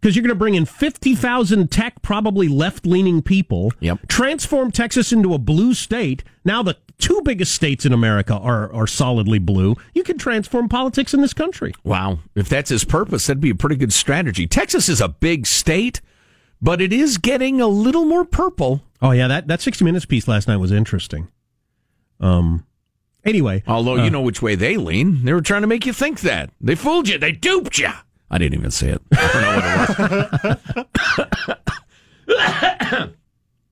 because 0.00 0.16
you're 0.16 0.22
going 0.22 0.30
to 0.30 0.34
bring 0.34 0.54
in 0.54 0.64
50,000 0.64 1.70
tech, 1.70 2.02
probably 2.02 2.48
left 2.48 2.84
leaning 2.86 3.22
people. 3.22 3.72
Yep. 3.80 4.08
Transform 4.08 4.72
Texas 4.72 5.12
into 5.12 5.32
a 5.32 5.38
blue 5.38 5.74
state. 5.74 6.24
Now 6.44 6.62
the 6.62 6.76
two 6.98 7.20
biggest 7.22 7.54
states 7.54 7.84
in 7.84 7.92
America 7.92 8.34
are, 8.34 8.72
are 8.72 8.86
solidly 8.86 9.38
blue. 9.38 9.76
You 9.94 10.02
can 10.02 10.18
transform 10.18 10.68
politics 10.68 11.14
in 11.14 11.20
this 11.20 11.32
country. 11.32 11.74
Wow. 11.84 12.20
If 12.34 12.48
that's 12.48 12.70
his 12.70 12.84
purpose, 12.84 13.26
that'd 13.26 13.40
be 13.40 13.50
a 13.50 13.54
pretty 13.54 13.76
good 13.76 13.92
strategy. 13.92 14.46
Texas 14.46 14.88
is 14.88 15.00
a 15.00 15.08
big 15.08 15.46
state, 15.46 16.00
but 16.60 16.80
it 16.80 16.92
is 16.92 17.18
getting 17.18 17.60
a 17.60 17.66
little 17.66 18.04
more 18.04 18.24
purple. 18.24 18.82
Oh 19.02 19.10
yeah, 19.10 19.28
that 19.28 19.48
that 19.48 19.60
60 19.60 19.84
Minutes 19.84 20.06
piece 20.06 20.26
last 20.28 20.48
night 20.48 20.56
was 20.56 20.72
interesting. 20.72 21.28
Um. 22.20 22.66
Anyway, 23.24 23.62
Although 23.66 23.98
uh, 23.98 24.04
you 24.04 24.10
know 24.10 24.20
which 24.20 24.42
way 24.42 24.54
they 24.54 24.76
lean, 24.76 25.24
they 25.24 25.32
were 25.32 25.40
trying 25.40 25.62
to 25.62 25.66
make 25.66 25.86
you 25.86 25.94
think 25.94 26.20
that 26.20 26.50
they 26.60 26.74
fooled 26.74 27.08
you, 27.08 27.16
they 27.16 27.32
duped 27.32 27.78
you. 27.78 27.88
I 28.30 28.38
didn't 28.38 28.58
even 28.58 28.70
say 28.70 28.90
it. 28.90 29.02
I 29.12 29.32
don't 29.32 29.42
know 29.42 30.58
what 30.58 30.58
it 30.68 31.48
was. 32.98 33.08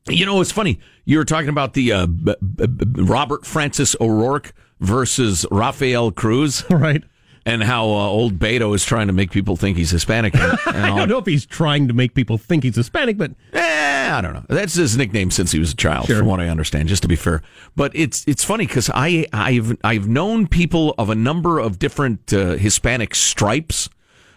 you 0.08 0.26
know, 0.26 0.40
it's 0.40 0.52
funny. 0.52 0.80
You 1.04 1.18
were 1.18 1.24
talking 1.24 1.48
about 1.48 1.74
the 1.74 1.92
uh, 1.92 2.06
B- 2.06 2.34
B- 2.56 2.66
B- 2.66 3.02
Robert 3.02 3.44
Francis 3.46 3.96
O'Rourke 4.00 4.52
versus 4.80 5.44
Rafael 5.50 6.10
Cruz, 6.12 6.64
right? 6.70 7.02
And 7.44 7.64
how 7.64 7.86
uh, 7.86 7.88
old 8.06 8.38
Beto 8.38 8.72
is 8.72 8.84
trying 8.84 9.08
to 9.08 9.12
make 9.12 9.32
people 9.32 9.56
think 9.56 9.76
he's 9.76 9.90
Hispanic. 9.90 10.32
And, 10.36 10.58
and 10.66 10.76
I 10.86 10.96
don't 10.96 11.08
know 11.08 11.18
if 11.18 11.26
he's 11.26 11.44
trying 11.44 11.88
to 11.88 11.94
make 11.94 12.14
people 12.14 12.38
think 12.38 12.62
he's 12.62 12.76
Hispanic, 12.76 13.18
but 13.18 13.32
Eh, 13.52 14.10
I 14.12 14.20
don't 14.20 14.32
know. 14.32 14.44
That's 14.48 14.74
his 14.74 14.96
nickname 14.96 15.32
since 15.32 15.50
he 15.50 15.58
was 15.58 15.72
a 15.72 15.76
child, 15.76 16.06
Sure. 16.06 16.18
from 16.18 16.28
what 16.28 16.38
I 16.38 16.48
understand. 16.48 16.88
Just 16.88 17.02
to 17.02 17.08
be 17.08 17.16
fair, 17.16 17.42
but 17.74 17.90
it's 17.96 18.24
it's 18.28 18.44
funny 18.44 18.66
because 18.66 18.88
I 18.94 19.26
I've 19.32 19.76
I've 19.82 20.06
known 20.06 20.46
people 20.46 20.94
of 20.98 21.10
a 21.10 21.16
number 21.16 21.58
of 21.58 21.80
different 21.80 22.32
uh, 22.32 22.50
Hispanic 22.52 23.14
stripes, 23.16 23.88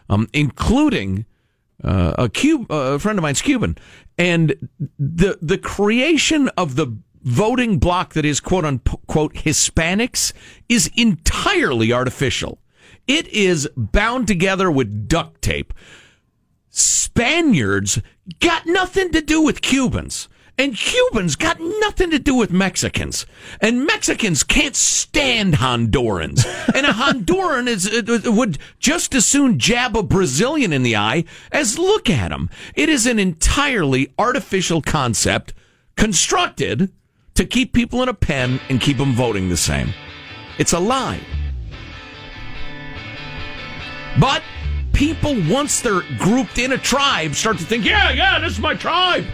um, 0.09 0.27
including 0.33 1.25
uh, 1.83 2.13
a 2.17 2.29
Cub 2.29 2.71
uh, 2.71 2.93
a 2.93 2.99
friend 2.99 3.17
of 3.19 3.23
mine's 3.23 3.41
Cuban, 3.41 3.77
and 4.17 4.55
the 4.97 5.37
the 5.41 5.57
creation 5.57 6.49
of 6.49 6.75
the 6.75 6.97
voting 7.21 7.79
bloc 7.79 8.13
that 8.13 8.25
is 8.25 8.39
quote 8.39 8.65
unquote 8.65 9.33
Hispanics 9.33 10.31
is 10.69 10.89
entirely 10.95 11.91
artificial. 11.91 12.59
It 13.07 13.27
is 13.27 13.69
bound 13.75 14.27
together 14.27 14.71
with 14.71 15.07
duct 15.07 15.41
tape. 15.41 15.73
Spaniards 16.69 18.01
got 18.39 18.65
nothing 18.65 19.11
to 19.11 19.21
do 19.21 19.41
with 19.41 19.61
Cubans. 19.61 20.27
And 20.57 20.75
Cubans 20.75 21.35
got 21.35 21.59
nothing 21.59 22.11
to 22.11 22.19
do 22.19 22.33
with 22.33 22.49
Mexicans. 22.49 23.25
And 23.59 23.85
Mexicans 23.85 24.43
can't 24.43 24.75
stand 24.75 25.55
Hondurans. 25.55 26.45
And 26.73 26.85
a 26.85 26.93
Honduran 26.93 27.67
is, 27.67 27.91
would 28.25 28.57
just 28.79 29.13
as 29.15 29.25
soon 29.25 29.59
jab 29.59 29.97
a 29.97 30.03
Brazilian 30.03 30.71
in 30.71 30.83
the 30.83 30.95
eye 30.95 31.25
as 31.51 31.77
look 31.77 32.09
at 32.09 32.31
him. 32.31 32.49
It 32.73 32.87
is 32.87 33.05
an 33.05 33.19
entirely 33.19 34.13
artificial 34.17 34.81
concept 34.81 35.53
constructed 35.97 36.89
to 37.33 37.45
keep 37.45 37.73
people 37.73 38.01
in 38.01 38.07
a 38.07 38.13
pen 38.13 38.61
and 38.69 38.79
keep 38.79 38.97
them 38.97 39.11
voting 39.11 39.49
the 39.49 39.57
same. 39.57 39.93
It's 40.57 40.71
a 40.71 40.79
lie. 40.79 41.19
But 44.17 44.41
people, 44.93 45.35
once 45.49 45.81
they're 45.81 46.03
grouped 46.17 46.57
in 46.59 46.71
a 46.71 46.77
tribe, 46.77 47.35
start 47.35 47.57
to 47.57 47.65
think, 47.65 47.83
yeah, 47.83 48.11
yeah, 48.11 48.39
this 48.39 48.53
is 48.53 48.59
my 48.59 48.73
tribe. 48.73 49.25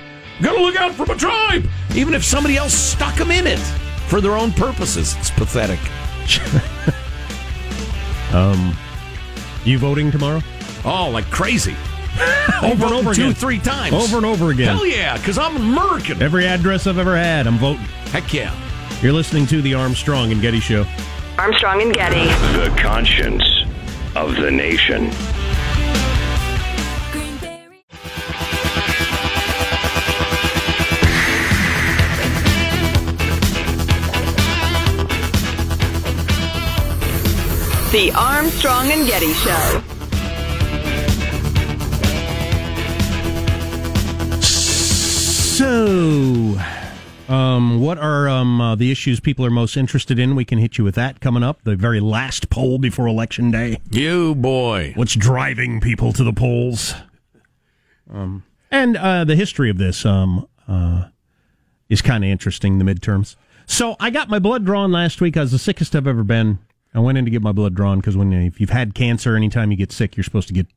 Gotta 0.41 0.61
look 0.61 0.75
out 0.75 0.93
for 0.93 1.05
my 1.05 1.15
tribe. 1.15 1.65
Even 1.95 2.13
if 2.13 2.23
somebody 2.23 2.57
else 2.57 2.73
stuck 2.73 3.15
them 3.15 3.31
in 3.31 3.47
it 3.47 3.59
for 4.07 4.21
their 4.21 4.35
own 4.35 4.51
purposes. 4.51 5.15
It's 5.17 5.31
pathetic. 5.31 5.79
um, 8.33 8.75
you 9.65 9.77
voting 9.77 10.11
tomorrow? 10.11 10.41
Oh, 10.83 11.09
like 11.11 11.29
crazy. 11.29 11.75
over 12.63 12.85
and 12.85 12.93
over 12.93 13.13
two, 13.13 13.23
again, 13.23 13.33
three 13.33 13.59
times. 13.59 13.93
over 13.93 14.17
and 14.17 14.25
over 14.25 14.51
again. 14.51 14.75
Hell 14.75 14.85
yeah, 14.85 15.17
because 15.17 15.37
I'm 15.37 15.55
American. 15.55 16.21
Every 16.21 16.45
address 16.45 16.87
I've 16.87 16.97
ever 16.97 17.15
had, 17.15 17.47
I'm 17.47 17.57
voting. 17.57 17.83
Heck 18.11 18.33
yeah. 18.33 18.53
You're 19.01 19.13
listening 19.13 19.47
to 19.47 19.61
the 19.61 19.73
Armstrong 19.73 20.31
and 20.31 20.41
Getty 20.41 20.59
Show. 20.59 20.85
Armstrong 21.37 21.81
and 21.81 21.93
Getty. 21.93 22.25
The 22.57 22.75
conscience 22.79 23.43
of 24.15 24.35
the 24.35 24.51
nation. 24.51 25.09
The 37.91 38.09
Armstrong 38.15 38.89
and 38.89 39.05
Getty 39.05 39.33
Show. 39.33 39.81
So, 45.61 46.57
um, 47.27 47.81
what 47.81 47.97
are 47.97 48.29
um, 48.29 48.61
uh, 48.61 48.75
the 48.75 48.93
issues 48.93 49.19
people 49.19 49.45
are 49.45 49.49
most 49.49 49.75
interested 49.75 50.19
in? 50.19 50.37
We 50.37 50.45
can 50.45 50.57
hit 50.57 50.77
you 50.77 50.85
with 50.85 50.95
that 50.95 51.19
coming 51.19 51.43
up. 51.43 51.65
The 51.65 51.75
very 51.75 51.99
last 51.99 52.49
poll 52.49 52.77
before 52.77 53.07
Election 53.07 53.51
Day. 53.51 53.81
You 53.91 54.35
boy. 54.35 54.93
What's 54.95 55.13
driving 55.13 55.81
people 55.81 56.13
to 56.13 56.23
the 56.23 56.31
polls? 56.31 56.93
Um, 58.09 58.45
and 58.71 58.95
uh, 58.95 59.25
the 59.25 59.35
history 59.35 59.69
of 59.69 59.77
this 59.77 60.05
um, 60.05 60.47
uh, 60.65 61.09
is 61.89 62.01
kind 62.01 62.23
of 62.23 62.29
interesting, 62.29 62.77
the 62.79 62.85
midterms. 62.85 63.35
So 63.65 63.97
I 63.99 64.11
got 64.11 64.29
my 64.29 64.39
blood 64.39 64.63
drawn 64.63 64.93
last 64.93 65.19
week. 65.19 65.35
I 65.35 65.41
was 65.41 65.51
the 65.51 65.59
sickest 65.59 65.93
I've 65.93 66.07
ever 66.07 66.23
been. 66.23 66.59
I 66.93 66.99
went 66.99 67.17
in 67.17 67.25
to 67.25 67.31
get 67.31 67.41
my 67.41 67.51
blood 67.51 67.73
drawn 67.73 67.99
because 67.99 68.17
when 68.17 68.33
if 68.33 68.59
you've 68.59 68.69
had 68.69 68.93
cancer, 68.93 69.35
anytime 69.35 69.71
you 69.71 69.77
get 69.77 69.91
sick, 69.91 70.17
you're 70.17 70.23
supposed 70.23 70.47
to 70.49 70.53
get 70.53 70.67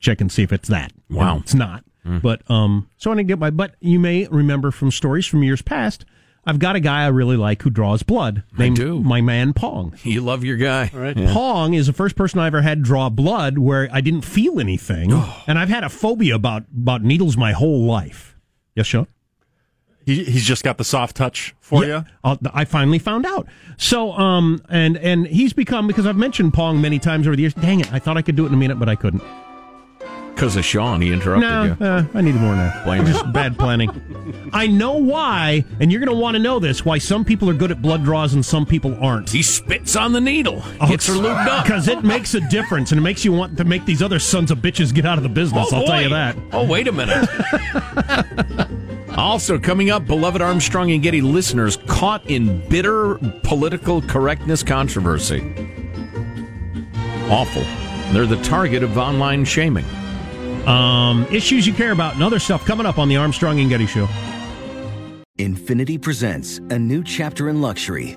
check 0.00 0.20
and 0.20 0.30
see 0.30 0.42
if 0.42 0.52
it's 0.52 0.68
that. 0.68 0.92
Wow. 1.10 1.34
And 1.36 1.42
it's 1.42 1.54
not. 1.54 1.84
But 2.22 2.48
um, 2.48 2.88
so 2.98 3.10
I 3.10 3.16
didn't 3.16 3.26
get 3.26 3.40
my. 3.40 3.50
But 3.50 3.74
you 3.80 3.98
may 3.98 4.28
remember 4.28 4.70
from 4.70 4.92
stories 4.92 5.26
from 5.26 5.42
years 5.42 5.60
past. 5.60 6.04
I've 6.48 6.60
got 6.60 6.76
a 6.76 6.80
guy 6.80 7.02
I 7.02 7.08
really 7.08 7.36
like 7.36 7.62
who 7.62 7.70
draws 7.70 8.04
blood. 8.04 8.44
Named 8.56 8.76
do. 8.76 9.00
My 9.00 9.20
man 9.20 9.52
Pong. 9.52 9.98
You 10.04 10.20
love 10.20 10.44
your 10.44 10.56
guy. 10.56 10.88
All 10.94 11.00
right. 11.00 11.16
Pong 11.16 11.74
is 11.74 11.88
the 11.88 11.92
first 11.92 12.14
person 12.14 12.38
I 12.38 12.46
ever 12.46 12.62
had 12.62 12.82
draw 12.84 13.08
blood 13.08 13.58
where 13.58 13.88
I 13.92 14.00
didn't 14.00 14.24
feel 14.24 14.60
anything, 14.60 15.12
and 15.48 15.58
I've 15.58 15.68
had 15.68 15.82
a 15.82 15.88
phobia 15.88 16.36
about 16.36 16.62
about 16.72 17.02
needles 17.02 17.36
my 17.36 17.50
whole 17.50 17.84
life. 17.84 18.36
Yes, 18.76 18.86
Sean. 18.86 19.08
He, 20.06 20.24
he's 20.24 20.44
just 20.46 20.64
got 20.64 20.78
the 20.78 20.84
soft 20.84 21.16
touch 21.16 21.54
for 21.60 21.84
Yeah, 21.84 21.98
you. 21.98 22.04
I'll- 22.24 22.38
I 22.54 22.64
finally 22.64 22.98
found 22.98 23.26
out. 23.26 23.46
So, 23.76 24.12
um, 24.12 24.62
and 24.70 24.96
and 24.96 25.26
he's 25.26 25.52
become 25.52 25.86
because 25.86 26.06
I've 26.06 26.16
mentioned 26.16 26.54
Pong 26.54 26.80
many 26.80 26.98
times 26.98 27.26
over 27.26 27.36
the 27.36 27.42
years. 27.42 27.52
Dang 27.54 27.80
it! 27.80 27.92
I 27.92 27.98
thought 27.98 28.16
I 28.16 28.22
could 28.22 28.36
do 28.36 28.44
it 28.44 28.48
in 28.48 28.54
a 28.54 28.56
minute, 28.56 28.78
but 28.78 28.88
I 28.88 28.94
couldn't. 28.94 29.22
Because 30.34 30.54
of 30.54 30.66
Sean, 30.66 31.00
he 31.00 31.14
interrupted 31.14 31.48
No, 31.50 31.64
you. 31.64 31.76
uh, 31.86 32.04
I 32.12 32.20
needed 32.20 32.42
more 32.42 32.54
than 32.54 32.66
that. 32.66 32.84
Blame 32.84 33.06
Just 33.06 33.32
bad 33.32 33.58
planning. 33.58 33.88
I 34.52 34.66
know 34.66 34.92
why, 34.98 35.64
and 35.80 35.90
you're 35.90 35.98
going 35.98 36.14
to 36.14 36.20
want 36.22 36.34
to 36.36 36.42
know 36.42 36.58
this: 36.58 36.84
why 36.84 36.98
some 36.98 37.24
people 37.24 37.48
are 37.48 37.54
good 37.54 37.70
at 37.70 37.80
blood 37.80 38.04
draws 38.04 38.34
and 38.34 38.44
some 38.44 38.66
people 38.66 38.94
aren't. 39.02 39.30
He 39.30 39.42
spits 39.42 39.96
on 39.96 40.12
the 40.12 40.20
needle, 40.20 40.62
gets 40.88 41.06
her 41.06 41.14
lubed 41.14 41.46
up. 41.46 41.64
because 41.64 41.88
it 41.88 42.04
makes 42.04 42.34
a 42.34 42.40
difference, 42.48 42.92
and 42.92 42.98
it 42.98 43.02
makes 43.02 43.24
you 43.24 43.32
want 43.32 43.56
to 43.56 43.64
make 43.64 43.86
these 43.86 44.02
other 44.02 44.18
sons 44.18 44.50
of 44.50 44.58
bitches 44.58 44.92
get 44.94 45.06
out 45.06 45.16
of 45.16 45.22
the 45.22 45.30
business. 45.30 45.68
Oh, 45.72 45.78
I'll 45.78 45.86
tell 45.86 46.02
you 46.02 46.10
that. 46.10 46.36
Oh, 46.52 46.66
wait 46.66 46.86
a 46.86 46.92
minute. 46.92 47.26
also, 49.16 49.58
coming 49.58 49.90
up, 49.90 50.06
beloved 50.06 50.42
Armstrong 50.42 50.90
and 50.92 51.02
Getty 51.02 51.20
listeners 51.20 51.78
caught 51.86 52.28
in 52.30 52.66
bitter 52.68 53.18
political 53.42 54.02
correctness 54.02 54.62
controversy. 54.62 55.40
Awful. 57.30 57.64
They're 58.12 58.26
the 58.26 58.40
target 58.42 58.82
of 58.82 58.98
online 58.98 59.44
shaming. 59.44 59.84
Um, 60.66 61.26
issues 61.30 61.66
you 61.66 61.72
care 61.72 61.92
about 61.92 62.14
and 62.14 62.22
other 62.22 62.38
stuff 62.38 62.64
coming 62.64 62.86
up 62.86 62.98
on 62.98 63.08
the 63.08 63.16
Armstrong 63.16 63.60
and 63.60 63.68
Getty 63.68 63.86
Show. 63.86 64.08
Infiniti 65.38 66.00
presents 66.00 66.58
a 66.70 66.78
new 66.78 67.04
chapter 67.04 67.48
in 67.48 67.60
luxury, 67.60 68.16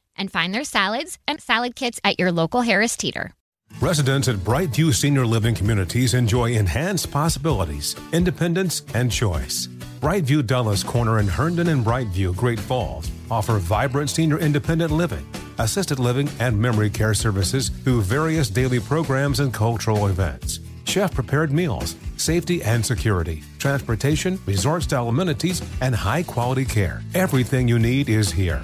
and 0.17 0.31
find 0.31 0.53
their 0.53 0.63
salads 0.63 1.17
and 1.27 1.41
salad 1.41 1.75
kits 1.75 1.99
at 2.03 2.19
your 2.19 2.31
local 2.31 2.61
Harris 2.61 2.95
Teeter. 2.95 3.33
Residents 3.79 4.27
at 4.27 4.35
Brightview 4.35 4.93
Senior 4.93 5.25
Living 5.25 5.55
Communities 5.55 6.13
enjoy 6.13 6.51
enhanced 6.51 7.09
possibilities, 7.11 7.95
independence, 8.11 8.83
and 8.93 9.11
choice. 9.11 9.67
Brightview 10.01 10.45
Dulles 10.45 10.83
Corner 10.83 11.19
in 11.19 11.27
Herndon 11.27 11.69
and 11.69 11.85
Brightview, 11.85 12.35
Great 12.35 12.59
Falls, 12.59 13.09
offer 13.29 13.57
vibrant 13.57 14.09
senior 14.09 14.39
independent 14.39 14.91
living, 14.91 15.25
assisted 15.57 15.99
living, 15.99 16.29
and 16.39 16.59
memory 16.59 16.89
care 16.89 17.13
services 17.13 17.69
through 17.69 18.01
various 18.01 18.49
daily 18.49 18.79
programs 18.79 19.39
and 19.39 19.53
cultural 19.53 20.07
events. 20.07 20.59
Chef 20.85 21.13
prepared 21.13 21.51
meals, 21.51 21.95
safety 22.17 22.61
and 22.63 22.85
security, 22.85 23.43
transportation, 23.59 24.39
resort 24.45 24.83
style 24.83 25.07
amenities, 25.07 25.61
and 25.81 25.95
high 25.95 26.23
quality 26.23 26.65
care. 26.65 27.01
Everything 27.13 27.67
you 27.67 27.79
need 27.79 28.09
is 28.09 28.31
here. 28.31 28.63